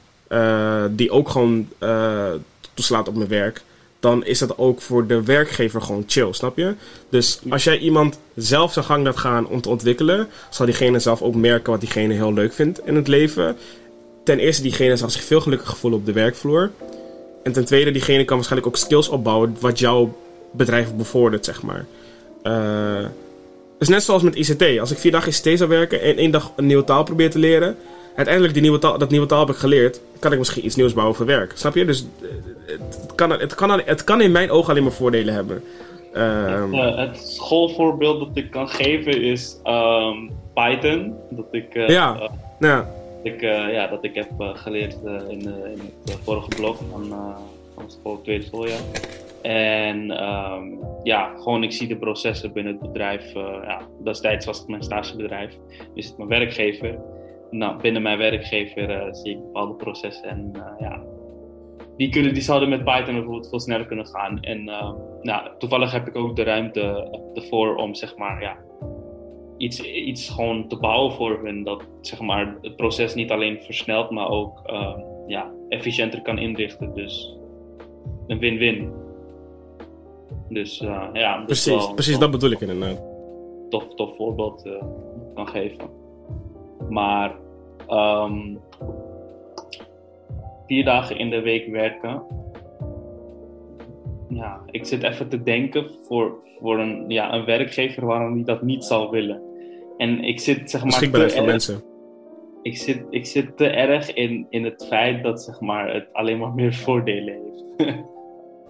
die 0.90 1.10
ook 1.10 1.28
gewoon 1.28 1.68
toeslaat 2.74 3.08
op 3.08 3.16
mijn 3.16 3.28
werk, 3.28 3.62
dan 4.00 4.24
is 4.24 4.38
dat 4.38 4.58
ook 4.58 4.80
voor 4.80 5.06
de 5.06 5.22
werkgever 5.22 5.82
gewoon 5.82 6.04
chill, 6.06 6.32
snap 6.32 6.56
je? 6.56 6.74
Dus 7.08 7.40
als 7.48 7.64
jij 7.64 7.78
iemand 7.78 8.18
zelf 8.34 8.72
zijn 8.72 8.84
gang 8.84 9.04
laat 9.04 9.16
gaan 9.16 9.48
om 9.48 9.60
te 9.60 9.68
ontwikkelen, 9.68 10.28
zal 10.50 10.66
diegene 10.66 10.98
zelf 10.98 11.22
ook 11.22 11.34
merken 11.34 11.70
wat 11.70 11.80
diegene 11.80 12.14
heel 12.14 12.32
leuk 12.32 12.52
vindt 12.52 12.86
in 12.86 12.94
het 12.96 13.08
leven. 13.08 13.56
Ten 14.24 14.38
eerste, 14.38 14.62
diegene 14.62 14.96
zal 14.96 15.10
zich 15.10 15.22
veel 15.24 15.40
gelukkiger 15.40 15.76
voelen 15.76 15.98
op 15.98 16.06
de 16.06 16.12
werkvloer. 16.12 16.70
En 17.42 17.52
ten 17.52 17.64
tweede, 17.64 17.90
diegene 17.90 18.24
kan 18.24 18.36
waarschijnlijk 18.36 18.74
ook 18.74 18.80
skills 18.82 19.08
opbouwen 19.08 19.56
wat 19.60 19.78
jouw 19.78 20.16
bedrijf 20.52 20.94
bevordert, 20.94 21.44
zeg 21.44 21.62
maar. 21.62 21.86
Eh, 22.42 23.02
het 23.78 23.88
is 23.88 23.88
net 23.88 24.02
zoals 24.02 24.22
met 24.22 24.34
ICT. 24.34 24.78
Als 24.80 24.90
ik 24.90 24.98
vier 24.98 25.12
dagen 25.12 25.32
ICT 25.32 25.58
zou 25.58 25.68
werken 25.68 26.00
en 26.00 26.16
één 26.16 26.30
dag 26.30 26.52
een 26.56 26.66
nieuwe 26.66 26.84
taal 26.84 27.02
probeer 27.02 27.30
te 27.30 27.38
leren, 27.38 27.76
uiteindelijk 28.14 28.54
die 28.54 28.62
nieuwe 28.62 28.78
taal, 28.78 28.98
dat 28.98 29.10
nieuwe 29.10 29.26
taal 29.26 29.40
heb 29.40 29.48
ik 29.48 29.56
geleerd, 29.56 30.00
kan 30.18 30.32
ik 30.32 30.38
misschien 30.38 30.64
iets 30.64 30.76
nieuws 30.76 30.92
bouwen 30.92 31.16
voor 31.16 31.26
werk. 31.26 31.52
Snap 31.54 31.74
je? 31.74 31.84
Dus 31.84 32.06
eh, 32.22 32.28
het 32.66 33.12
kan, 33.14 33.30
het 33.30 33.54
kan, 33.54 33.80
het 33.84 34.04
kan 34.04 34.20
in 34.20 34.32
mijn 34.32 34.50
ogen 34.50 34.70
alleen 34.70 34.82
maar 34.82 34.92
voordelen 34.92 35.34
hebben. 35.34 35.62
Ehm, 36.12 36.74
Eh, 36.74 36.96
het 36.96 37.16
schoolvoorbeeld 37.18 38.18
dat 38.18 38.36
ik 38.44 38.50
kan 38.50 38.68
geven 38.68 39.22
is 39.22 39.60
ehm, 39.62 40.16
Python. 40.54 41.14
Dat 41.30 41.46
ik, 41.50 41.74
eh, 41.74 41.88
Ja. 41.88 42.14
eh, 42.20 42.28
nou, 42.58 42.84
dat 42.84 43.32
ik, 43.32 43.40
ja, 43.40 43.86
dat 43.86 44.04
ik 44.04 44.14
heb 44.14 44.28
geleerd 44.38 44.96
in, 45.28 45.40
in 45.40 45.80
het 46.04 46.18
vorige 46.22 46.48
blok 46.48 46.76
van, 46.90 47.14
van 47.74 47.90
school, 47.90 48.20
tweede 48.22 48.44
schooljaar. 48.44 48.80
En 49.42 50.10
ehm, 50.10 50.62
ja, 51.02 51.32
gewoon 51.36 51.62
ik 51.62 51.72
zie 51.72 51.88
de 51.88 51.96
processen 51.96 52.52
binnen 52.52 52.72
het 52.72 52.82
bedrijf. 52.92 53.32
ja, 53.62 53.80
destijds 54.04 54.46
was 54.46 54.58
het 54.58 54.68
mijn 54.68 54.82
stagebedrijf, 54.82 55.56
nu 55.68 55.86
is 55.94 56.06
het 56.06 56.16
mijn 56.16 56.28
werkgever. 56.28 56.98
Nou, 57.50 57.80
binnen 57.80 58.02
mijn 58.02 58.18
werkgever 58.18 59.08
zie 59.12 59.30
ik 59.32 59.38
bepaalde 59.40 59.74
processen 59.74 60.28
en 60.28 60.52
ja, 60.78 61.02
die, 61.96 62.08
kunnen, 62.08 62.34
die 62.34 62.42
zouden 62.42 62.68
met 62.68 62.84
Python 62.84 63.14
bijvoorbeeld 63.14 63.48
veel 63.48 63.60
sneller 63.60 63.86
kunnen 63.86 64.06
gaan. 64.06 64.40
En 64.40 64.68
eh, 64.68 64.92
nou, 65.22 65.50
toevallig 65.58 65.92
heb 65.92 66.06
ik 66.06 66.16
ook 66.16 66.36
de 66.36 66.42
ruimte 66.42 67.08
ervoor 67.34 67.76
om 67.76 67.94
zeg 67.94 68.16
maar, 68.16 68.42
ja, 68.42 68.56
iets, 69.56 69.80
iets 69.80 70.28
gewoon 70.28 70.68
te 70.68 70.76
bouwen 70.78 71.12
voor 71.12 71.40
hun. 71.42 71.64
Dat 71.64 71.82
zeg 72.00 72.20
maar, 72.20 72.56
het 72.62 72.76
proces 72.76 73.14
niet 73.14 73.30
alleen 73.30 73.62
versnelt, 73.62 74.10
maar 74.10 74.28
ook 74.28 74.60
eh, 74.64 74.98
ja, 75.26 75.50
efficiënter 75.68 76.22
kan 76.22 76.38
inrichten. 76.38 76.94
Dus 76.94 77.36
een 78.26 78.38
win-win. 78.38 78.92
Dus 80.48 80.80
eh, 80.80 81.08
ja, 81.12 81.42
precies, 81.44 81.74
wel- 81.74 81.94
precies 81.94 82.18
dat 82.18 82.30
bedoel 82.30 82.50
ik 82.50 82.60
inderdaad. 82.60 83.02
tof, 83.68 83.94
tof 83.94 84.16
voorbeeld 84.16 84.66
eh, 84.66 84.82
kan 85.34 85.48
geven. 85.48 85.90
Maar 86.88 87.34
ehm, 87.86 88.56
vier 90.66 90.84
dagen 90.84 91.18
in 91.18 91.30
de 91.30 91.40
week 91.40 91.66
werken. 91.70 92.22
Ja, 94.28 94.60
ik 94.70 94.86
zit 94.86 95.02
even 95.02 95.28
te 95.28 95.42
denken 95.42 95.86
voor, 96.08 96.34
voor 96.60 96.78
een, 96.78 97.04
ja, 97.08 97.32
een 97.32 97.44
werkgever 97.44 98.06
waarom 98.06 98.34
die 98.34 98.44
dat 98.44 98.62
niet 98.62 98.84
zal 98.84 99.10
willen. 99.10 99.42
En 99.96 100.24
ik 100.24 100.40
zit 100.40 100.70
zeg 100.70 100.80
maar. 100.80 100.90
Beschikbaarheid 100.90 101.34
voor 101.34 101.44
mensen. 101.44 101.82
Ik 102.62 102.76
zit, 102.76 103.02
ik 103.10 103.26
zit 103.26 103.56
te 103.56 103.66
erg 103.66 104.14
in, 104.14 104.46
in 104.50 104.64
het 104.64 104.86
feit 104.88 105.22
dat 105.22 105.42
zeg 105.42 105.60
maar, 105.60 105.94
het 105.94 106.06
alleen 106.12 106.38
maar 106.38 106.52
meer 106.54 106.74
voordelen 106.74 107.34
heeft. 107.34 107.94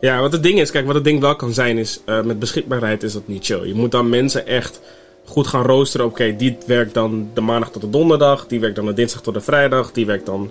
Ja, 0.01 0.21
wat 0.21 0.33
het 0.33 0.43
ding 0.43 0.61
is, 0.61 0.71
kijk, 0.71 0.87
wat 0.87 0.95
het 0.95 1.05
ding 1.05 1.21
wel 1.21 1.37
kan 1.37 1.53
zijn, 1.53 1.79
is 1.79 2.01
eh, 2.05 2.23
met 2.23 2.39
beschikbaarheid 2.39 3.03
is 3.03 3.13
dat 3.13 3.29
niet 3.29 3.45
chill. 3.45 3.67
Je 3.67 3.75
moet 3.75 3.91
dan 3.91 4.09
mensen 4.09 4.47
echt 4.47 4.81
goed 5.25 5.47
gaan 5.47 5.63
roosteren. 5.63 6.07
Oké, 6.07 6.37
die 6.37 6.57
werkt 6.67 6.95
dan 6.95 7.31
de 7.35 7.41
maandag 7.41 7.71
tot 7.71 7.83
de 7.83 7.91
donderdag, 7.91 8.47
die 8.47 8.61
werkt 8.61 8.77
dan 8.77 8.87
de 8.87 8.93
dinsdag 8.93 9.23
tot 9.23 9.35
de 9.35 9.41
vrijdag, 9.41 9.93
die 9.93 10.07
werkt 10.07 10.27
dan. 10.27 10.51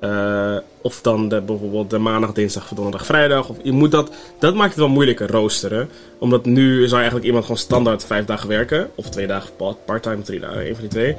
Eh, 0.00 0.56
of 0.80 1.00
dan 1.00 1.28
de, 1.28 1.40
bijvoorbeeld 1.40 1.90
de 1.90 1.98
maandag, 1.98 2.32
dinsdag, 2.32 2.68
donderdag, 2.68 3.06
vrijdag. 3.06 3.48
Of, 3.48 3.56
je 3.62 3.72
moet 3.72 3.90
dat, 3.90 4.10
dat 4.38 4.54
maakt 4.54 4.70
het 4.70 4.78
wel 4.78 4.88
moeilijker 4.88 5.30
roosteren. 5.30 5.88
Omdat 6.18 6.44
nu 6.44 6.82
zou 6.82 6.94
eigenlijk 6.96 7.26
iemand 7.26 7.44
gewoon 7.44 7.60
standaard 7.60 8.04
vijf 8.04 8.24
dagen 8.24 8.48
werken. 8.48 8.90
Of 8.94 9.08
twee 9.08 9.26
dagen 9.26 9.50
part- 9.56 9.84
part-time, 9.84 10.22
drie 10.22 10.40
dagen, 10.40 10.66
een 10.66 10.74
van 10.74 10.80
die 10.80 10.90
twee. 10.90 11.16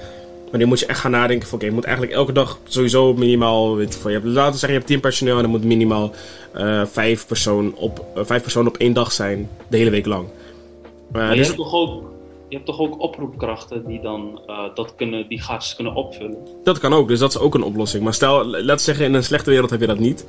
Maar 0.52 0.60
dan 0.60 0.70
moet 0.70 0.80
je 0.80 0.86
echt 0.86 1.00
gaan 1.00 1.12
nadenken 1.12 1.48
van 1.48 1.58
oké, 1.58 1.66
je 1.66 1.74
moet 1.74 1.84
eigenlijk 1.84 2.16
elke 2.16 2.32
dag 2.32 2.60
sowieso 2.64 3.14
minimaal, 3.14 3.76
weet 3.76 4.00
je 4.04 4.10
hebt, 4.10 4.26
laten 4.26 4.52
we 4.52 4.58
zeggen 4.58 4.68
je 4.68 4.76
hebt 4.76 4.88
tien 4.88 5.00
personeel 5.00 5.36
en 5.36 5.42
dan 5.42 5.52
moet 5.52 5.64
minimaal 5.64 6.12
eh, 6.54 6.86
vijf, 6.86 7.28
persoon 7.28 7.76
op, 7.76 8.06
eh, 8.16 8.24
vijf 8.26 8.42
personen 8.42 8.68
op 8.68 8.78
één 8.78 8.94
dag 8.94 9.12
zijn, 9.12 9.50
de 9.68 9.78
hele 9.78 9.90
week 9.90 10.06
lang. 10.06 10.28
Maar 11.12 11.30
je 11.30 11.36
dus- 11.36 11.46
hebt 11.46 11.58
toch 11.58 11.74
ook 11.74 12.11
je 12.52 12.58
hebt 12.58 12.70
toch 12.70 12.80
ook 12.80 13.00
oproepkrachten 13.00 13.86
die 13.88 14.02
dan 14.02 14.42
uh, 14.48 14.60
dat 14.76 14.96
kunnen, 14.96 15.28
die 15.28 15.42
gaatjes 15.42 15.76
kunnen 15.76 15.96
opvullen? 15.96 16.38
Dat 16.64 16.80
kan 16.80 16.94
ook, 16.94 17.08
dus 17.08 17.20
dat 17.20 17.30
is 17.30 17.40
ook 17.40 17.56
een 17.56 17.64
oplossing. 17.64 18.04
Maar 18.04 18.14
stel, 18.14 18.46
laten 18.46 18.80
zeggen, 18.84 19.06
in 19.06 19.14
een 19.14 19.24
slechte 19.24 19.50
wereld 19.50 19.70
heb 19.70 19.80
je 19.80 19.88
dat 19.88 20.00
niet. 20.00 20.26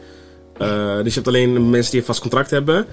Uh, 0.59 0.97
dus 0.97 1.15
je 1.15 1.21
hebt 1.21 1.27
alleen 1.27 1.71
mensen 1.71 1.91
die 1.91 2.01
een 2.01 2.07
vast 2.07 2.21
contract 2.21 2.51
hebben. 2.51 2.87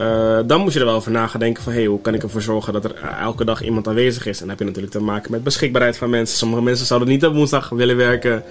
Uh, 0.00 0.38
dan 0.46 0.60
moet 0.60 0.72
je 0.72 0.78
er 0.78 0.84
wel 0.84 0.94
over 0.94 1.10
na 1.10 1.26
gaan 1.26 1.40
denken 1.40 1.62
van... 1.62 1.72
Hey, 1.72 1.84
hoe 1.84 2.00
kan 2.00 2.14
ik 2.14 2.22
ervoor 2.22 2.42
zorgen 2.42 2.72
dat 2.72 2.84
er 2.84 2.94
elke 3.20 3.44
dag 3.44 3.62
iemand 3.62 3.88
aanwezig 3.88 4.26
is? 4.26 4.34
En 4.34 4.40
dan 4.40 4.48
heb 4.48 4.58
je 4.58 4.64
natuurlijk 4.64 4.92
te 4.92 5.02
maken 5.02 5.30
met 5.30 5.44
beschikbaarheid 5.44 5.96
van 5.96 6.10
mensen. 6.10 6.38
Sommige 6.38 6.62
mensen 6.62 6.86
zouden 6.86 7.08
niet 7.08 7.26
op 7.26 7.34
woensdag 7.34 7.68
willen 7.68 7.96
werken. 7.96 8.44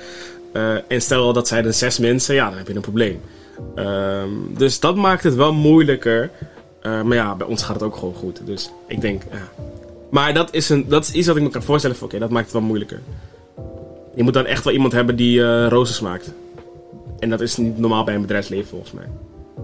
en 0.88 1.01
stel 1.01 1.33
dat 1.33 1.47
zijn 1.47 1.65
er 1.65 1.73
zes 1.73 1.99
mensen, 1.99 2.36
ja, 2.36 2.49
dan 2.49 2.57
heb 2.57 2.67
je 2.67 2.75
een 2.75 2.81
probleem. 2.81 3.21
Ehm, 3.75 4.29
dus 4.57 4.79
dat 4.79 4.95
maakt 4.95 5.23
het 5.23 5.36
wel 5.36 5.53
moeilijker. 5.53 6.31
maar 6.81 7.15
ja, 7.15 7.36
bij 7.36 7.47
ons 7.47 7.63
gaat 7.63 7.75
het 7.75 7.83
ook 7.83 7.95
gewoon 7.95 8.15
goed. 8.15 8.41
Dus 8.45 8.71
ik 8.88 9.01
denk, 9.01 9.21
ja, 9.31 9.63
maar 10.13 10.34
dat 10.34 10.54
is, 10.54 10.69
een, 10.69 10.89
dat 10.89 11.04
is 11.04 11.13
iets 11.13 11.28
wat 11.28 11.36
ik 11.36 11.43
me 11.43 11.49
kan 11.49 11.63
voorstellen 11.63 11.95
van, 11.97 12.08
oké, 12.08 12.19
dat 12.19 12.30
maakt 12.30 12.45
het 12.45 12.54
wel 12.54 12.62
moeilijker. 12.62 13.02
Je 14.15 14.23
moet 14.23 14.34
dan 14.34 14.45
echt 14.45 14.63
wel 14.63 14.73
iemand 14.73 14.93
hebben 14.93 15.15
die 15.15 15.39
uh, 15.39 15.67
rozen 15.67 15.95
smaakt. 15.95 16.34
En 17.19 17.30
dat 17.30 17.41
is 17.41 17.58
niet 17.58 17.78
normaal 17.78 18.04
bij 18.04 18.15
een 18.15 18.21
bedrijfsleven 18.21 18.67
volgens 18.67 18.91
mij. 18.91 19.06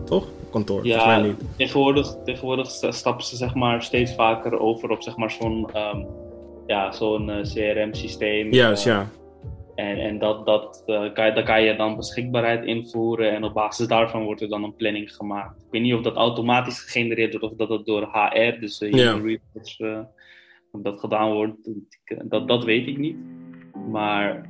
Toch? 0.05 0.27
Kantoor. 0.51 0.85
Ja, 0.85 1.19
niet. 1.19 1.35
Tegenwoordig, 1.57 2.15
tegenwoordig 2.25 2.69
stappen 2.89 3.25
ze 3.25 3.35
zeg 3.35 3.53
maar 3.55 3.83
steeds 3.83 4.13
vaker 4.13 4.59
over 4.59 4.89
op 4.89 5.01
zeg 5.01 5.17
maar 5.17 5.31
zo'n 5.31 5.69
um, 5.75 6.07
ja, 6.67 6.91
zo'n 6.91 7.29
uh, 7.29 7.41
CRM-systeem. 7.41 8.53
Juist, 8.53 8.85
uh, 8.85 8.93
ja. 8.93 9.09
En, 9.75 9.97
en 9.97 10.19
dat, 10.19 10.45
dat, 10.45 10.83
uh, 10.87 11.13
kan 11.13 11.25
je, 11.25 11.33
daar 11.33 11.43
kan 11.43 11.63
je 11.63 11.75
dan 11.75 11.95
beschikbaarheid 11.95 12.65
invoeren 12.65 13.31
en 13.31 13.43
op 13.43 13.53
basis 13.53 13.87
daarvan 13.87 14.23
wordt 14.23 14.41
er 14.41 14.49
dan 14.49 14.63
een 14.63 14.75
planning 14.75 15.15
gemaakt. 15.15 15.61
Ik 15.61 15.71
weet 15.71 15.81
niet 15.81 15.93
of 15.93 16.01
dat 16.01 16.15
automatisch 16.15 16.79
gegenereerd 16.79 17.31
wordt 17.31 17.45
of 17.45 17.67
dat 17.67 17.77
het 17.77 17.85
door 17.85 18.09
HR, 18.11 18.59
dus 18.59 18.81
uh, 18.81 18.91
ja. 18.91 19.19
Dat 20.71 20.99
gedaan 20.99 21.33
wordt, 21.33 21.69
dat, 22.23 22.47
dat 22.47 22.63
weet 22.63 22.87
ik 22.87 22.97
niet. 22.97 23.15
Maar 23.91 24.49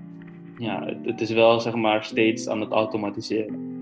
ja, 0.57 0.93
het, 1.03 1.21
is 1.21 1.31
wel 1.31 1.59
zeg 1.59 1.73
maar 1.73 2.03
steeds 2.03 2.47
aan 2.47 2.61
het 2.61 2.71
automatiseren. 2.71 3.77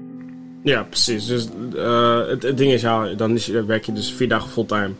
Ja, 0.63 0.83
precies. 0.83 1.25
Dus 1.25 1.49
uh, 1.75 2.27
het, 2.27 2.57
ding 2.57 2.71
is, 2.71 2.81
ja, 2.81 3.13
dan 3.13 3.31
is, 3.31 3.47
werk 3.47 3.85
je 3.85 3.93
dus 3.93 4.13
vier 4.13 4.29
dagen 4.29 4.49
fulltime. 4.49 4.91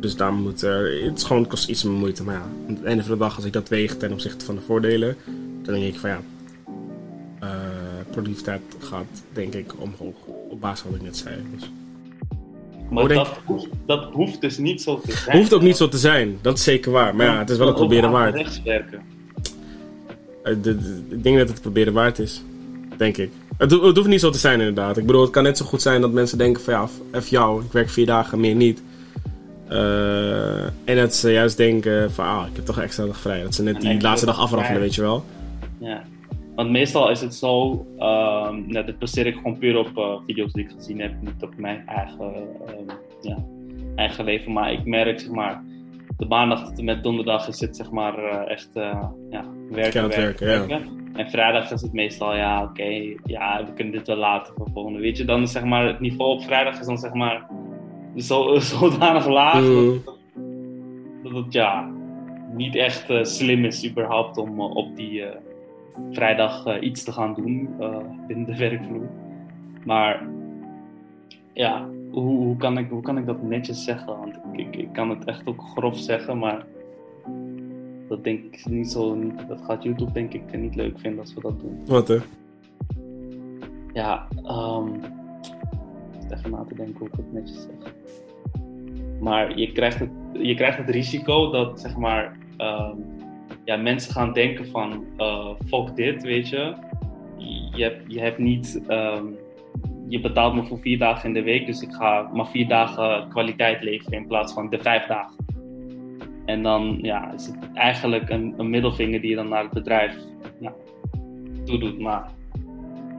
Dus 0.00 0.16
daar 0.16 0.32
moet 0.32 0.60
het 0.60 1.16
is 1.16 1.22
gewoon, 1.22 1.46
kost 1.46 1.68
iets 1.68 1.84
meer 1.84 1.94
moeite. 1.94 2.24
Maar 2.24 2.34
ja, 2.34 2.40
aan 2.68 2.74
het 2.74 2.84
einde 2.84 3.02
van 3.02 3.12
de 3.12 3.18
dag, 3.18 3.36
als 3.36 3.44
ik 3.44 3.52
dat 3.52 3.68
weeg 3.68 3.96
ten 3.96 4.12
opzichte 4.12 4.44
van 4.44 4.54
de 4.54 4.60
voordelen, 4.60 5.16
dan 5.62 5.74
denk 5.74 5.94
ik 5.94 6.00
van 6.00 6.10
ja, 6.10 6.20
uh, 7.42 7.50
productiviteit 8.10 8.62
gaat 8.78 9.22
denk 9.32 9.54
ik 9.54 9.80
omhoog. 9.80 10.26
Op 10.48 10.60
basis 10.60 10.80
van 10.80 10.90
wat 10.90 11.00
ik 11.00 11.06
net 11.06 11.16
zei. 11.16 11.36
Dus. 11.54 11.70
Maar 12.90 13.08
dat, 13.08 13.40
hoeft, 13.44 13.68
dat 13.86 14.12
hoeft 14.12 14.40
dus 14.40 14.58
niet 14.58 14.82
zo 14.82 15.00
te 15.00 15.12
zijn. 15.12 15.36
Hoeft 15.36 15.52
ook 15.54 15.62
niet 15.62 15.76
zo 15.76 15.88
te 15.88 15.98
zijn, 15.98 16.38
dat 16.40 16.58
is 16.58 16.64
zeker 16.64 16.92
waar. 16.92 17.16
Maar 17.16 17.26
ja, 17.26 17.38
het 17.38 17.50
is 17.50 17.56
wel 17.56 17.66
het 17.66 17.76
proberen 17.76 18.10
waard. 18.10 18.34
Rechtswerken. 18.34 19.02
Eh, 20.42 20.52
ik 21.08 21.22
denk 21.22 21.38
dat 21.38 21.48
het 21.48 21.60
proberen 21.60 21.92
waard 21.92 22.18
is. 22.18 22.42
Denk 22.96 23.16
ik. 23.16 23.30
Het, 23.56 23.70
het, 23.70 23.96
hoeft 23.96 24.08
niet 24.08 24.20
zo 24.20 24.30
te 24.30 24.38
zijn 24.38 24.58
inderdaad. 24.58 24.96
Ik 24.96 25.06
bedoel, 25.06 25.22
het 25.22 25.30
kan 25.30 25.42
net 25.42 25.56
zo 25.56 25.64
goed 25.64 25.82
zijn 25.82 26.00
dat 26.00 26.12
mensen 26.12 26.38
denken 26.38 26.62
van 26.62 26.74
ja, 26.74 26.88
even 27.12 27.30
jou, 27.30 27.64
ik 27.64 27.72
werk 27.72 27.90
vier 27.90 28.06
dagen, 28.06 28.40
meer 28.40 28.54
niet. 28.54 28.82
Uh, 29.70 30.64
en 30.64 30.96
dat 30.96 31.14
ze 31.14 31.32
juist 31.32 31.56
denken 31.56 32.12
van 32.12 32.26
ah, 32.26 32.46
ik 32.50 32.56
heb 32.56 32.64
toch 32.64 32.80
extra 32.80 33.06
dag 33.06 33.16
vrij. 33.20 33.42
Dat 33.42 33.54
ze 33.54 33.62
net 33.62 33.80
die 33.80 34.00
laatste 34.00 34.26
dag 34.26 34.38
afraffelen, 34.38 34.80
weet 34.80 34.94
je 34.94 35.00
wel. 35.00 35.24
Ja. 35.78 36.04
Want 36.58 36.70
meestal 36.70 37.10
is 37.10 37.20
het 37.20 37.34
zo, 37.34 37.70
um, 37.98 38.66
nou, 38.66 38.84
dit 38.84 38.98
baseer 38.98 39.26
ik 39.26 39.34
gewoon 39.34 39.58
puur 39.58 39.78
op 39.78 39.90
uh, 39.96 40.16
video's 40.26 40.52
die 40.52 40.64
ik 40.64 40.70
gezien 40.70 41.00
heb, 41.00 41.12
niet 41.20 41.42
op 41.42 41.56
mijn 41.56 41.86
eigen, 41.86 42.32
uh, 42.68 42.94
ja, 43.20 43.44
eigen 43.94 44.24
leven. 44.24 44.52
Maar 44.52 44.72
ik 44.72 44.84
merk, 44.84 45.20
zeg 45.20 45.30
maar, 45.30 45.64
de 46.16 46.26
maandag 46.26 46.76
met 46.76 47.02
donderdag 47.02 47.48
is 47.48 47.60
het 47.60 47.76
zeg 47.76 47.90
maar 47.90 48.18
uh, 48.18 48.50
echt 48.50 48.70
ja, 48.74 49.50
werken, 49.70 50.08
werken, 50.08 50.46
werken. 50.46 50.68
Ja. 50.68 50.80
En 51.20 51.30
vrijdag 51.30 51.70
is 51.70 51.82
het 51.82 51.92
meestal, 51.92 52.36
ja, 52.36 52.62
oké, 52.62 52.70
okay, 52.70 53.18
ja, 53.24 53.64
we 53.66 53.72
kunnen 53.72 53.92
dit 53.92 54.06
wel 54.06 54.16
laten 54.16 54.54
voor 54.56 54.68
volgende. 54.72 55.00
Weet 55.00 55.16
je, 55.16 55.24
dan 55.24 55.42
is 55.42 55.52
zeg 55.52 55.64
maar 55.64 55.86
het 55.86 56.00
niveau 56.00 56.32
op 56.32 56.42
vrijdag 56.42 56.80
is 56.80 56.86
dan 56.86 56.98
zeg 56.98 57.12
maar 57.12 57.46
zo, 58.16 58.58
zodanig 58.58 59.26
laag 59.26 59.60
mm. 59.60 60.02
dat, 60.04 60.18
dat, 61.22 61.44
het 61.44 61.52
ja, 61.52 61.90
niet 62.54 62.76
echt 62.76 63.06
slim 63.22 63.64
is 63.64 63.88
überhaupt 63.90 64.36
om 64.36 64.60
op 64.60 64.96
die 64.96 65.24
vrijdag 66.10 66.66
uh, 66.66 66.82
iets 66.82 67.04
te 67.04 67.12
gaan 67.12 67.34
doen 67.34 67.68
uh, 67.80 67.96
binnen 68.26 68.46
de 68.46 68.56
werkvloer. 68.68 69.08
Maar 69.84 70.28
ja, 71.52 71.88
hoe, 72.10 72.36
hoe, 72.36 72.56
kan 72.56 72.78
ik, 72.78 72.90
hoe 72.90 73.02
kan 73.02 73.18
ik 73.18 73.26
dat 73.26 73.42
netjes 73.42 73.84
zeggen? 73.84 74.18
Want 74.18 74.34
ik, 74.52 74.66
ik, 74.66 74.76
ik 74.76 74.92
kan 74.92 75.10
het 75.10 75.24
echt 75.24 75.46
ook 75.46 75.62
grof 75.62 75.98
zeggen, 75.98 76.38
maar 76.38 76.66
dat 78.08 78.24
denk 78.24 78.44
ik 78.44 78.66
niet 78.66 78.90
zo. 78.90 79.32
Dat 79.48 79.60
gaat 79.62 79.82
YouTube 79.82 80.12
denk 80.12 80.32
ik 80.32 80.58
niet 80.58 80.74
leuk 80.74 80.98
vinden 80.98 81.20
als 81.20 81.34
we 81.34 81.40
dat 81.40 81.60
doen. 81.60 81.80
Wat 81.86 82.08
hè? 82.08 82.16
Ja, 83.92 84.28
um, 84.44 85.00
even 86.30 86.50
na 86.50 86.64
te 86.68 86.74
denken 86.74 86.98
hoe 86.98 87.08
ik 87.08 87.14
het 87.14 87.32
netjes 87.32 87.62
zeg. 87.62 87.94
Maar 89.20 89.58
je 89.58 89.72
krijgt 89.72 89.98
het, 89.98 90.10
je 90.32 90.54
krijgt 90.54 90.78
het 90.78 90.90
risico 90.90 91.50
dat 91.50 91.80
zeg 91.80 91.96
maar. 91.96 92.36
Um, 92.58 93.17
ja, 93.68 93.76
mensen 93.76 94.12
gaan 94.12 94.32
denken 94.32 94.68
van 94.68 95.04
uh, 95.18 95.50
fuck 95.66 95.96
dit, 95.96 96.22
weet 96.22 96.48
je. 96.48 96.74
Je 97.74 97.82
hebt, 97.82 98.12
je 98.12 98.20
hebt 98.20 98.38
niet, 98.38 98.80
um, 98.88 99.36
je 100.08 100.20
betaalt 100.20 100.54
me 100.54 100.64
voor 100.64 100.78
vier 100.78 100.98
dagen 100.98 101.28
in 101.28 101.34
de 101.34 101.42
week, 101.42 101.66
dus 101.66 101.80
ik 101.80 101.92
ga 101.92 102.30
maar 102.32 102.46
vier 102.46 102.68
dagen 102.68 103.28
kwaliteit 103.28 103.82
leveren 103.82 104.18
in 104.18 104.26
plaats 104.26 104.52
van 104.52 104.70
de 104.70 104.78
vijf 104.78 105.06
dagen. 105.06 105.36
En 106.44 106.62
dan 106.62 106.98
ja, 107.02 107.32
is 107.32 107.46
het 107.46 107.56
eigenlijk 107.74 108.28
een, 108.28 108.54
een 108.56 108.70
middelvinger 108.70 109.20
die 109.20 109.30
je 109.30 109.36
dan 109.36 109.48
naar 109.48 109.62
het 109.62 109.72
bedrijf 109.72 110.14
ja, 110.60 110.72
toedoet. 111.64 111.98
Maar 111.98 112.30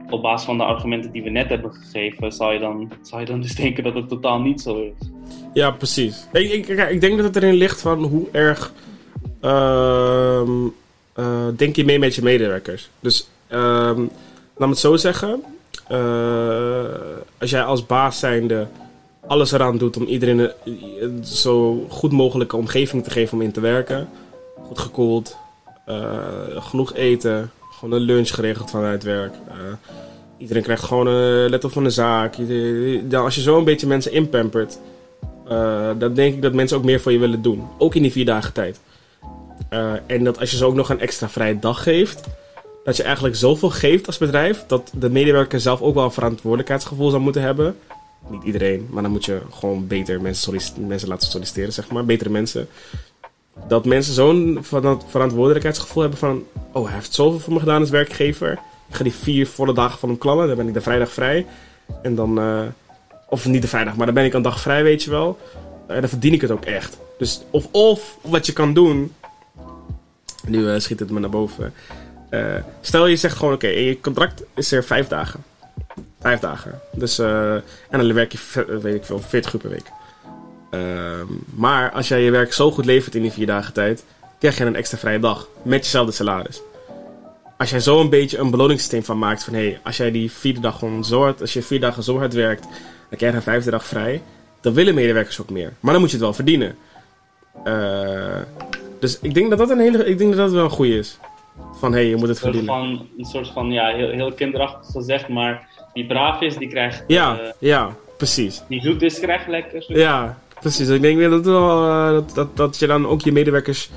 op 0.08 0.22
basis 0.22 0.46
van 0.46 0.58
de 0.58 0.64
argumenten 0.64 1.12
die 1.12 1.22
we 1.22 1.30
net 1.30 1.48
hebben 1.48 1.72
gegeven, 1.72 2.32
zou 2.32 2.52
je 2.52 2.58
dan, 2.58 2.92
zou 3.02 3.20
je 3.20 3.26
dan 3.26 3.40
dus 3.40 3.54
denken 3.64 3.84
dat 3.84 3.94
het 3.94 4.08
totaal 4.08 4.40
niet 4.40 4.60
zo 4.60 4.82
is. 4.82 5.10
Ja, 5.52 5.70
precies. 5.70 6.28
Ik, 6.32 6.50
ik, 6.50 6.68
ik 6.68 7.00
denk 7.00 7.16
dat 7.16 7.26
het 7.26 7.36
erin 7.36 7.54
ligt 7.54 7.80
van 7.80 8.04
hoe 8.04 8.28
erg 8.32 8.72
uh, 9.42 10.42
uh, 11.18 11.46
denk 11.56 11.76
je 11.76 11.84
mee 11.84 11.98
met 11.98 12.14
je 12.14 12.22
medewerkers. 12.22 12.90
Dus 13.00 13.28
uh, 13.48 13.58
laat 13.58 13.98
me 14.56 14.68
het 14.68 14.78
zo 14.78 14.96
zeggen. 14.96 15.42
Uh, 15.90 16.84
als 17.38 17.50
jij 17.50 17.62
als 17.62 17.86
baas 17.86 18.18
zijnde 18.18 18.66
alles 19.26 19.52
eraan 19.52 19.78
doet 19.78 19.96
om 19.96 20.04
iedereen 20.04 20.50
een, 21.00 21.24
zo 21.24 21.86
goed 21.88 22.12
mogelijke 22.12 22.56
omgeving 22.56 23.04
te 23.04 23.10
geven 23.10 23.38
om 23.38 23.42
in 23.42 23.52
te 23.52 23.60
werken. 23.60 24.08
Goed 24.62 24.78
gekoeld, 24.78 25.36
genoeg 26.58 26.94
eten, 26.94 27.50
gewoon 27.70 27.94
een 27.94 28.06
lunch 28.06 28.34
geregeld 28.34 28.70
vanuit 28.70 29.02
werk. 29.02 29.34
Iedereen 30.38 30.62
krijgt 30.62 30.82
gewoon 30.82 31.06
een 31.06 31.50
let 31.50 31.64
op 31.64 31.72
van 31.72 31.84
de 31.84 31.90
zaak. 31.90 32.34
Als 33.12 33.34
je 33.34 33.40
zo 33.40 33.58
een 33.58 33.64
beetje 33.64 33.86
mensen 33.86 34.12
inpampert, 34.12 34.78
dan 35.98 36.14
denk 36.14 36.34
ik 36.34 36.42
dat 36.42 36.52
mensen 36.52 36.76
ook 36.76 36.84
meer 36.84 37.00
voor 37.00 37.12
je 37.12 37.18
willen 37.18 37.42
doen. 37.42 37.68
Ook 37.78 37.94
in 37.94 38.02
die 38.02 38.12
vier 38.12 38.24
dagen 38.24 38.52
tijd. 38.52 38.80
Uh, 39.70 39.92
en 40.06 40.24
dat 40.24 40.38
als 40.40 40.50
je 40.50 40.56
ze 40.56 40.64
ook 40.64 40.74
nog 40.74 40.88
een 40.88 41.00
extra 41.00 41.28
vrije 41.28 41.58
dag 41.58 41.82
geeft, 41.82 42.20
dat 42.84 42.96
je 42.96 43.02
eigenlijk 43.02 43.36
zoveel 43.36 43.70
geeft 43.70 44.06
als 44.06 44.18
bedrijf, 44.18 44.64
dat 44.66 44.90
de 44.92 45.10
medewerker 45.10 45.60
zelf 45.60 45.80
ook 45.80 45.94
wel 45.94 46.04
een 46.04 46.12
verantwoordelijkheidsgevoel 46.12 47.10
zou 47.10 47.22
moeten 47.22 47.42
hebben. 47.42 47.76
Niet 48.28 48.42
iedereen, 48.42 48.88
maar 48.90 49.02
dan 49.02 49.12
moet 49.12 49.24
je 49.24 49.40
gewoon 49.50 49.86
beter 49.86 50.20
mensen, 50.20 50.60
mensen 50.86 51.08
laten 51.08 51.30
solliciteren, 51.30 51.72
zeg 51.72 51.90
maar. 51.90 52.04
Betere 52.04 52.30
mensen. 52.30 52.68
Dat 53.68 53.84
mensen 53.84 54.14
zo'n 54.14 54.58
verantwoordelijkheidsgevoel 55.08 56.02
hebben 56.02 56.20
van... 56.20 56.44
Oh, 56.72 56.84
hij 56.84 56.94
heeft 56.94 57.14
zoveel 57.14 57.40
voor 57.40 57.52
me 57.52 57.58
gedaan 57.58 57.80
als 57.80 57.90
werkgever. 57.90 58.52
Ik 58.88 58.94
ga 58.94 59.02
die 59.02 59.14
vier 59.14 59.46
volle 59.46 59.74
dagen 59.74 59.98
van 59.98 60.08
hem 60.08 60.18
klammen. 60.18 60.46
Dan 60.46 60.56
ben 60.56 60.68
ik 60.68 60.74
de 60.74 60.80
vrijdag 60.80 61.12
vrij. 61.12 61.46
En 62.02 62.14
dan... 62.14 62.38
Uh, 62.38 62.60
of 63.28 63.46
niet 63.46 63.62
de 63.62 63.68
vrijdag, 63.68 63.96
maar 63.96 64.06
dan 64.06 64.14
ben 64.14 64.24
ik 64.24 64.34
een 64.34 64.42
dag 64.42 64.60
vrij, 64.60 64.82
weet 64.82 65.02
je 65.02 65.10
wel. 65.10 65.38
En 65.86 66.00
dan 66.00 66.08
verdien 66.08 66.32
ik 66.32 66.40
het 66.40 66.50
ook 66.50 66.64
echt. 66.64 66.98
Dus 67.18 67.42
of, 67.50 67.68
of 67.70 68.16
wat 68.22 68.46
je 68.46 68.52
kan 68.52 68.74
doen, 68.74 69.14
nu 70.46 70.58
uh, 70.58 70.78
schiet 70.78 71.00
het 71.00 71.10
me 71.10 71.20
naar 71.20 71.30
boven. 71.30 71.72
Uh, 72.30 72.54
stel 72.80 73.06
je 73.06 73.16
zegt 73.16 73.36
gewoon, 73.36 73.54
oké, 73.54 73.66
je 73.66 74.00
contract 74.00 74.42
is 74.54 74.72
er 74.72 74.84
vijf 74.84 75.08
dagen. 75.08 75.44
Vijf 76.20 76.40
dagen. 76.40 76.80
Dus, 76.92 77.18
uh, 77.18 77.54
en 77.54 77.62
dan 77.90 78.12
werk 78.12 78.32
je, 78.32 78.78
weet 78.82 78.94
ik 78.94 79.04
veel, 79.04 79.20
40 79.20 79.52
uur 79.52 79.60
per 79.60 79.70
week. 79.70 79.90
Ehm, 80.70 81.26
maar 81.54 81.90
als 81.90 82.08
jij 82.08 82.22
je 82.22 82.30
werk 82.30 82.52
zo 82.52 82.70
goed 82.70 82.84
levert 82.84 83.14
in 83.14 83.22
die 83.22 83.32
vier 83.32 83.46
dagen 83.46 83.72
tijd, 83.72 84.04
krijg 84.38 84.58
je 84.58 84.64
een 84.64 84.76
extra 84.76 84.98
vrije 84.98 85.18
dag. 85.18 85.48
Met 85.62 85.84
jezelfde 85.84 86.12
salaris. 86.12 86.62
Als 87.58 87.70
jij 87.70 87.80
zo 87.80 88.00
een 88.00 88.10
beetje 88.10 88.38
een 88.38 88.50
beloningssysteem 88.50 89.04
van 89.04 89.18
maakt 89.18 89.44
van, 89.44 89.54
hé, 89.54 89.60
hey, 89.60 89.80
als 89.84 89.96
jij 89.96 90.10
die 90.10 90.30
vierde 90.30 90.60
dag 90.60 90.78
gewoon 90.78 91.04
zo 91.04 91.34
als 91.40 91.52
je 91.52 91.62
vier 91.62 91.80
dagen 91.80 92.02
zo 92.02 92.18
hard 92.18 92.34
werkt, 92.34 92.62
dan 92.62 93.18
krijg 93.18 93.32
je 93.32 93.38
een 93.38 93.42
vijfde 93.42 93.70
dag 93.70 93.84
vrij. 93.84 94.22
Dan 94.60 94.74
willen 94.74 94.94
medewerkers 94.94 95.40
ook 95.40 95.50
meer. 95.50 95.72
Maar 95.80 95.92
dan 95.92 96.00
moet 96.00 96.10
je 96.10 96.16
het 96.16 96.24
wel 96.24 96.34
verdienen. 96.34 96.76
Uh, 97.64 98.36
dus 99.00 99.18
ik 99.20 99.34
denk 99.34 99.50
dat 99.50 99.58
dat 99.58 99.70
een 99.70 99.78
hele, 99.78 100.04
ik 100.04 100.18
denk 100.18 100.30
dat 100.30 100.38
dat 100.38 100.52
wel 100.52 100.64
een 100.64 100.70
goede 100.70 100.98
is. 100.98 101.18
Van 101.78 101.92
hé, 101.92 101.98
hey, 101.98 102.08
je 102.08 102.16
moet 102.16 102.28
het 102.28 102.38
verdienen. 102.38 102.74
Van, 102.74 103.06
een 103.18 103.24
soort 103.24 103.48
van, 103.48 103.70
ja, 103.70 103.94
heel, 103.94 104.10
heel 104.10 104.32
kinderachtig 104.32 104.90
gezegd, 104.92 105.28
maar 105.28 105.68
die 105.92 106.06
braaf 106.06 106.40
is, 106.40 106.56
die 106.56 106.68
krijgt. 106.68 107.04
Ja, 107.06 107.40
uh, 107.40 107.48
ja, 107.58 107.94
precies. 108.16 108.62
Die 108.68 108.80
zoet 108.80 109.02
is, 109.02 109.20
krijgt 109.20 109.48
lekker. 109.48 109.84
Ja, 109.86 110.38
Precies, 110.60 110.88
ik 110.88 111.02
denk 111.02 111.20
dat, 111.30 111.44
wel, 111.44 111.86
uh, 111.86 112.12
dat, 112.12 112.34
dat, 112.34 112.56
dat 112.56 112.78
je 112.78 112.86
dan 112.86 113.06
ook 113.06 113.20
je 113.20 113.32
medewerkers 113.32 113.90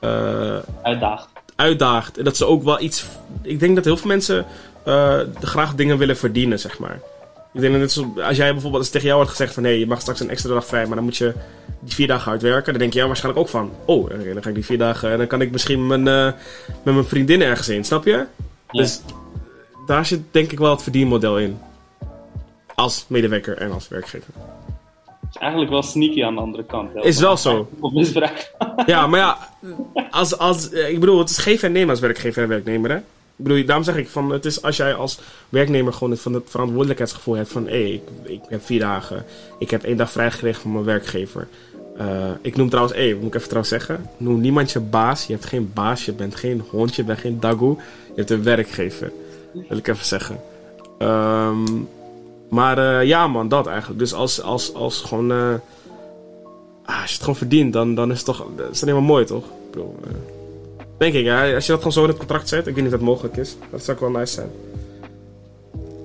uh, 0.00 0.56
uitdaagt. 0.82 1.28
uitdaagt. 1.56 2.18
En 2.18 2.24
dat 2.24 2.36
ze 2.36 2.46
ook 2.46 2.62
wel 2.62 2.80
iets. 2.80 3.06
Ik 3.42 3.60
denk 3.60 3.74
dat 3.74 3.84
heel 3.84 3.96
veel 3.96 4.08
mensen 4.08 4.46
graag 5.40 5.74
dingen 5.74 5.98
willen 5.98 6.16
verdienen, 6.16 6.58
zeg 6.58 6.78
maar. 6.78 7.00
Ik 7.56 7.62
denk 7.62 7.80
dat 7.80 7.94
het, 7.94 8.22
als 8.22 8.36
jij 8.36 8.52
bijvoorbeeld 8.52 8.82
als 8.82 8.90
tegen 8.90 9.06
jou 9.06 9.16
wordt 9.16 9.30
gezegd 9.30 9.54
van 9.54 9.62
hé, 9.62 9.68
hey, 9.68 9.78
je 9.78 9.86
mag 9.86 10.00
straks 10.00 10.20
een 10.20 10.30
extra 10.30 10.54
dag 10.54 10.66
vrij, 10.66 10.86
maar 10.86 10.96
dan 10.96 11.04
moet 11.04 11.16
je 11.16 11.34
die 11.80 11.94
vier 11.94 12.06
dagen 12.06 12.32
uitwerken. 12.32 12.72
Dan 12.72 12.80
denk 12.80 12.92
je 12.92 12.98
ja, 12.98 13.06
waarschijnlijk 13.06 13.44
ook 13.44 13.50
van. 13.50 13.70
Oh, 13.84 14.10
dan 14.10 14.42
ga 14.42 14.48
ik 14.48 14.54
die 14.54 14.64
vier 14.64 14.78
dagen 14.78 15.10
en 15.10 15.18
dan 15.18 15.26
kan 15.26 15.40
ik 15.40 15.50
misschien 15.50 15.86
mijn, 15.86 16.06
uh, 16.06 16.24
met 16.82 16.94
mijn 16.94 17.04
vriendin 17.04 17.42
ergens 17.42 17.68
in, 17.68 17.84
snap 17.84 18.04
je? 18.04 18.10
Ja. 18.10 18.26
Dus 18.70 19.00
daar 19.86 20.06
zit 20.06 20.20
denk 20.30 20.52
ik 20.52 20.58
wel 20.58 20.70
het 20.70 20.82
verdienmodel 20.82 21.38
in. 21.38 21.58
Als 22.74 23.04
medewerker 23.08 23.58
en 23.58 23.72
als 23.72 23.88
werkgever. 23.88 24.34
Is 25.30 25.38
eigenlijk 25.38 25.70
wel 25.70 25.82
sneaky 25.82 26.24
aan 26.24 26.34
de 26.34 26.40
andere 26.40 26.64
kant. 26.64 26.94
Hè? 26.94 27.00
Is 27.00 27.20
wel 27.20 27.36
zo. 27.36 27.68
Op 27.80 27.92
misbruik. 27.92 28.52
Ja, 28.86 29.06
maar 29.06 29.20
ja, 29.20 29.38
als, 30.10 30.38
als, 30.38 30.70
ik 30.70 31.00
bedoel, 31.00 31.18
het 31.18 31.30
is 31.30 31.38
geven 31.38 31.68
en 31.68 31.74
nemen 31.74 31.90
als 31.90 32.00
werkgever 32.00 32.42
en 32.42 32.48
werknemer. 32.48 32.90
Hè? 32.90 32.98
Ik 33.36 33.44
bedoel, 33.44 33.64
daarom 33.64 33.84
zeg 33.84 33.96
ik 33.96 34.08
van, 34.08 34.30
het 34.30 34.44
is 34.44 34.62
als 34.62 34.76
jij 34.76 34.94
als 34.94 35.18
werknemer 35.48 35.92
gewoon 35.92 36.10
het, 36.10 36.20
van 36.20 36.32
het 36.32 36.44
verantwoordelijkheidsgevoel 36.46 37.34
hebt 37.34 37.52
van, 37.52 37.66
hé, 37.66 37.70
hey, 37.70 37.92
ik, 37.92 38.02
ik 38.22 38.40
heb 38.48 38.64
vier 38.64 38.80
dagen, 38.80 39.24
ik 39.58 39.70
heb 39.70 39.82
één 39.82 39.96
dag 39.96 40.10
vrijgekregen 40.10 40.62
van 40.62 40.72
mijn 40.72 40.84
werkgever. 40.84 41.48
Uh, 42.00 42.30
ik 42.40 42.56
noem 42.56 42.68
trouwens, 42.68 42.96
hé, 42.96 43.08
hey, 43.08 43.14
moet 43.14 43.26
ik 43.26 43.34
even 43.34 43.48
trouwens 43.48 43.72
zeggen, 43.72 44.10
noem 44.16 44.40
niemand 44.40 44.70
je 44.72 44.80
baas. 44.80 45.26
Je 45.26 45.32
hebt 45.32 45.44
geen 45.44 45.70
baas, 45.74 46.04
je 46.04 46.12
bent 46.12 46.34
geen 46.34 46.62
hondje, 46.70 47.02
je 47.02 47.08
bent 47.08 47.18
geen 47.18 47.40
dagoe. 47.40 47.76
Je 48.06 48.14
hebt 48.14 48.30
een 48.30 48.42
werkgever. 48.42 49.12
Wil 49.68 49.78
ik 49.78 49.88
even 49.88 50.04
zeggen. 50.04 50.40
Um, 50.98 51.88
maar 52.48 52.78
uh, 52.78 53.08
ja, 53.08 53.26
man, 53.26 53.48
dat 53.48 53.66
eigenlijk. 53.66 53.98
Dus 53.98 54.12
als, 54.12 54.42
als, 54.42 54.74
als 54.74 55.00
gewoon. 55.00 55.32
Uh, 55.32 55.54
als 56.84 56.96
je 57.04 57.12
het 57.12 57.20
gewoon 57.20 57.36
verdient, 57.36 57.72
dan, 57.72 57.94
dan 57.94 58.10
is 58.10 58.16
het 58.16 58.26
toch. 58.26 58.46
Dat 58.56 58.70
is 58.70 58.82
alleen 58.82 58.94
maar 58.94 59.02
mooi, 59.02 59.24
toch? 59.24 59.44
Ik 59.44 59.70
bedoel, 59.70 59.96
denk 60.98 61.14
ik, 61.14 61.24
ja. 61.24 61.54
Als 61.54 61.66
je 61.66 61.70
dat 61.72 61.78
gewoon 61.78 61.92
zo 61.92 62.02
in 62.02 62.08
het 62.08 62.18
contract 62.18 62.48
zet, 62.48 62.66
ik 62.66 62.74
weet 62.74 62.84
niet 62.84 62.92
of 62.92 62.98
dat 62.98 63.08
mogelijk 63.08 63.36
is. 63.36 63.56
Dat 63.70 63.84
zou 63.84 63.96
ook 63.96 64.02
wel 64.02 64.20
nice 64.20 64.34
zijn. 64.34 64.50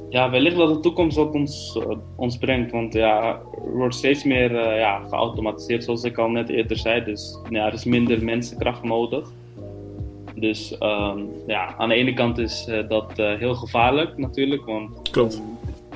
Ja, 0.10 0.30
wellicht 0.30 0.56
dat 0.56 0.74
de 0.74 0.80
toekomst 0.80 1.18
wat 1.18 1.34
ons, 1.34 1.80
ons 2.16 2.38
brengt. 2.38 2.72
Want 2.72 2.94
ja, 2.94 3.39
er 3.66 3.72
wordt 3.74 3.96
steeds 3.96 4.24
meer 4.24 4.76
ja, 4.76 5.02
geautomatiseerd, 5.10 5.84
zoals 5.84 6.04
ik 6.04 6.18
al 6.18 6.30
net 6.30 6.50
eerder 6.50 6.78
zei. 6.78 7.04
Dus 7.04 7.38
ja, 7.50 7.66
er 7.66 7.74
is 7.74 7.84
minder 7.84 8.24
mensenkracht 8.24 8.84
nodig. 8.84 9.32
Dus 10.36 10.76
um, 10.80 11.30
ja, 11.48 11.76
aan 11.78 11.89
de 11.89 11.96
ene 11.96 12.14
kant 12.14 12.38
is 12.38 12.70
dat 12.88 13.12
heel 13.16 13.54
gevaarlijk 13.54 14.18
natuurlijk. 14.18 14.66
Want 14.66 15.10
Klopt 15.12 15.42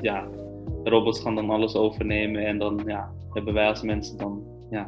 ja, 0.01 0.27
robots 0.83 1.19
gaan 1.19 1.35
dan 1.35 1.49
alles 1.49 1.75
overnemen 1.75 2.45
en 2.45 2.57
dan 2.57 2.81
ja, 2.85 3.11
hebben 3.33 3.53
wij 3.53 3.67
als 3.67 3.81
mensen 3.81 4.17
dan 4.17 4.43
ja, 4.69 4.87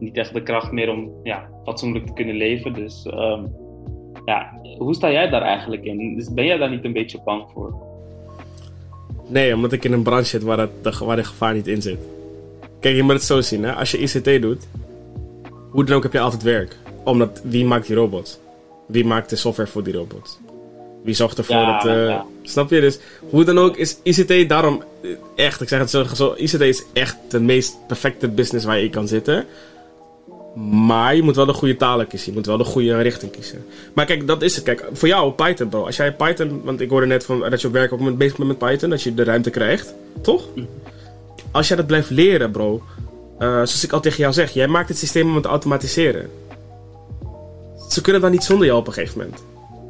niet 0.00 0.16
echt 0.16 0.34
de 0.34 0.42
kracht 0.42 0.72
meer 0.72 0.90
om 0.90 1.10
ja, 1.22 1.48
fatsoenlijk 1.64 2.06
te 2.06 2.12
kunnen 2.12 2.34
leven. 2.34 2.72
Dus 2.72 3.06
um, 3.06 3.52
ja, 4.24 4.60
hoe 4.78 4.94
sta 4.94 5.10
jij 5.10 5.28
daar 5.28 5.42
eigenlijk 5.42 5.84
in? 5.84 6.16
Dus 6.16 6.32
ben 6.32 6.44
jij 6.44 6.56
daar 6.56 6.70
niet 6.70 6.84
een 6.84 6.92
beetje 6.92 7.22
bang 7.24 7.44
voor? 7.52 7.74
Nee, 9.28 9.54
omdat 9.54 9.72
ik 9.72 9.84
in 9.84 9.92
een 9.92 10.02
branche 10.02 10.24
zit 10.24 10.42
waar, 10.42 10.58
het, 10.58 10.98
waar 10.98 11.16
de 11.16 11.24
gevaar 11.24 11.54
niet 11.54 11.66
in 11.66 11.82
zit. 11.82 11.98
Kijk, 12.80 12.96
je 12.96 13.02
moet 13.02 13.12
het 13.12 13.22
zo 13.22 13.40
zien, 13.40 13.62
hè? 13.62 13.72
als 13.72 13.90
je 13.90 13.98
ICT 13.98 14.42
doet, 14.42 14.68
hoe 15.70 15.84
dan 15.84 15.96
ook 15.96 16.02
heb 16.02 16.12
je 16.12 16.20
altijd 16.20 16.42
werk. 16.42 16.76
Omdat 17.04 17.40
wie 17.44 17.64
maakt 17.64 17.86
die 17.86 17.96
robots? 17.96 18.38
Wie 18.86 19.04
maakt 19.04 19.30
de 19.30 19.36
software 19.36 19.68
voor 19.68 19.82
die 19.82 19.94
robots? 19.94 20.38
Wie 21.02 21.14
zorgt 21.14 21.38
ervoor 21.38 21.66
dat... 21.66 21.84
Uh, 21.84 22.20
Snap 22.42 22.70
je? 22.70 22.80
Dus 22.80 22.98
hoe 23.30 23.44
dan 23.44 23.58
ook 23.58 23.76
is 23.76 23.98
ICT 24.02 24.48
daarom 24.48 24.82
eh, 25.02 25.10
echt, 25.34 25.60
ik 25.60 25.68
zeg 25.68 25.78
het 25.78 25.90
zo, 25.90 26.04
zo, 26.04 26.34
ICT 26.36 26.60
is 26.60 26.84
echt 26.92 27.16
de 27.28 27.40
meest 27.40 27.76
perfecte 27.86 28.28
business 28.28 28.64
waar 28.64 28.78
je 28.78 28.90
kan 28.90 29.08
zitten. 29.08 29.44
Maar 30.56 31.16
je 31.16 31.22
moet 31.22 31.36
wel 31.36 31.46
de 31.46 31.52
goede 31.52 31.76
talen 31.76 32.06
kiezen. 32.06 32.28
Je 32.28 32.36
moet 32.36 32.46
wel 32.46 32.56
de 32.56 32.64
goede 32.64 33.00
richting 33.00 33.32
kiezen. 33.32 33.64
Maar 33.92 34.04
kijk, 34.04 34.26
dat 34.26 34.42
is 34.42 34.54
het. 34.54 34.64
Kijk, 34.64 34.84
voor 34.92 35.08
jou 35.08 35.32
Python, 35.32 35.68
bro. 35.68 35.84
Als 35.84 35.96
jij 35.96 36.12
Python... 36.12 36.60
Want 36.64 36.80
ik 36.80 36.90
hoorde 36.90 37.06
net 37.06 37.24
van, 37.24 37.40
dat 37.40 37.60
je 37.60 37.66
op 37.66 37.72
werk 37.72 37.92
ook 37.92 38.00
met, 38.00 38.18
bezig 38.18 38.36
bent 38.36 38.48
met 38.48 38.58
Python. 38.58 38.90
Dat 38.90 39.02
je 39.02 39.14
de 39.14 39.24
ruimte 39.24 39.50
krijgt. 39.50 39.94
Toch? 40.22 40.48
Als 41.50 41.68
jij 41.68 41.76
dat 41.76 41.86
blijft 41.86 42.10
leren, 42.10 42.50
bro. 42.50 42.82
Uh, 43.38 43.48
zoals 43.48 43.84
ik 43.84 43.92
al 43.92 44.00
tegen 44.00 44.18
jou 44.18 44.32
zeg. 44.32 44.52
Jij 44.52 44.68
maakt 44.68 44.88
het 44.88 44.98
systeem 44.98 45.28
om 45.28 45.34
het 45.34 45.42
te 45.42 45.48
automatiseren. 45.48 46.30
Ze 47.88 48.00
kunnen 48.00 48.22
dan 48.22 48.30
niet 48.30 48.44
zonder 48.44 48.66
jou 48.66 48.78
op 48.78 48.86
een 48.86 48.92
gegeven 48.92 49.18
moment. 49.18 49.42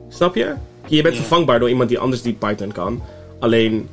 Snap 0.09 0.35
je? 0.35 0.55
Je 0.87 1.03
bent 1.03 1.17
vervangbaar 1.17 1.59
door 1.59 1.69
iemand 1.69 1.89
die 1.89 1.99
anders 1.99 2.23
die 2.23 2.33
Python 2.33 2.73
kan. 2.73 3.03
Alleen 3.39 3.89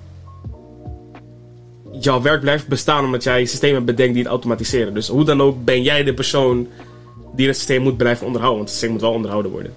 jouw 1.99 2.21
werk 2.21 2.41
blijft 2.41 2.67
bestaan 2.67 3.05
omdat 3.05 3.23
jij 3.23 3.45
systemen 3.45 3.85
bedenkt 3.85 4.13
die 4.13 4.21
het 4.23 4.31
automatiseren. 4.31 4.93
Dus 4.93 5.07
hoe 5.07 5.23
dan 5.23 5.41
ook 5.41 5.65
ben 5.65 5.81
jij 5.81 6.03
de 6.03 6.13
persoon 6.13 6.67
die 7.35 7.47
het 7.47 7.55
systeem 7.55 7.81
moet 7.81 7.97
blijven 7.97 8.25
onderhouden. 8.25 8.63
Want 8.63 8.69
het 8.69 8.79
systeem 8.79 8.91
moet 8.91 9.07
wel 9.07 9.15
onderhouden 9.15 9.51
worden. 9.51 9.75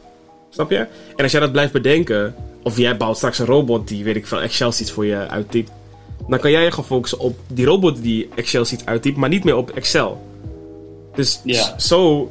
Snap 0.50 0.70
je? 0.70 0.86
En 1.16 1.22
als 1.22 1.32
jij 1.32 1.40
dat 1.40 1.52
blijft 1.52 1.72
bedenken, 1.72 2.34
of 2.62 2.76
jij 2.76 2.96
bouwt 2.96 3.16
straks 3.16 3.38
een 3.38 3.46
robot 3.46 3.88
die, 3.88 4.04
weet 4.04 4.16
ik 4.16 4.26
veel, 4.26 4.40
Excel-sheets 4.40 4.90
voor 4.90 5.06
je 5.06 5.28
uittypt. 5.28 5.70
Dan 6.28 6.38
kan 6.38 6.50
jij 6.50 6.64
je 6.64 6.70
gaan 6.70 6.84
focussen 6.84 7.18
op 7.18 7.38
die 7.46 7.66
robot 7.66 8.02
die 8.02 8.28
Excel-sheets 8.34 8.84
uittypt, 8.84 9.16
maar 9.16 9.28
niet 9.28 9.44
meer 9.44 9.56
op 9.56 9.70
Excel. 9.70 10.26
Dus 11.14 11.40
zo 11.76 12.30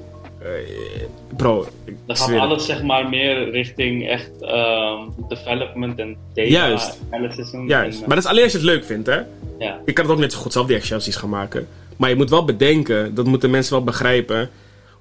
bro, 1.35 1.67
dan 2.05 2.15
gaat 2.15 2.39
alles 2.39 2.65
zeg 2.65 2.83
maar 2.83 3.09
meer 3.09 3.51
richting 3.51 4.07
echt 4.07 4.31
um, 4.41 5.13
development 5.27 5.99
en 5.99 6.17
data 6.33 6.49
Juist. 6.49 6.99
analysis. 7.09 7.51
En, 7.51 7.67
Juist. 7.67 7.99
maar 7.99 8.15
dat 8.15 8.23
is 8.23 8.29
alleen 8.29 8.43
als 8.43 8.51
je 8.51 8.57
het 8.57 8.67
leuk 8.67 8.85
vindt, 8.85 9.07
hè? 9.07 9.19
Ja. 9.59 9.79
Je 9.85 9.93
kan 9.93 10.05
het 10.05 10.13
ook 10.13 10.19
net 10.19 10.33
zo 10.33 10.39
goed 10.39 10.53
zelf 10.53 10.67
die 10.67 10.75
Excelsies 10.75 11.15
gaan 11.15 11.29
maken. 11.29 11.67
Maar 11.97 12.09
je 12.09 12.15
moet 12.15 12.29
wel 12.29 12.45
bedenken, 12.45 13.15
dat 13.15 13.25
moeten 13.25 13.49
mensen 13.49 13.73
wel 13.73 13.83
begrijpen. 13.83 14.49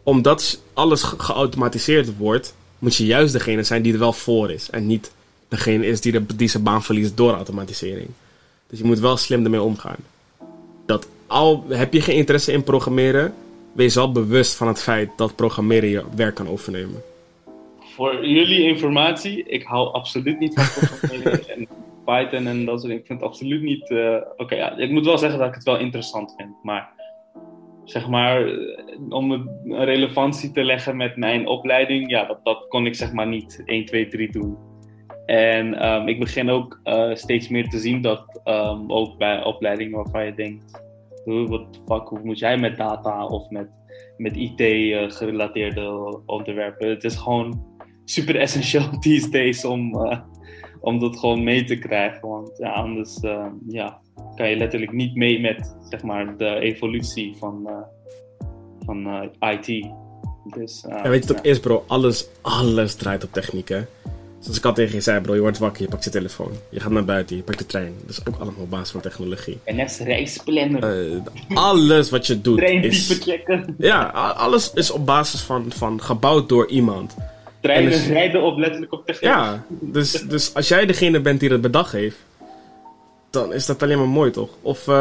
Omdat 0.03 0.63
alles 0.73 1.03
geautomatiseerd 1.03 2.17
wordt, 2.17 2.55
moet 2.79 2.97
je 2.97 3.07
juist 3.07 3.33
degene 3.33 3.63
zijn 3.63 3.83
die 3.83 3.93
er 3.93 3.99
wel 3.99 4.13
voor 4.13 4.51
is. 4.51 4.71
En 4.71 4.87
niet 4.87 5.13
degene 5.49 5.87
is 5.87 6.01
die, 6.01 6.13
de, 6.13 6.37
die 6.37 6.49
zijn 6.49 6.63
baan 6.63 6.83
verliest 6.83 7.17
door 7.17 7.35
automatisering. 7.35 8.09
Dus 8.67 8.79
je 8.79 8.85
moet 8.85 8.99
wel 8.99 9.17
slim 9.17 9.45
ermee 9.45 9.63
omgaan. 9.63 9.97
Dat 10.87 11.07
al 11.27 11.65
heb 11.69 11.93
je 11.93 12.01
geen 12.01 12.17
interesse 12.17 12.53
in 12.53 12.63
programmeren, 12.63 13.35
wees 13.75 13.95
wel 13.95 14.13
bewust 14.13 14.57
van 14.57 14.69
het 14.69 14.83
feit 14.83 15.11
dat 15.17 15.37
programmeren 15.37 15.89
je 15.89 16.05
werk 16.17 16.35
kan 16.35 16.49
overnemen. 16.49 17.03
Voor 17.79 18.27
jullie 18.27 18.63
informatie, 18.63 19.45
ik 19.45 19.63
hou 19.63 19.93
absoluut 19.93 20.39
niet 20.39 20.55
van 20.55 20.89
programmeren 20.89 21.49
en 21.49 21.69
Python 22.05 22.47
en 22.47 22.65
dat 22.65 22.81
soort 22.81 22.83
dingen. 22.83 22.99
Ik 22.99 23.07
vind 23.07 23.21
het 23.21 23.29
absoluut 23.29 23.63
niet. 23.63 23.91
Uh, 23.91 24.17
Oké, 24.37 24.55
ja, 24.55 24.77
ik 24.77 24.91
moet 24.91 25.05
wel 25.05 25.19
zeggen 25.19 25.39
dat 25.39 25.49
ik 25.49 25.55
het 25.55 25.65
wel 25.65 25.79
interessant 25.79 26.35
vind, 26.37 26.63
maar 26.63 26.93
zeg 27.85 28.09
maar, 28.09 28.47
eh, 28.47 28.57
om 29.09 29.31
een 29.31 29.85
relevantie 29.85 30.51
te 30.51 30.65
leggen 30.65 30.97
met 30.97 31.17
mijn 31.17 31.47
opleiding, 31.47 32.11
ja, 32.11 32.25
dat, 32.25 32.45
dat 32.45 32.69
kon 32.69 32.87
ik 32.87 32.95
zeg 32.95 33.13
maar 33.13 33.27
niet 33.27 33.63
1, 33.65 33.85
2, 33.85 34.09
3 34.09 34.31
doen. 34.33 34.57
En 35.27 35.93
um, 35.93 36.09
ik 36.09 36.19
begin 36.19 36.51
ook 36.51 36.81
uh, 36.85 37.15
steeds 37.15 37.49
meer 37.49 37.69
te 37.69 37.79
zien 37.79 38.03
dat 38.03 38.41
um, 38.45 38.93
ook 38.93 39.19
bij 39.19 39.45
opleidingen 39.45 39.97
waarvan 39.97 40.25
je 40.25 40.35
denkt, 40.35 40.83
wat 41.25 41.81
fuck, 41.87 42.09
hoe 42.09 42.21
moet 42.23 42.39
jij 42.39 42.59
met 42.59 42.77
data 42.77 43.27
of 43.27 43.51
met, 43.51 43.69
met 44.17 44.37
IT 44.37 44.61
uh, 44.61 45.11
gerelateerde 45.11 46.21
onderwerpen? 46.27 46.89
Het 46.89 47.05
is 47.05 47.17
gewoon 47.17 47.65
super 48.05 48.37
essentieel 48.37 48.99
these 49.01 49.29
days 49.29 49.65
om, 49.65 49.95
uh, 49.95 50.19
om 50.81 50.99
dat 50.99 51.19
gewoon 51.19 51.45
mee 51.45 51.65
te 51.65 51.79
krijgen. 51.79 52.29
Want 52.29 52.51
ja, 52.59 52.73
anders 52.73 53.23
uh, 53.23 53.47
ja, 53.69 54.01
kan 54.35 54.49
je 54.49 54.57
letterlijk 54.57 54.93
niet 54.93 55.15
mee 55.15 55.41
met 55.41 55.77
zeg 55.89 56.03
maar, 56.03 56.37
de 56.37 56.59
evolutie 56.59 57.37
van, 57.37 57.69
van 58.79 59.31
IT. 59.41 59.93
Dus, 60.45 60.85
ja, 60.89 61.09
weet 61.09 61.27
je 61.29 61.35
wat 61.35 61.45
is, 61.45 61.61
bro? 61.61 61.85
Alles, 61.87 62.29
alles 62.41 62.95
draait 62.95 63.25
op 63.25 63.33
techniek, 63.33 63.69
hè? 63.69 63.81
Zoals 64.45 64.59
ik 64.59 64.65
al 64.65 64.75
tegen 64.75 64.95
je 64.95 65.01
zei, 65.01 65.21
bro, 65.21 65.35
je 65.35 65.41
wordt 65.41 65.59
wakker, 65.59 65.83
je 65.83 65.89
pakt 65.89 66.05
je 66.05 66.11
telefoon. 66.11 66.53
Je 66.69 66.81
gaat 66.81 66.91
naar 66.91 67.05
buiten, 67.05 67.37
je 67.37 67.43
pakt 67.43 67.59
de 67.59 67.67
trein. 67.67 67.95
Dat 68.01 68.11
is 68.11 68.21
ook 68.27 68.41
allemaal 68.41 68.63
op 68.63 68.71
basis 68.71 68.91
van 68.91 69.01
technologie. 69.01 69.59
NS 69.67 69.99
reisplanner. 69.99 71.11
Uh, 71.11 71.21
alles 71.55 72.11
wat 72.11 72.27
je 72.27 72.41
doet 72.41 72.63
is... 72.63 73.19
checken. 73.23 73.75
Ja, 73.79 74.03
alles 74.37 74.73
is 74.75 74.91
op 74.91 75.07
basis 75.07 75.41
van, 75.41 75.73
van 75.73 76.03
gebouwd 76.03 76.49
door 76.49 76.69
iemand. 76.69 77.15
Treinen 77.61 77.91
dus, 77.91 78.07
rijden 78.07 78.43
op 78.43 78.59
letterlijk 78.59 78.93
op 78.93 79.07
technologie. 79.07 79.43
Ja, 79.43 79.65
dus, 79.69 80.13
dus 80.13 80.55
als 80.55 80.69
jij 80.69 80.87
degene 80.87 81.21
bent 81.21 81.41
die 81.41 81.49
dat 81.49 81.61
bedacht 81.61 81.93
heeft, 81.93 82.17
dan 83.31 83.53
is 83.53 83.67
dat 83.67 83.83
alleen 83.83 83.99
maar 83.99 84.09
mooi, 84.09 84.31
toch? 84.31 84.51
Of, 84.63 84.87
uh, 84.87 84.95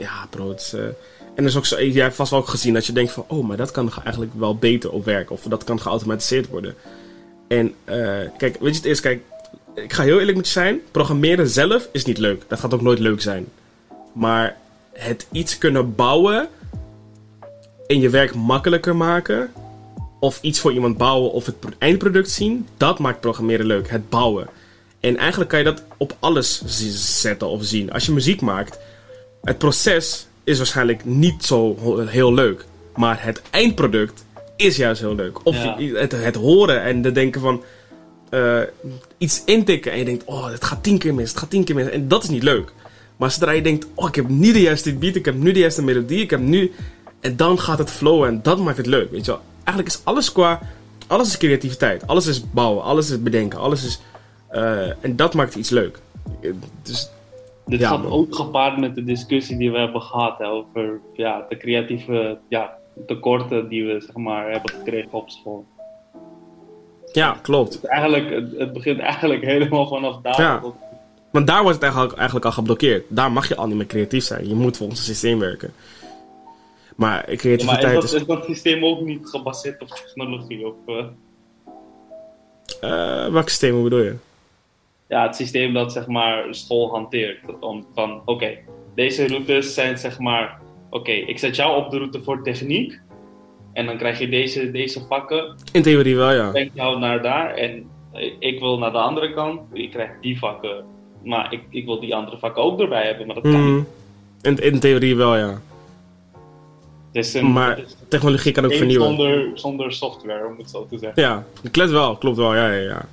ja, 0.00 0.26
bro, 0.30 0.48
het 0.48 0.60
is... 0.60 0.74
Uh, 0.74 0.80
en 1.34 1.44
is 1.44 1.56
ook 1.56 1.66
zo, 1.66 1.82
jij 1.82 2.02
hebt 2.02 2.14
vast 2.14 2.30
wel 2.30 2.40
ook 2.40 2.48
gezien 2.48 2.74
dat 2.74 2.86
je 2.86 2.92
denkt 2.92 3.12
van, 3.12 3.24
oh, 3.28 3.46
maar 3.46 3.56
dat 3.56 3.70
kan 3.70 3.92
eigenlijk 4.02 4.32
wel 4.34 4.56
beter 4.56 4.92
op 4.92 5.04
werken. 5.04 5.34
Of 5.34 5.42
dat 5.42 5.64
kan 5.64 5.80
geautomatiseerd 5.80 6.48
worden. 6.48 6.74
En 7.50 7.74
uh, 7.84 8.18
kijk, 8.36 8.56
weet 8.60 8.74
je 8.74 8.80
het 8.80 8.84
is, 8.84 9.00
kijk, 9.00 9.22
ik 9.74 9.92
ga 9.92 10.02
heel 10.02 10.18
eerlijk 10.18 10.36
met 10.36 10.46
je 10.46 10.52
zijn. 10.52 10.80
Programmeren 10.90 11.48
zelf 11.48 11.88
is 11.92 12.04
niet 12.04 12.18
leuk. 12.18 12.42
Dat 12.48 12.60
gaat 12.60 12.74
ook 12.74 12.80
nooit 12.80 12.98
leuk 12.98 13.20
zijn. 13.20 13.46
Maar 14.12 14.56
het 14.92 15.26
iets 15.32 15.58
kunnen 15.58 15.94
bouwen 15.94 16.48
en 17.86 18.00
je 18.00 18.08
werk 18.08 18.34
makkelijker 18.34 18.96
maken, 18.96 19.52
of 20.20 20.38
iets 20.42 20.60
voor 20.60 20.72
iemand 20.72 20.96
bouwen 20.96 21.32
of 21.32 21.46
het 21.46 21.56
eindproduct 21.78 22.30
zien, 22.30 22.66
dat 22.76 22.98
maakt 22.98 23.20
programmeren 23.20 23.66
leuk. 23.66 23.90
Het 23.90 24.08
bouwen. 24.08 24.48
En 25.00 25.16
eigenlijk 25.16 25.50
kan 25.50 25.58
je 25.58 25.64
dat 25.64 25.82
op 25.96 26.16
alles 26.18 26.62
zetten 27.20 27.48
of 27.48 27.64
zien. 27.64 27.92
Als 27.92 28.06
je 28.06 28.12
muziek 28.12 28.40
maakt, 28.40 28.78
het 29.42 29.58
proces 29.58 30.26
is 30.44 30.56
waarschijnlijk 30.56 31.04
niet 31.04 31.44
zo 31.44 31.76
heel 32.06 32.34
leuk. 32.34 32.64
Maar 32.96 33.24
het 33.24 33.42
eindproduct 33.50 34.24
is 34.60 34.76
juist 34.76 35.00
heel 35.00 35.14
leuk. 35.14 35.46
Of 35.46 35.62
Ja. 35.62 35.76
het, 35.78 36.12
het 36.12 36.34
horen 36.34 36.82
en 36.82 37.02
de 37.02 37.12
denken 37.12 37.40
van 37.40 37.62
eh, 38.30 38.60
iets 39.18 39.42
intikken 39.44 39.92
en 39.92 39.98
je 39.98 40.04
denkt, 40.04 40.24
oh, 40.24 40.46
het 40.50 40.64
gaat 40.64 40.82
tien 40.82 40.98
keer 40.98 41.14
mis, 41.14 41.28
het 41.30 41.38
gaat 41.38 41.50
tien 41.50 41.64
keer 41.64 41.74
mis. 41.74 41.88
En 41.88 42.08
dat 42.08 42.22
is 42.22 42.28
niet 42.28 42.42
leuk. 42.42 42.72
Maar 43.16 43.30
zodra 43.30 43.50
je 43.50 43.62
denkt, 43.62 43.86
oh, 43.94 44.08
ik 44.08 44.14
heb 44.14 44.28
nu 44.28 44.52
de 44.52 44.60
juiste 44.60 44.94
beat, 44.94 45.14
ik 45.14 45.24
heb 45.24 45.34
nu 45.34 45.52
de 45.52 45.58
juiste 45.58 45.82
melodie, 45.84 46.20
ik 46.20 46.30
heb 46.30 46.40
nu... 46.40 46.72
En 47.20 47.36
dan 47.36 47.58
gaat 47.58 47.78
het 47.78 47.90
flowen 47.90 48.28
en 48.28 48.42
dat 48.42 48.58
maakt 48.58 48.76
het 48.76 48.86
leuk, 48.86 49.10
weet 49.10 49.24
je 49.24 49.30
wel. 49.30 49.40
Eigenlijk 49.64 49.88
is 49.88 50.00
alles 50.04 50.32
qua... 50.32 50.60
Alles 51.06 51.28
is 51.28 51.36
creativiteit. 51.38 52.06
Alles 52.06 52.26
is 52.26 52.50
bouwen. 52.50 52.82
Alles 52.82 53.10
is 53.10 53.22
bedenken. 53.22 53.58
Alles 53.58 53.84
is... 53.84 54.00
eh, 54.48 55.04
en 55.04 55.16
dat 55.16 55.34
maakt 55.34 55.54
iets 55.54 55.70
leuk. 55.70 55.98
Dus 56.82 57.10
Dit 57.66 57.80
Ja, 57.80 57.88
gaat 57.88 58.06
ook 58.06 58.34
gepaard 58.34 58.78
met 58.78 58.94
de 58.94 59.04
discussie 59.04 59.56
die 59.56 59.70
we 59.72 59.78
hebben 59.78 60.02
gehad 60.02 60.38
hè, 60.38 60.46
over 60.46 61.00
ja, 61.12 61.46
de 61.48 61.56
creatieve 61.56 62.38
ja, 62.48 62.78
tekorten 63.06 63.68
die 63.68 63.84
we 63.86 64.00
zeg 64.00 64.14
maar, 64.16 64.50
hebben 64.50 64.70
gekregen 64.70 65.12
op 65.12 65.30
school. 65.30 65.64
ja, 67.12 67.38
klopt. 67.42 67.72
Het, 67.74 67.84
eigenlijk, 67.84 68.30
het, 68.30 68.58
het 68.58 68.72
begint 68.72 68.98
eigenlijk 68.98 69.44
helemaal 69.44 69.86
vanaf 69.88 70.20
daar. 70.22 70.40
Ja. 70.40 70.58
tot- 70.58 70.74
Want 71.30 71.46
daar 71.46 71.60
wordt 71.62 71.74
het 71.74 71.82
eigenlijk, 71.84 72.14
eigenlijk 72.14 72.46
al 72.46 72.52
geblokkeerd. 72.52 73.04
Daar 73.08 73.32
mag 73.32 73.48
je 73.48 73.56
al 73.56 73.66
niet 73.66 73.76
meer 73.76 73.86
creatief 73.86 74.24
zijn. 74.24 74.48
Je 74.48 74.54
moet 74.54 74.76
volgens 74.76 74.98
het 74.98 75.08
systeem 75.08 75.38
werken. 75.38 75.72
Maar 76.96 77.16
Ja, 77.16 77.24
maar 77.26 77.36
creativiteit 77.36 77.86
is 77.86 77.92
dat, 77.94 78.04
is... 78.04 78.12
is 78.20 78.26
dat 78.26 78.44
systeem 78.44 78.84
ook 78.84 79.00
niet 79.00 79.28
gebaseerd 79.28 79.82
op 79.82 79.88
technologie? 79.88 80.66
Of, 80.66 80.74
eh, 80.86 81.04
eh, 82.80 83.32
welk 83.32 83.48
systeem 83.48 83.74
hoe 83.74 83.82
bedoel 83.82 84.02
je? 84.02 84.14
ja, 85.06 85.22
het 85.26 85.36
systeem 85.36 85.72
dat 85.74 85.92
zeg 85.92 86.06
maar 86.06 86.44
school 86.54 86.90
hanteert. 86.90 87.38
Om, 87.60 87.86
van 87.94 88.22
oké, 88.24 88.58
deze 88.94 89.26
routes 89.26 89.74
zijn 89.74 89.98
zeg 89.98 90.18
maar, 90.18 90.60
oké, 90.90 91.10
ik 91.10 91.38
zet 91.38 91.56
jou 91.56 91.84
op 91.84 91.90
de 91.90 91.96
route 91.98 92.22
voor 92.22 92.42
techniek. 92.42 93.00
En 93.72 93.86
dan 93.86 93.96
krijg 93.98 94.18
je 94.18 94.28
deze, 94.28 94.70
deze 94.70 95.00
vakken. 95.08 95.56
In 95.72 95.82
theorie 95.82 96.16
wel, 96.16 96.32
ja. 96.32 96.50
Breng 96.50 96.70
jou 96.74 96.98
naar 96.98 97.22
daar. 97.22 97.54
En 97.54 97.88
ik 98.38 98.60
wil 98.60 98.78
naar 98.78 98.92
de 98.92 98.98
andere 98.98 99.34
kant. 99.34 99.60
Je 99.72 99.88
krijgt 99.88 100.14
die 100.20 100.38
vakken. 100.38 100.84
Maar 101.24 101.52
ik, 101.52 101.62
ik 101.70 101.84
wil 101.84 102.00
die 102.00 102.14
andere 102.14 102.38
vakken 102.38 102.62
ook 102.62 102.80
erbij 102.80 103.06
hebben. 103.06 103.26
Maar 103.26 103.34
dat 103.34 103.44
kan 103.44 103.64
niet. 103.64 103.74
Mm, 103.74 103.86
in, 104.42 104.56
in 104.56 104.80
theorie 104.80 105.16
wel, 105.16 105.36
ja. 105.36 105.60
Een, 107.12 107.52
Maar 107.52 107.80
technologie 108.08 108.52
kan 108.52 108.64
ook 108.64 108.74
vernieuwen. 108.74 109.06
zonder, 109.06 109.50
zonder 109.54 109.92
software, 109.92 110.46
om 110.46 110.58
het 110.58 110.70
zo 110.70 110.86
te 110.90 110.98
zeggen. 110.98 111.22
Ja, 111.22 111.44
dat 111.62 111.70
klopt 111.70 111.90
wel, 111.90 112.16
klopt 112.16 112.36
wel, 112.36 112.54
ja, 112.54 112.72
ja, 112.72 112.82
ja. 112.82 113.08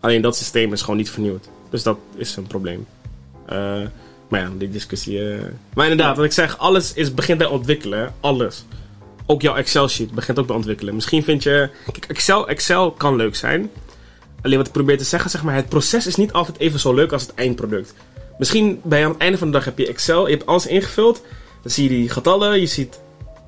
Alleen 0.00 0.22
dat 0.22 0.36
systeem 0.36 0.72
is 0.72 0.80
gewoon 0.80 0.96
niet 0.96 1.10
vernieuwd. 1.10 1.48
Dus 1.70 1.82
dat 1.82 1.98
is 2.16 2.36
een 2.36 2.46
probleem. 2.46 2.86
Eh, 3.46 3.80
maar 4.32 4.40
ja, 4.40 4.50
die 4.58 4.70
discussie... 4.70 5.32
eh. 5.32 5.40
Maar 5.74 5.88
inderdaad, 5.88 6.16
wat 6.16 6.24
ik 6.24 6.32
zeg, 6.32 6.58
alles 6.58 6.92
is, 6.92 7.14
begint 7.14 7.38
bij 7.38 7.46
ontwikkelen. 7.46 8.14
Alles. 8.20 8.64
Ook 9.26 9.42
jouw 9.42 9.54
Excel-sheet 9.54 10.10
begint 10.10 10.38
ook 10.38 10.46
bij 10.46 10.56
ontwikkelen. 10.56 10.94
Misschien 10.94 11.24
vind 11.24 11.42
je... 11.42 11.68
Kijk, 11.92 12.04
Excel, 12.04 12.48
Excel 12.48 12.90
kan 12.90 13.16
leuk 13.16 13.36
zijn. 13.36 13.70
Alleen 14.42 14.56
wat 14.56 14.66
ik 14.66 14.72
probeer 14.72 14.98
te 14.98 15.04
zeggen, 15.04 15.30
zeg 15.30 15.42
maar, 15.42 15.54
het 15.54 15.68
proces 15.68 16.06
is 16.06 16.16
niet 16.16 16.32
altijd 16.32 16.58
even 16.58 16.80
zo 16.80 16.94
leuk 16.94 17.12
als 17.12 17.22
het 17.22 17.34
eindproduct. 17.34 17.94
Misschien 18.38 18.80
bij 18.84 19.04
aan 19.04 19.10
het 19.10 19.20
einde 19.20 19.38
van 19.38 19.46
de 19.46 19.52
dag 19.52 19.64
heb 19.64 19.78
je 19.78 19.86
Excel, 19.86 20.26
je 20.26 20.34
hebt 20.36 20.46
alles 20.46 20.66
ingevuld. 20.66 21.22
Dan 21.62 21.70
zie 21.70 21.84
je 21.84 21.90
die 21.90 22.08
getallen, 22.08 22.60
je 22.60 22.66
ziet, 22.66 23.00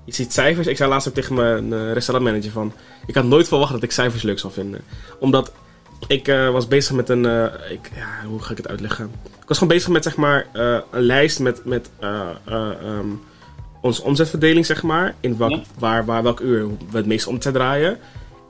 je 0.05 0.15
ziet 0.15 0.33
cijfers. 0.33 0.67
Ik 0.67 0.77
zei 0.77 0.91
laatst 0.91 1.09
ook 1.09 1.15
tegen 1.15 1.35
mijn 1.35 1.73
eh, 1.73 1.93
restaurantmanager 1.93 2.51
van... 2.51 2.73
Ik 3.07 3.15
had 3.15 3.25
nooit 3.25 3.49
verwacht 3.49 3.73
dat 3.73 3.83
ik 3.83 3.93
cijfers 3.93 4.23
leuk 4.23 4.39
zou 4.39 4.53
vinden. 4.53 4.81
Omdat 5.19 5.53
ik 6.07 6.29
eh, 6.29 6.51
was 6.51 6.69
bezig 6.69 6.93
met 6.93 7.09
een... 7.09 7.27
eh, 7.27 7.71
ik, 7.71 7.91
ja, 7.95 8.29
hoe 8.29 8.43
ga 8.43 8.51
ik 8.51 8.57
het 8.57 8.69
uitleggen? 8.69 9.11
Ik 9.25 9.49
was 9.51 9.59
gewoon 9.59 9.75
bezig 9.75 9.89
met 9.91 10.03
zeg 10.03 10.17
maar 10.17 10.47
eh, 10.53 10.79
een 10.91 11.03
lijst 11.03 11.39
met, 11.41 11.65
met 11.65 11.91
eh, 11.99 12.21
eh, 12.45 12.71
ehm, 12.83 13.07
onze 13.81 14.03
omzetverdeling, 14.03 14.67
zeg 14.67 14.83
maar. 14.83 15.15
In 15.21 15.37
welk, 15.37 15.51
Ja. 15.51 15.63
waar, 15.79 16.05
waar, 16.05 16.23
welk 16.23 16.41
uur 16.41 16.67
we 16.91 16.97
het 16.97 17.07
meeste 17.07 17.29
omzet 17.29 17.55
draaien. 17.55 17.99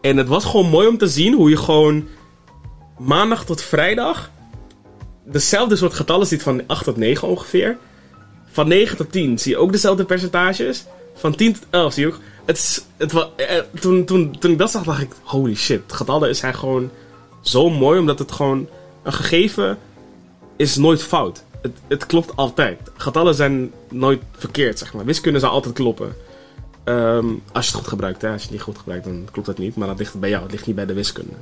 En 0.00 0.16
het 0.16 0.28
was 0.28 0.44
gewoon 0.44 0.68
mooi 0.68 0.86
om 0.88 0.98
te 0.98 1.06
zien 1.08 1.34
hoe 1.34 1.50
je 1.50 1.56
gewoon 1.56 2.08
maandag 2.98 3.44
tot 3.44 3.62
vrijdag 3.62 4.30
dezelfde 5.24 5.76
soort 5.76 5.94
getallen 5.94 6.26
ziet 6.26 6.42
van 6.42 6.62
8 6.66 6.84
tot 6.84 6.96
9 6.96 7.28
ongeveer. 7.28 7.76
Van 8.50 8.68
9 8.68 8.96
tot 8.96 9.12
10 9.12 9.38
zie 9.38 9.52
je 9.52 9.58
ook 9.58 9.72
dezelfde 9.72 10.04
percentages. 10.04 10.84
Van 11.14 11.34
10 11.34 11.52
tot 11.52 11.62
11 11.70 11.92
zie 11.92 12.06
je 12.06 12.12
ook. 12.12 12.20
Het, 12.44 12.84
het, 12.96 13.12
eh, 13.36 13.58
toen, 13.80 14.04
toen, 14.04 14.38
toen 14.38 14.50
ik 14.50 14.58
dat 14.58 14.70
zag, 14.70 14.82
dacht 14.82 15.02
ik: 15.02 15.12
holy 15.22 15.54
shit. 15.54 15.80
Getallen 15.86 16.36
zijn 16.36 16.54
gewoon 16.54 16.90
zo 17.44 17.70
mooi, 17.70 17.98
omdat 17.98 18.18
het 18.18 18.32
gewoon. 18.32 18.68
Een 19.02 19.12
gegeven 19.12 19.78
is 20.56 20.76
nooit 20.76 21.02
fout. 21.02 21.44
Het, 21.62 21.72
het 21.88 22.06
klopt 22.06 22.36
altijd. 22.36 22.80
Getallen 22.96 23.34
zijn 23.34 23.72
nooit 23.90 24.22
verkeerd, 24.36 24.78
zeg 24.78 24.94
maar. 24.94 25.04
Wiskunde 25.04 25.38
zou 25.38 25.52
altijd 25.52 25.74
kloppen. 25.74 26.16
Ehm, 26.84 27.26
als 27.52 27.64
je 27.64 27.70
het 27.70 27.80
goed 27.80 27.88
gebruikt, 27.88 28.22
hè. 28.22 28.28
Als 28.28 28.36
je 28.36 28.42
het 28.42 28.50
niet 28.56 28.62
goed 28.62 28.78
gebruikt, 28.78 29.04
dan 29.04 29.28
klopt 29.32 29.46
het 29.46 29.58
niet. 29.58 29.76
Maar 29.76 29.88
dat 29.88 29.98
ligt 29.98 30.12
het 30.12 30.20
bij 30.20 30.30
jou. 30.30 30.42
Het 30.42 30.52
ligt 30.52 30.66
niet 30.66 30.76
bij 30.76 30.86
de 30.86 30.92
wiskunde. 30.92 31.32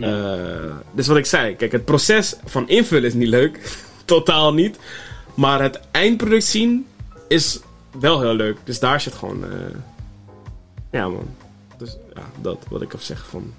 Eh, 0.00 0.76
dus 0.92 1.06
wat 1.06 1.16
ik 1.16 1.26
zei, 1.26 1.56
kijk, 1.56 1.72
het 1.72 1.84
proces 1.84 2.36
van 2.44 2.68
invullen 2.68 3.04
is 3.08 3.14
niet 3.14 3.28
leuk. 3.28 3.76
Totaal 4.04 4.54
niet. 4.54 4.78
Maar 5.34 5.62
het 5.62 5.80
eindproduct 5.90 6.44
zien 6.44 6.86
is 7.28 7.60
wel 8.00 8.20
heel 8.20 8.34
leuk. 8.34 8.56
Dus 8.64 8.78
daar 8.78 9.00
zit 9.00 9.14
gewoon. 9.14 9.44
eh, 9.44 9.50
ja, 10.92 11.08
man. 11.08 11.28
Dus 11.78 11.96
ja, 12.14 12.22
dat 12.40 12.58
wat 12.68 12.82
ik 12.82 12.92
even 12.94 13.06
zeg 13.06 13.26
van. 13.28 13.54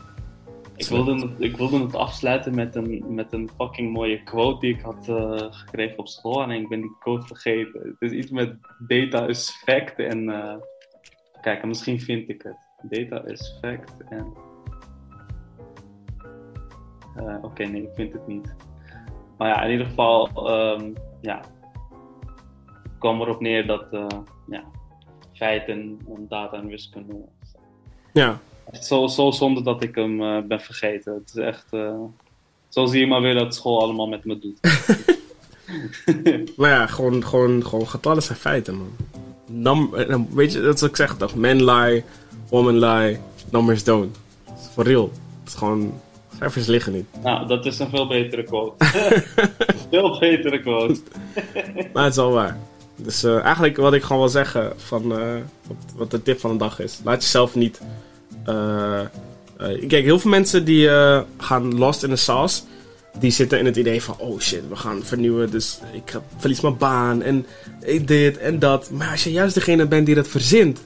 Ik 0.76 0.88
wilde, 0.88 1.16
het, 1.16 1.32
ik 1.38 1.58
wilde 1.58 1.80
het 1.80 1.96
afsluiten 1.96 2.56
met 2.56 2.76
een, 2.76 3.04
met 3.08 3.34
een 3.34 3.50
fucking 3.58 3.94
mooie 3.94 4.24
quote 4.24 4.60
die 4.60 4.76
ik 4.76 4.82
had 4.82 5.08
eh, 5.10 5.48
gekregen 5.50 5.98
op 5.98 6.08
school. 6.08 6.42
En 6.42 6.50
ik 6.52 6.70
ben 6.70 6.82
die 6.82 6.96
quote 7.00 7.28
vergeten. 7.28 7.82
Het 8.00 8.12
is 8.12 8.12
iets 8.12 8.32
met 8.32 8.56
data 8.88 9.26
is 9.28 9.50
fact. 9.66 10.00
En 10.00 10.30
eh, 10.30 10.56
kijk, 11.42 11.62
en 11.62 11.68
misschien 11.68 12.00
vind 12.00 12.30
ik 12.30 12.42
het. 12.42 12.58
Data 12.82 13.28
is 13.28 13.58
fact. 13.62 13.94
En. 14.10 14.34
eh, 17.16 17.38
Oké, 17.42 17.64
nee, 17.64 17.82
ik 17.84 17.94
vind 17.96 18.14
het 18.14 18.28
niet. 18.28 18.56
Maar 19.38 19.48
ja, 19.48 19.64
in 19.64 19.72
ieder 19.72 19.86
geval, 19.86 20.28
ehm, 20.28 20.92
ja. 21.22 21.42
Het 22.84 23.10
kwam 23.10 23.22
erop 23.22 23.40
neer 23.40 23.68
dat 23.68 23.86
ja, 24.48 24.64
feiten 25.34 26.00
en 26.16 26.26
data 26.28 26.58
en 26.58 26.68
wiskunde 26.68 27.26
Ja, 28.14 28.40
echt 28.72 28.86
zo, 28.86 29.08
zo 29.08 29.32
zonde 29.32 29.62
dat 29.62 29.84
ik 29.84 29.96
hem 29.96 30.22
eh, 30.22 30.38
ben 30.48 30.62
vergeten. 30.62 31.14
Het 31.14 31.32
is 31.36 31.42
echt. 31.44 31.66
eh, 31.70 31.94
zo 32.70 32.86
zie 32.86 33.00
je 33.00 33.08
maar 33.08 33.22
weer 33.22 33.34
dat 33.34 33.56
school 33.56 33.82
allemaal 33.82 34.08
met 34.08 34.26
me 34.26 34.40
doet. 34.40 34.60
maar 36.58 36.70
ja, 36.70 36.88
gewoon, 36.88 37.26
gewoon, 37.26 37.66
gewoon 37.66 37.88
getallen 37.88 38.24
zijn 38.24 38.38
feiten, 38.38 38.76
man. 38.76 38.96
Num 39.46 39.96
eh, 39.96 40.20
weet 40.30 40.52
je, 40.52 40.62
dat 40.62 40.76
is 40.76 40.82
wat 40.82 40.90
ik 40.90 40.96
zeg 40.96 41.18
toch? 41.18 41.36
Men 41.36 41.64
lie, 41.64 42.04
woman 42.50 42.80
lie, 42.80 43.18
numbers 43.50 43.84
don't. 43.84 44.18
For 44.74 44.84
real. 44.84 45.12
Het 45.40 45.48
is 45.50 45.54
gewoon. 45.54 45.94
Cijfers 46.38 46.66
liggen 46.66 46.94
niet. 46.94 47.06
nou, 47.24 47.48
dat 47.48 47.66
is 47.66 47.80
een 47.80 47.90
veel 47.90 48.08
betere 48.08 48.44
quote. 48.44 48.86
veel 49.92 50.20
betere 50.20 50.62
quote. 50.62 51.02
Maar 51.94 52.04
het 52.04 52.12
is 52.12 52.18
wel 52.18 52.32
waar. 52.32 52.58
Dus 52.96 53.24
eigenlijk 53.24 53.78
wat 53.78 53.94
ik 53.94 54.04
gewoon 54.04 54.22
wil 54.22 54.32
zeggen 54.32 54.74
van 54.76 55.14
wat 55.96 56.12
de 56.12 56.22
tip 56.22 56.40
van 56.40 56.52
de 56.52 56.58
dag 56.58 56.80
is. 56.80 57.00
Laat 57.04 57.22
jezelf 57.22 57.56
niet... 57.56 57.82
eh, 58.46 59.00
eh, 59.00 59.08
kijk, 59.88 60.04
heel 60.04 60.20
veel 60.20 60.30
mensen 60.30 60.66
die 60.66 60.90
eh, 60.90 61.22
gaan 61.38 61.78
lost 61.78 62.04
in 62.04 62.10
de 62.10 62.16
sauce. 62.16 62.62
Die 63.20 63.32
zitten 63.32 63.60
in 63.60 63.66
het 63.66 63.76
idee 63.76 64.04
van, 64.04 64.16
oh 64.18 64.40
shit, 64.40 64.70
we 64.70 64.76
gaan 64.76 65.04
vernieuwen. 65.04 65.52
Dus 65.52 65.80
ik 65.92 66.20
verlies 66.38 66.62
mijn 66.62 66.78
baan 66.78 67.22
en 67.22 67.46
dit 68.06 68.38
en 68.38 68.60
dat. 68.60 68.90
Maar 68.92 69.12
als 69.12 69.24
je 69.24 69.32
juist 69.32 69.54
degene 69.54 69.86
bent 69.86 70.06
die 70.06 70.16
dat 70.16 70.28
verzint. 70.28 70.80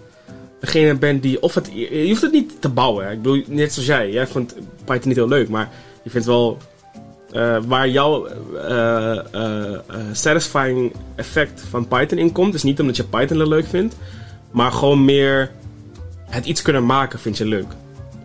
Degene 0.59 0.95
bent 0.95 1.21
die, 1.21 1.41
of 1.41 1.53
het, 1.53 1.69
je 1.73 2.05
hoeft 2.07 2.21
het 2.21 2.31
niet 2.31 2.61
te 2.61 2.69
bouwen. 2.69 3.11
Ik 3.11 3.21
bedoel, 3.21 3.43
net 3.47 3.73
zoals 3.73 3.87
jij. 3.87 4.11
Jij 4.11 4.27
vond 4.27 4.55
Python 4.85 5.07
niet 5.07 5.17
heel 5.17 5.27
leuk, 5.27 5.49
maar 5.49 5.69
je 6.03 6.09
vindt 6.09 6.27
wel 6.27 6.57
waar 7.67 7.89
jouw 7.89 8.27
satisfying 10.11 10.93
effect 11.15 11.63
van 11.69 11.87
Python 11.87 12.17
in 12.17 12.31
komt. 12.31 12.51
Dus 12.51 12.63
niet 12.63 12.79
omdat 12.79 12.95
je 12.95 13.03
Python 13.03 13.47
leuk 13.47 13.65
vindt, 13.65 13.95
maar 14.51 14.71
gewoon 14.71 15.05
meer 15.05 15.51
het 16.29 16.45
iets 16.45 16.61
kunnen 16.61 16.85
maken 16.85 17.19
vind 17.19 17.37
je 17.37 17.45
leuk. 17.45 17.67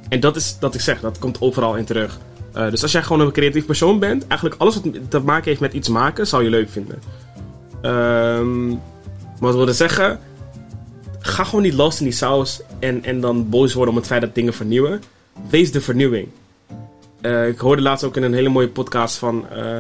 En 0.09 0.21
dat 0.21 0.37
is 0.37 0.57
dat 0.59 0.75
ik 0.75 0.81
zeg, 0.81 1.01
dat 1.01 1.19
komt 1.19 1.41
overal 1.41 1.77
in 1.77 1.85
terug. 1.85 2.19
Eh, 2.53 2.71
dus 2.71 2.83
als 2.83 2.93
jij 2.93 3.03
gewoon 3.03 3.27
een 3.27 3.33
creatief 3.33 3.67
persoon 3.67 3.99
bent, 3.99 4.27
eigenlijk 4.27 4.61
alles 4.61 4.75
wat 4.75 4.93
te 5.09 5.19
maken 5.19 5.45
heeft 5.45 5.61
met 5.61 5.73
iets 5.73 5.89
maken, 5.89 6.27
zou 6.27 6.45
je 6.45 6.51
leuk 6.51 6.71
vinden. 6.71 6.99
Ehm, 7.83 8.69
maar 8.69 8.79
wat 9.39 9.55
wilde 9.55 9.73
zeggen, 9.73 10.21
ga 11.19 11.45
gewoon 11.45 11.63
niet 11.63 11.75
los 11.75 11.99
in 11.99 12.05
die 12.05 12.15
saus 12.15 12.61
en, 12.79 13.05
en 13.05 13.21
dan 13.21 13.49
boos 13.49 13.73
worden 13.75 13.95
om 13.95 14.01
het 14.01 14.09
feit 14.09 14.21
dat 14.21 14.35
dingen 14.35 14.55
vernieuwen. 14.55 15.03
Wees 15.51 15.73
de 15.73 15.81
vernieuwing. 15.81 16.29
Eh, 17.21 17.49
ik 17.49 17.59
hoorde 17.59 17.83
laatst 17.83 18.05
ook 18.05 18.17
in 18.17 18.23
een 18.23 18.35
hele 18.35 18.49
mooie 18.49 18.69
podcast 18.69 19.17
van. 19.17 19.49
eh, 19.49 19.79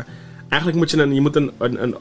eigenlijk 0.48 0.76
moet 0.76 0.90
je 0.90 0.96
een. 0.96 1.14
Je 1.14 1.20
moet, 1.20 1.36
een, 1.36 1.52
een, 1.58 1.96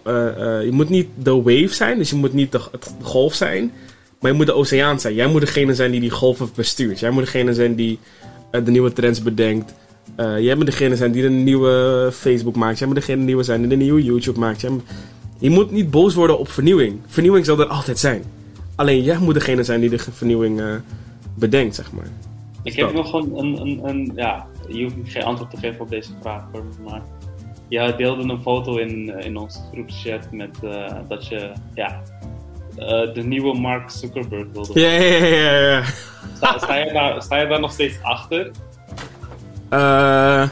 je 0.66 0.72
moet 0.72 0.90
niet 0.90 1.08
de 1.16 1.36
wave 1.42 1.74
zijn, 1.74 1.98
dus 1.98 2.10
je 2.10 2.16
moet 2.16 2.34
niet 2.34 2.52
de, 2.52 2.62
golf 3.02 3.34
zijn. 3.34 3.72
Maar 4.20 4.32
je 4.32 4.38
moet 4.38 4.46
de 4.46 4.54
oceaan 4.54 5.00
zijn. 5.00 5.14
Jij 5.14 5.28
moet 5.28 5.42
degene 5.42 5.76
zijn 5.76 5.92
die 5.92 6.00
die 6.00 6.10
golven 6.10 6.50
bestuurt. 6.56 7.00
Jij 7.00 7.10
moet 7.10 7.24
degene 7.24 7.54
zijn 7.54 7.76
die 7.76 8.00
eh, 8.52 8.66
de 8.66 8.72
nieuwe 8.72 8.94
trends 8.94 9.22
bedenkt. 9.24 9.74
Eh, 10.16 10.40
jij 10.40 10.56
moet 10.56 10.66
degene 10.66 10.96
zijn 10.96 11.12
die 11.12 11.22
de 11.22 11.30
nieuwe 11.30 12.10
Facebook 12.14 12.56
maakt. 12.56 12.78
Jij 12.80 12.88
moet 12.88 12.96
degene 12.98 13.24
nieuwe 13.24 13.44
zijn 13.44 13.60
die 13.60 13.70
de 13.70 13.76
nieuwe 13.76 14.04
YouTube 14.04 14.40
maakt. 14.40 14.62
Jij 14.62 14.70
moet- 14.70 14.84
Je 15.38 15.50
moet 15.50 15.72
niet 15.72 15.92
boos 15.92 16.14
worden 16.16 16.40
op 16.40 16.50
vernieuwing. 16.50 17.00
Vernieuwing 17.08 17.46
zal 17.46 17.60
er 17.60 17.66
altijd 17.66 18.00
zijn. 18.00 18.24
Alleen 18.76 19.04
jij 19.04 19.18
moet 19.18 19.34
degene 19.34 19.64
zijn 19.64 19.80
die 19.80 19.90
de 19.90 19.98
vernieuwing 20.00 20.60
eh, 20.60 20.66
bedenkt, 21.36 21.76
zeg 21.76 21.92
maar. 21.92 22.08
Ik 22.64 22.76
heb 22.76 22.94
nog 22.94 23.14
een, 23.14 23.32
een, 23.38 23.62
een, 23.62 23.80
een, 23.84 24.12
ja, 24.16 24.48
je 24.68 24.84
hoeft 24.84 24.96
geen 25.12 25.24
antwoord 25.24 25.52
te 25.52 25.58
geven 25.58 25.82
op 25.82 25.90
deze 25.90 26.12
vraag, 26.22 26.44
maar 26.88 27.02
jij 27.68 27.96
deelde 27.96 28.22
een 28.34 28.42
foto 28.42 28.78
in, 28.78 29.10
in 29.24 29.38
onze 29.38 29.60
groepschat 29.72 30.32
met 30.32 30.58
dat 31.08 31.28
je, 31.28 31.52
ja, 31.76 32.02
uh, 32.80 33.14
de 33.14 33.24
nieuwe 33.24 33.60
Mark 33.60 33.90
Zuckerberg 33.90 34.46
wilde. 34.54 34.80
Ja, 34.80 34.90
ja, 34.90 35.26
ja, 35.26 35.70
ja. 35.70 35.84
Sta, 36.36 36.58
sta, 36.58 36.76
je 36.76 36.94
daar, 36.94 37.22
sta 37.22 37.38
je 37.38 37.48
daar 37.48 37.60
nog 37.60 37.72
steeds 37.72 37.96
achter? 38.02 38.52
Uh, 39.70 40.50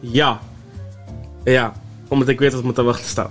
ja. 0.00 0.40
Ja, 1.44 1.72
omdat 2.08 2.28
ik 2.28 2.38
weet 2.38 2.52
wat 2.52 2.64
me 2.64 2.72
te 2.72 2.82
wachten 2.82 3.08
staat. 3.08 3.30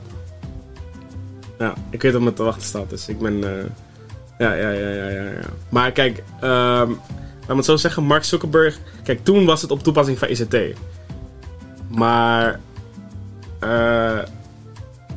Ja, 1.60 1.74
ik 1.90 2.02
weet 2.02 2.14
wat 2.14 2.22
me 2.22 2.34
te 2.34 2.44
wachten 2.44 2.64
staat, 2.64 2.90
dus 2.90 3.08
ik 3.08 3.20
ben... 3.20 3.34
Uh, 3.34 3.50
ja, 4.38 4.54
ja, 4.54 4.70
ja, 4.70 4.90
ja, 4.90 5.10
ja, 5.10 5.24
ja. 5.24 5.50
Maar 5.70 5.92
kijk, 5.92 6.24
um, 6.42 6.50
laat 6.50 7.48
me 7.48 7.56
het 7.56 7.66
zo 7.66 7.76
zeggen, 7.76 8.04
Mark 8.04 8.24
Zuckerberg... 8.24 8.80
Kijk, 9.04 9.24
toen 9.24 9.46
was 9.46 9.62
het 9.62 9.72
op 9.72 9.84
toepassing 9.84 10.18
van 10.18 10.28
ICT. 10.28 10.58
Maar... 11.88 12.60
Uh, 13.64 14.20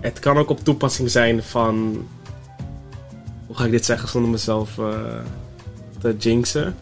het 0.00 0.18
kan 0.18 0.38
ook 0.38 0.50
op 0.50 0.64
toepassing 0.64 1.10
zijn 1.10 1.42
van... 1.42 2.06
Hoe 3.50 3.58
ga 3.58 3.64
ik 3.64 3.70
dit 3.70 3.84
zeggen 3.84 4.08
zonder 4.08 4.30
mezelf 4.30 4.78
uh, 4.78 5.20
te 5.98 6.16
jinxen? 6.16 6.76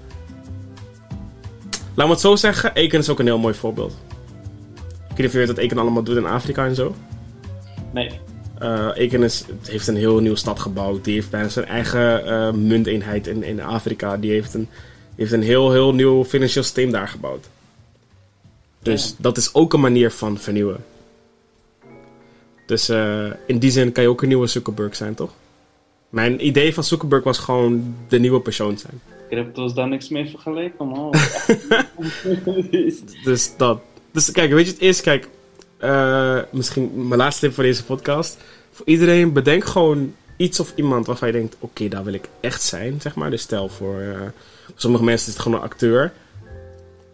Laat 1.95 2.07
me 2.07 2.12
het 2.12 2.21
zo 2.21 2.37
zeggen, 2.37 2.75
Eken 2.75 2.99
is 2.99 3.09
ook 3.09 3.19
een 3.19 3.27
heel 3.27 3.39
mooi 3.39 3.55
voorbeeld. 3.55 3.93
Ik 3.93 5.09
weet 5.09 5.16
niet 5.16 5.27
of 5.27 5.33
je 5.33 5.39
weet 5.39 5.47
wat 5.49 5.57
Eken 5.57 5.79
allemaal 5.79 6.03
doet 6.03 6.16
in 6.16 6.27
Afrika 6.27 6.66
en 6.66 6.75
zo. 6.75 6.95
Nee. 7.93 8.11
Uh, 8.62 8.89
Eken 8.95 9.23
is, 9.23 9.45
heeft 9.62 9.87
een 9.87 9.97
heel 9.97 10.19
nieuwe 10.19 10.37
stad 10.37 10.59
gebouwd. 10.59 11.05
Die 11.05 11.14
heeft 11.14 11.31
bijna 11.31 11.49
zijn 11.49 11.66
eigen 11.66 12.27
uh, 12.27 12.51
munteenheid 12.53 13.27
in, 13.27 13.43
in 13.43 13.62
Afrika. 13.62 14.16
Die 14.16 14.31
heeft 14.31 14.55
een, 14.55 14.69
heeft 15.14 15.33
een 15.33 15.43
heel, 15.43 15.73
heel 15.73 15.95
nieuw 15.95 16.25
financieel 16.25 16.64
systeem 16.64 16.91
daar 16.91 17.09
gebouwd. 17.09 17.49
Dus 18.83 19.09
ja. 19.09 19.14
dat 19.19 19.37
is 19.37 19.55
ook 19.55 19.73
een 19.73 19.81
manier 19.81 20.11
van 20.11 20.39
vernieuwen. 20.39 20.85
Dus 22.66 22.91
uh, 22.91 23.33
in 23.47 23.59
die 23.59 23.71
zin 23.71 23.93
kan 23.93 24.03
je 24.03 24.09
ook 24.09 24.23
een 24.23 24.29
nieuwe 24.29 24.47
Zuckerberg 24.47 24.97
zijn, 24.97 25.14
toch? 25.14 25.31
Mijn 26.09 26.46
idee 26.46 26.74
van 26.74 26.84
Zuckerberg 26.84 27.24
was 27.24 27.38
gewoon 27.38 27.94
de 28.09 28.18
nieuwe 28.18 28.40
persoon 28.40 28.78
zijn. 28.78 29.00
Crypto 29.28 29.64
is 29.64 29.72
daar 29.72 29.88
niks 29.88 30.09
mee 30.09 30.26
vergeleken, 30.26 30.88
man. 30.88 31.14
dus 33.24 33.56
dat. 33.56 33.80
Dus 34.12 34.32
kijk, 34.32 34.52
weet 34.52 34.66
je 34.66 34.72
het 34.72 34.80
is? 34.80 35.00
Kijk, 35.00 35.28
uh, 35.80 36.38
misschien 36.50 37.09
mijn 37.09 37.20
laatste 37.20 37.46
tip 37.46 37.54
voor 37.54 37.64
deze 37.64 37.84
podcast. 37.84 38.38
Voor 38.70 38.86
iedereen, 38.86 39.32
bedenk 39.32 39.64
gewoon 39.64 40.14
iets 40.36 40.61
of 40.61 40.72
iemand 40.74 41.06
waarvan 41.06 41.28
je 41.28 41.34
denkt: 41.34 41.54
oké, 41.54 41.64
okay, 41.64 41.88
daar 41.88 42.04
wil 42.04 42.12
ik 42.12 42.28
echt 42.40 42.62
zijn, 42.62 43.00
zeg 43.00 43.14
maar. 43.14 43.30
Dus 43.30 43.42
stel 43.42 43.68
voor 43.68 44.00
uh, 44.00 44.20
sommige 44.74 45.04
mensen 45.04 45.28
is 45.28 45.34
het 45.34 45.42
gewoon 45.42 45.59
een 45.59 45.64
acteur. 45.64 46.12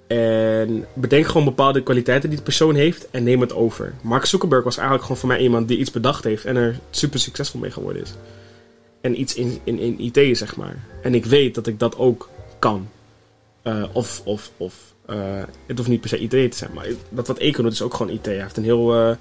En 0.06 0.86
bedenk 0.94 1.26
gewoon 1.26 1.44
bepaalde 1.44 1.82
kwaliteiten 1.82 2.28
die 2.28 2.38
de 2.38 2.44
persoon 2.44 2.74
heeft 2.74 3.10
en 3.10 3.24
neem 3.24 3.40
het 3.40 3.54
over. 3.54 3.94
Mark 4.02 4.24
Zuckerberg 4.24 4.64
was 4.64 4.76
eigenlijk 4.76 5.06
gewoon 5.06 5.20
voor 5.20 5.28
mij 5.28 5.40
iemand 5.40 5.68
die 5.68 5.78
iets 5.78 5.90
bedacht 5.90 6.24
heeft 6.24 6.44
en 6.44 6.56
er 6.56 6.78
super 6.90 7.20
succesvol 7.20 7.60
mee 7.60 7.70
geworden 7.70 8.02
is. 8.02 8.14
En 9.04 9.20
iets 9.20 9.34
in, 9.34 9.60
in, 9.64 9.78
in 9.78 9.98
IT, 9.98 10.36
zeg 10.38 10.56
maar. 10.56 10.76
En 11.02 11.14
ik 11.14 11.24
weet 11.24 11.54
dat 11.54 11.66
ik 11.66 11.78
dat 11.78 11.98
ook 11.98 12.28
kan. 12.58 12.88
Uh, 13.64 13.84
of, 13.92 14.22
of, 14.24 14.50
of 14.56 14.94
uh, 15.10 15.42
het 15.66 15.76
hoeft 15.76 15.88
niet 15.88 16.00
per 16.00 16.08
se 16.08 16.18
IT 16.18 16.30
te 16.30 16.48
zijn, 16.56 16.70
maar 16.74 16.86
dat 17.08 17.26
wat 17.26 17.38
Econ 17.38 17.64
doet 17.64 17.72
is 17.72 17.82
ook 17.82 17.94
gewoon 17.94 18.12
IT. 18.12 18.26
Hij 18.26 18.40
heeft 18.40 18.56
een 18.56 18.64
heel, 18.64 18.94
uh, 18.94 19.14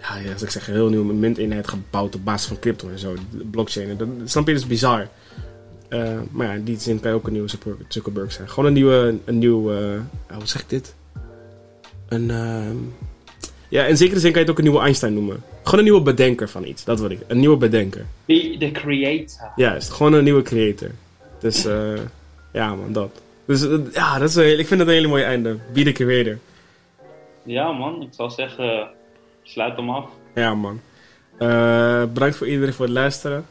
ja, 0.00 0.32
als 0.32 0.42
ik 0.42 0.50
zeg, 0.50 0.68
een 0.68 0.74
heel 0.74 0.88
nieuwe 0.88 1.14
munteenheid 1.14 1.68
gebouwd 1.68 2.14
op 2.14 2.24
basis 2.24 2.48
van 2.48 2.58
crypto 2.58 2.88
en 2.88 2.98
zo. 2.98 3.14
Blockchain. 3.50 3.96
Dat, 3.96 4.08
snap 4.24 4.46
je, 4.46 4.52
dat 4.52 4.62
is 4.62 4.68
bizar. 4.68 5.08
Maar 6.30 6.46
ja, 6.46 6.52
in 6.52 6.64
die 6.64 6.80
zin 6.80 7.00
kan 7.00 7.10
je 7.10 7.16
ook 7.16 7.26
een 7.26 7.32
nieuwe 7.32 7.48
Zuckerberg 7.88 8.32
zijn. 8.32 8.48
Gewoon 8.48 8.66
een 8.66 8.72
nieuwe, 8.72 9.18
een 9.24 9.38
nieuw, 9.38 9.60
hoe 10.28 10.46
zeg 10.46 10.62
ik 10.62 10.68
dit? 10.68 10.94
Een, 12.08 12.30
ehm, 12.30 12.76
ja, 13.68 13.84
in 13.84 13.96
zekere 13.96 14.20
zin 14.20 14.32
kan 14.32 14.40
je 14.40 14.46
het 14.46 14.50
ook 14.50 14.58
een 14.58 14.70
nieuwe 14.70 14.84
Einstein 14.84 15.14
noemen. 15.14 15.42
Gewoon 15.64 15.78
een 15.78 15.84
nieuwe 15.84 16.02
bedenker 16.02 16.48
van 16.48 16.64
iets, 16.64 16.84
dat 16.84 17.00
wil 17.00 17.10
ik. 17.10 17.20
Een 17.26 17.38
nieuwe 17.38 17.56
bedenker. 17.56 18.06
Be 18.24 18.56
the 18.58 18.70
creator. 18.70 19.52
Juist, 19.56 19.90
gewoon 19.90 20.12
een 20.12 20.24
nieuwe 20.24 20.42
creator. 20.42 20.90
Dus 21.38 21.66
uh, 21.66 21.98
ja 22.52 22.74
man, 22.74 22.92
dat. 22.92 23.10
Dus 23.44 23.62
uh, 23.62 23.78
ja, 23.92 24.18
dat 24.18 24.28
is 24.28 24.34
een, 24.34 24.58
ik 24.58 24.66
vind 24.66 24.80
dat 24.80 24.88
een 24.88 24.94
hele 24.94 25.08
mooie 25.08 25.24
einde. 25.24 25.58
Be 25.72 25.82
the 25.82 25.92
creator. 25.92 26.38
Ja 27.42 27.72
man, 27.72 28.02
ik 28.02 28.08
zou 28.10 28.30
zeggen, 28.30 28.88
sluit 29.42 29.76
hem 29.76 29.90
af. 29.90 30.04
Ja 30.34 30.54
man. 30.54 30.80
Uh, 31.38 32.04
bedankt 32.12 32.36
voor 32.36 32.48
iedereen 32.48 32.74
voor 32.74 32.84
het 32.84 32.94
luisteren. 32.94 33.46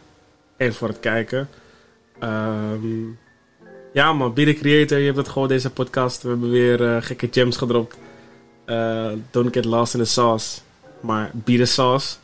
En 0.58 0.74
voor 0.74 0.88
het 0.88 1.00
kijken. 1.00 1.50
Um, 2.24 3.20
ja 3.94 4.14
man, 4.14 4.34
Be 4.34 4.44
the 4.44 4.54
creator, 4.54 4.98
je 4.98 5.06
hebt 5.06 5.18
het 5.18 5.30
gewoon 5.30 5.48
deze 5.48 5.70
podcast. 5.70 6.24
We 6.24 6.30
hebben 6.30 6.50
weer 6.50 7.02
gekke 7.02 7.28
gems 7.32 7.58
gedropt. 7.58 7.98
don't 9.32 9.54
get 9.54 9.66
lost 9.66 9.94
in 9.94 10.00
the 10.00 10.06
sauce 10.06 10.62
maar 11.04 11.32
bieden 11.34 11.68
sauce. 11.68 12.16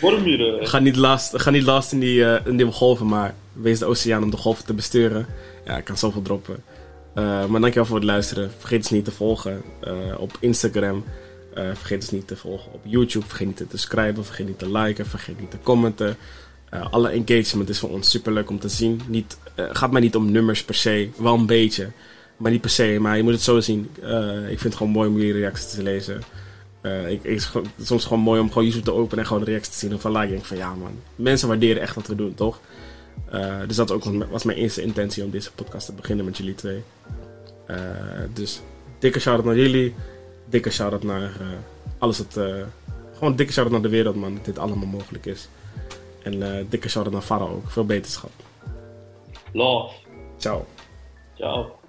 Wormmuren. 0.00 0.66
ga 0.66 0.78
niet 0.78 0.96
last, 0.96 1.40
ga 1.40 1.50
niet 1.50 1.62
last 1.62 1.92
in 1.92 2.00
die, 2.00 2.18
uh, 2.18 2.46
in 2.46 2.56
die 2.56 2.66
golven, 2.66 3.06
maar 3.06 3.34
wees 3.52 3.78
de 3.78 3.84
oceaan 3.84 4.22
om 4.22 4.30
de 4.30 4.36
golven 4.36 4.64
te 4.64 4.74
besturen. 4.74 5.26
Ja, 5.64 5.76
ik 5.76 5.84
kan 5.84 5.98
zoveel 5.98 6.22
droppen. 6.22 6.62
Uh, 7.14 7.46
maar 7.46 7.60
dankjewel 7.60 7.84
voor 7.84 7.96
het 7.96 8.04
luisteren. 8.04 8.50
Vergeet 8.58 8.78
ons 8.78 8.90
niet 8.90 9.04
te 9.04 9.10
volgen 9.10 9.62
uh, 9.84 9.92
op 10.20 10.36
Instagram. 10.40 11.04
vergeet 11.54 12.00
ons 12.00 12.10
niet 12.10 12.26
te 12.26 12.36
volgen 12.36 12.72
op 12.72 12.80
YouTube. 12.84 13.26
Vergeet 13.26 13.46
niet 13.46 13.56
te 13.56 13.66
subscriben. 13.68 14.24
Vergeet 14.24 14.46
niet 14.46 14.58
te 14.58 14.70
liken. 14.70 15.06
Vergeet 15.06 15.40
niet 15.40 15.50
te 15.50 15.58
commenten. 15.62 16.16
alle 16.90 17.08
engagement 17.08 17.68
is 17.68 17.78
voor 17.78 17.90
ons 17.90 18.10
super 18.10 18.32
leuk 18.32 18.50
om 18.50 18.58
te 18.58 18.68
zien. 18.68 19.00
Niet, 19.06 19.38
gaat 19.56 19.90
mij 19.90 20.00
niet 20.00 20.16
om 20.16 20.30
nummers 20.30 20.64
per 20.64 20.74
se. 20.74 21.10
Wel 21.16 21.34
een 21.34 21.46
beetje. 21.46 21.88
Maar 22.40 22.50
niet 22.50 22.60
per 22.60 22.70
se, 22.70 22.98
maar 23.00 23.16
je 23.16 23.22
moet 23.22 23.32
het 23.32 23.42
zo 23.42 23.60
zien. 23.60 23.90
Uh, 24.02 24.42
ik 24.42 24.58
vind 24.58 24.62
het 24.62 24.74
gewoon 24.74 24.92
mooi 24.92 25.08
om 25.08 25.16
jullie 25.16 25.32
reacties 25.32 25.70
te 25.70 25.82
lezen. 25.82 26.22
Uh, 26.82 27.10
ik, 27.10 27.24
ik, 27.24 27.50
soms 27.82 28.04
gewoon 28.04 28.22
mooi 28.22 28.40
om 28.40 28.48
gewoon 28.48 28.64
YouTube 28.64 28.84
te 28.84 28.92
openen 28.92 29.18
en 29.18 29.26
gewoon 29.26 29.44
de 29.44 29.50
reacties 29.50 29.72
te 29.72 29.78
zien. 29.78 29.94
Of 29.94 30.00
van 30.00 30.12
like, 30.12 30.24
ik 30.24 30.30
denk 30.30 30.44
van 30.44 30.56
ja 30.56 30.74
man, 30.74 30.92
mensen 31.16 31.48
waarderen 31.48 31.82
echt 31.82 31.94
wat 31.94 32.06
we 32.06 32.14
doen, 32.14 32.34
toch? 32.34 32.60
Uh, 33.34 33.56
dus 33.66 33.76
dat 33.76 33.90
ook 33.90 34.04
was 34.30 34.44
mijn 34.44 34.58
eerste 34.58 34.82
intentie 34.82 35.24
om 35.24 35.30
deze 35.30 35.52
podcast 35.52 35.86
te 35.86 35.92
beginnen 35.92 36.24
met 36.24 36.36
jullie 36.36 36.54
twee. 36.54 36.82
dus 38.32 38.60
dikke 38.98 39.20
shout-out 39.20 39.46
naar 39.46 39.56
jullie. 39.56 39.94
Dikke 40.48 40.70
shout-out 40.70 41.02
naar 41.02 41.32
alles 41.98 42.18
wat... 42.18 42.32
gewoon 43.14 43.36
dikke 43.36 43.52
shout-out 43.52 43.72
naar 43.72 43.90
de 43.90 43.96
wereld 43.96 44.16
man, 44.16 44.34
dat 44.34 44.44
dit 44.44 44.58
allemaal 44.58 44.86
mogelijk 44.86 45.26
is. 45.26 45.48
En 46.22 46.66
dikke 46.68 46.88
shout-out 46.88 47.14
naar 47.14 47.22
Farah 47.22 47.52
ook. 47.52 47.70
Veel 47.70 47.86
beterschap. 47.86 48.32
Love. 49.52 49.94
Ciao. 50.38 50.66
Ciao. 51.36 51.79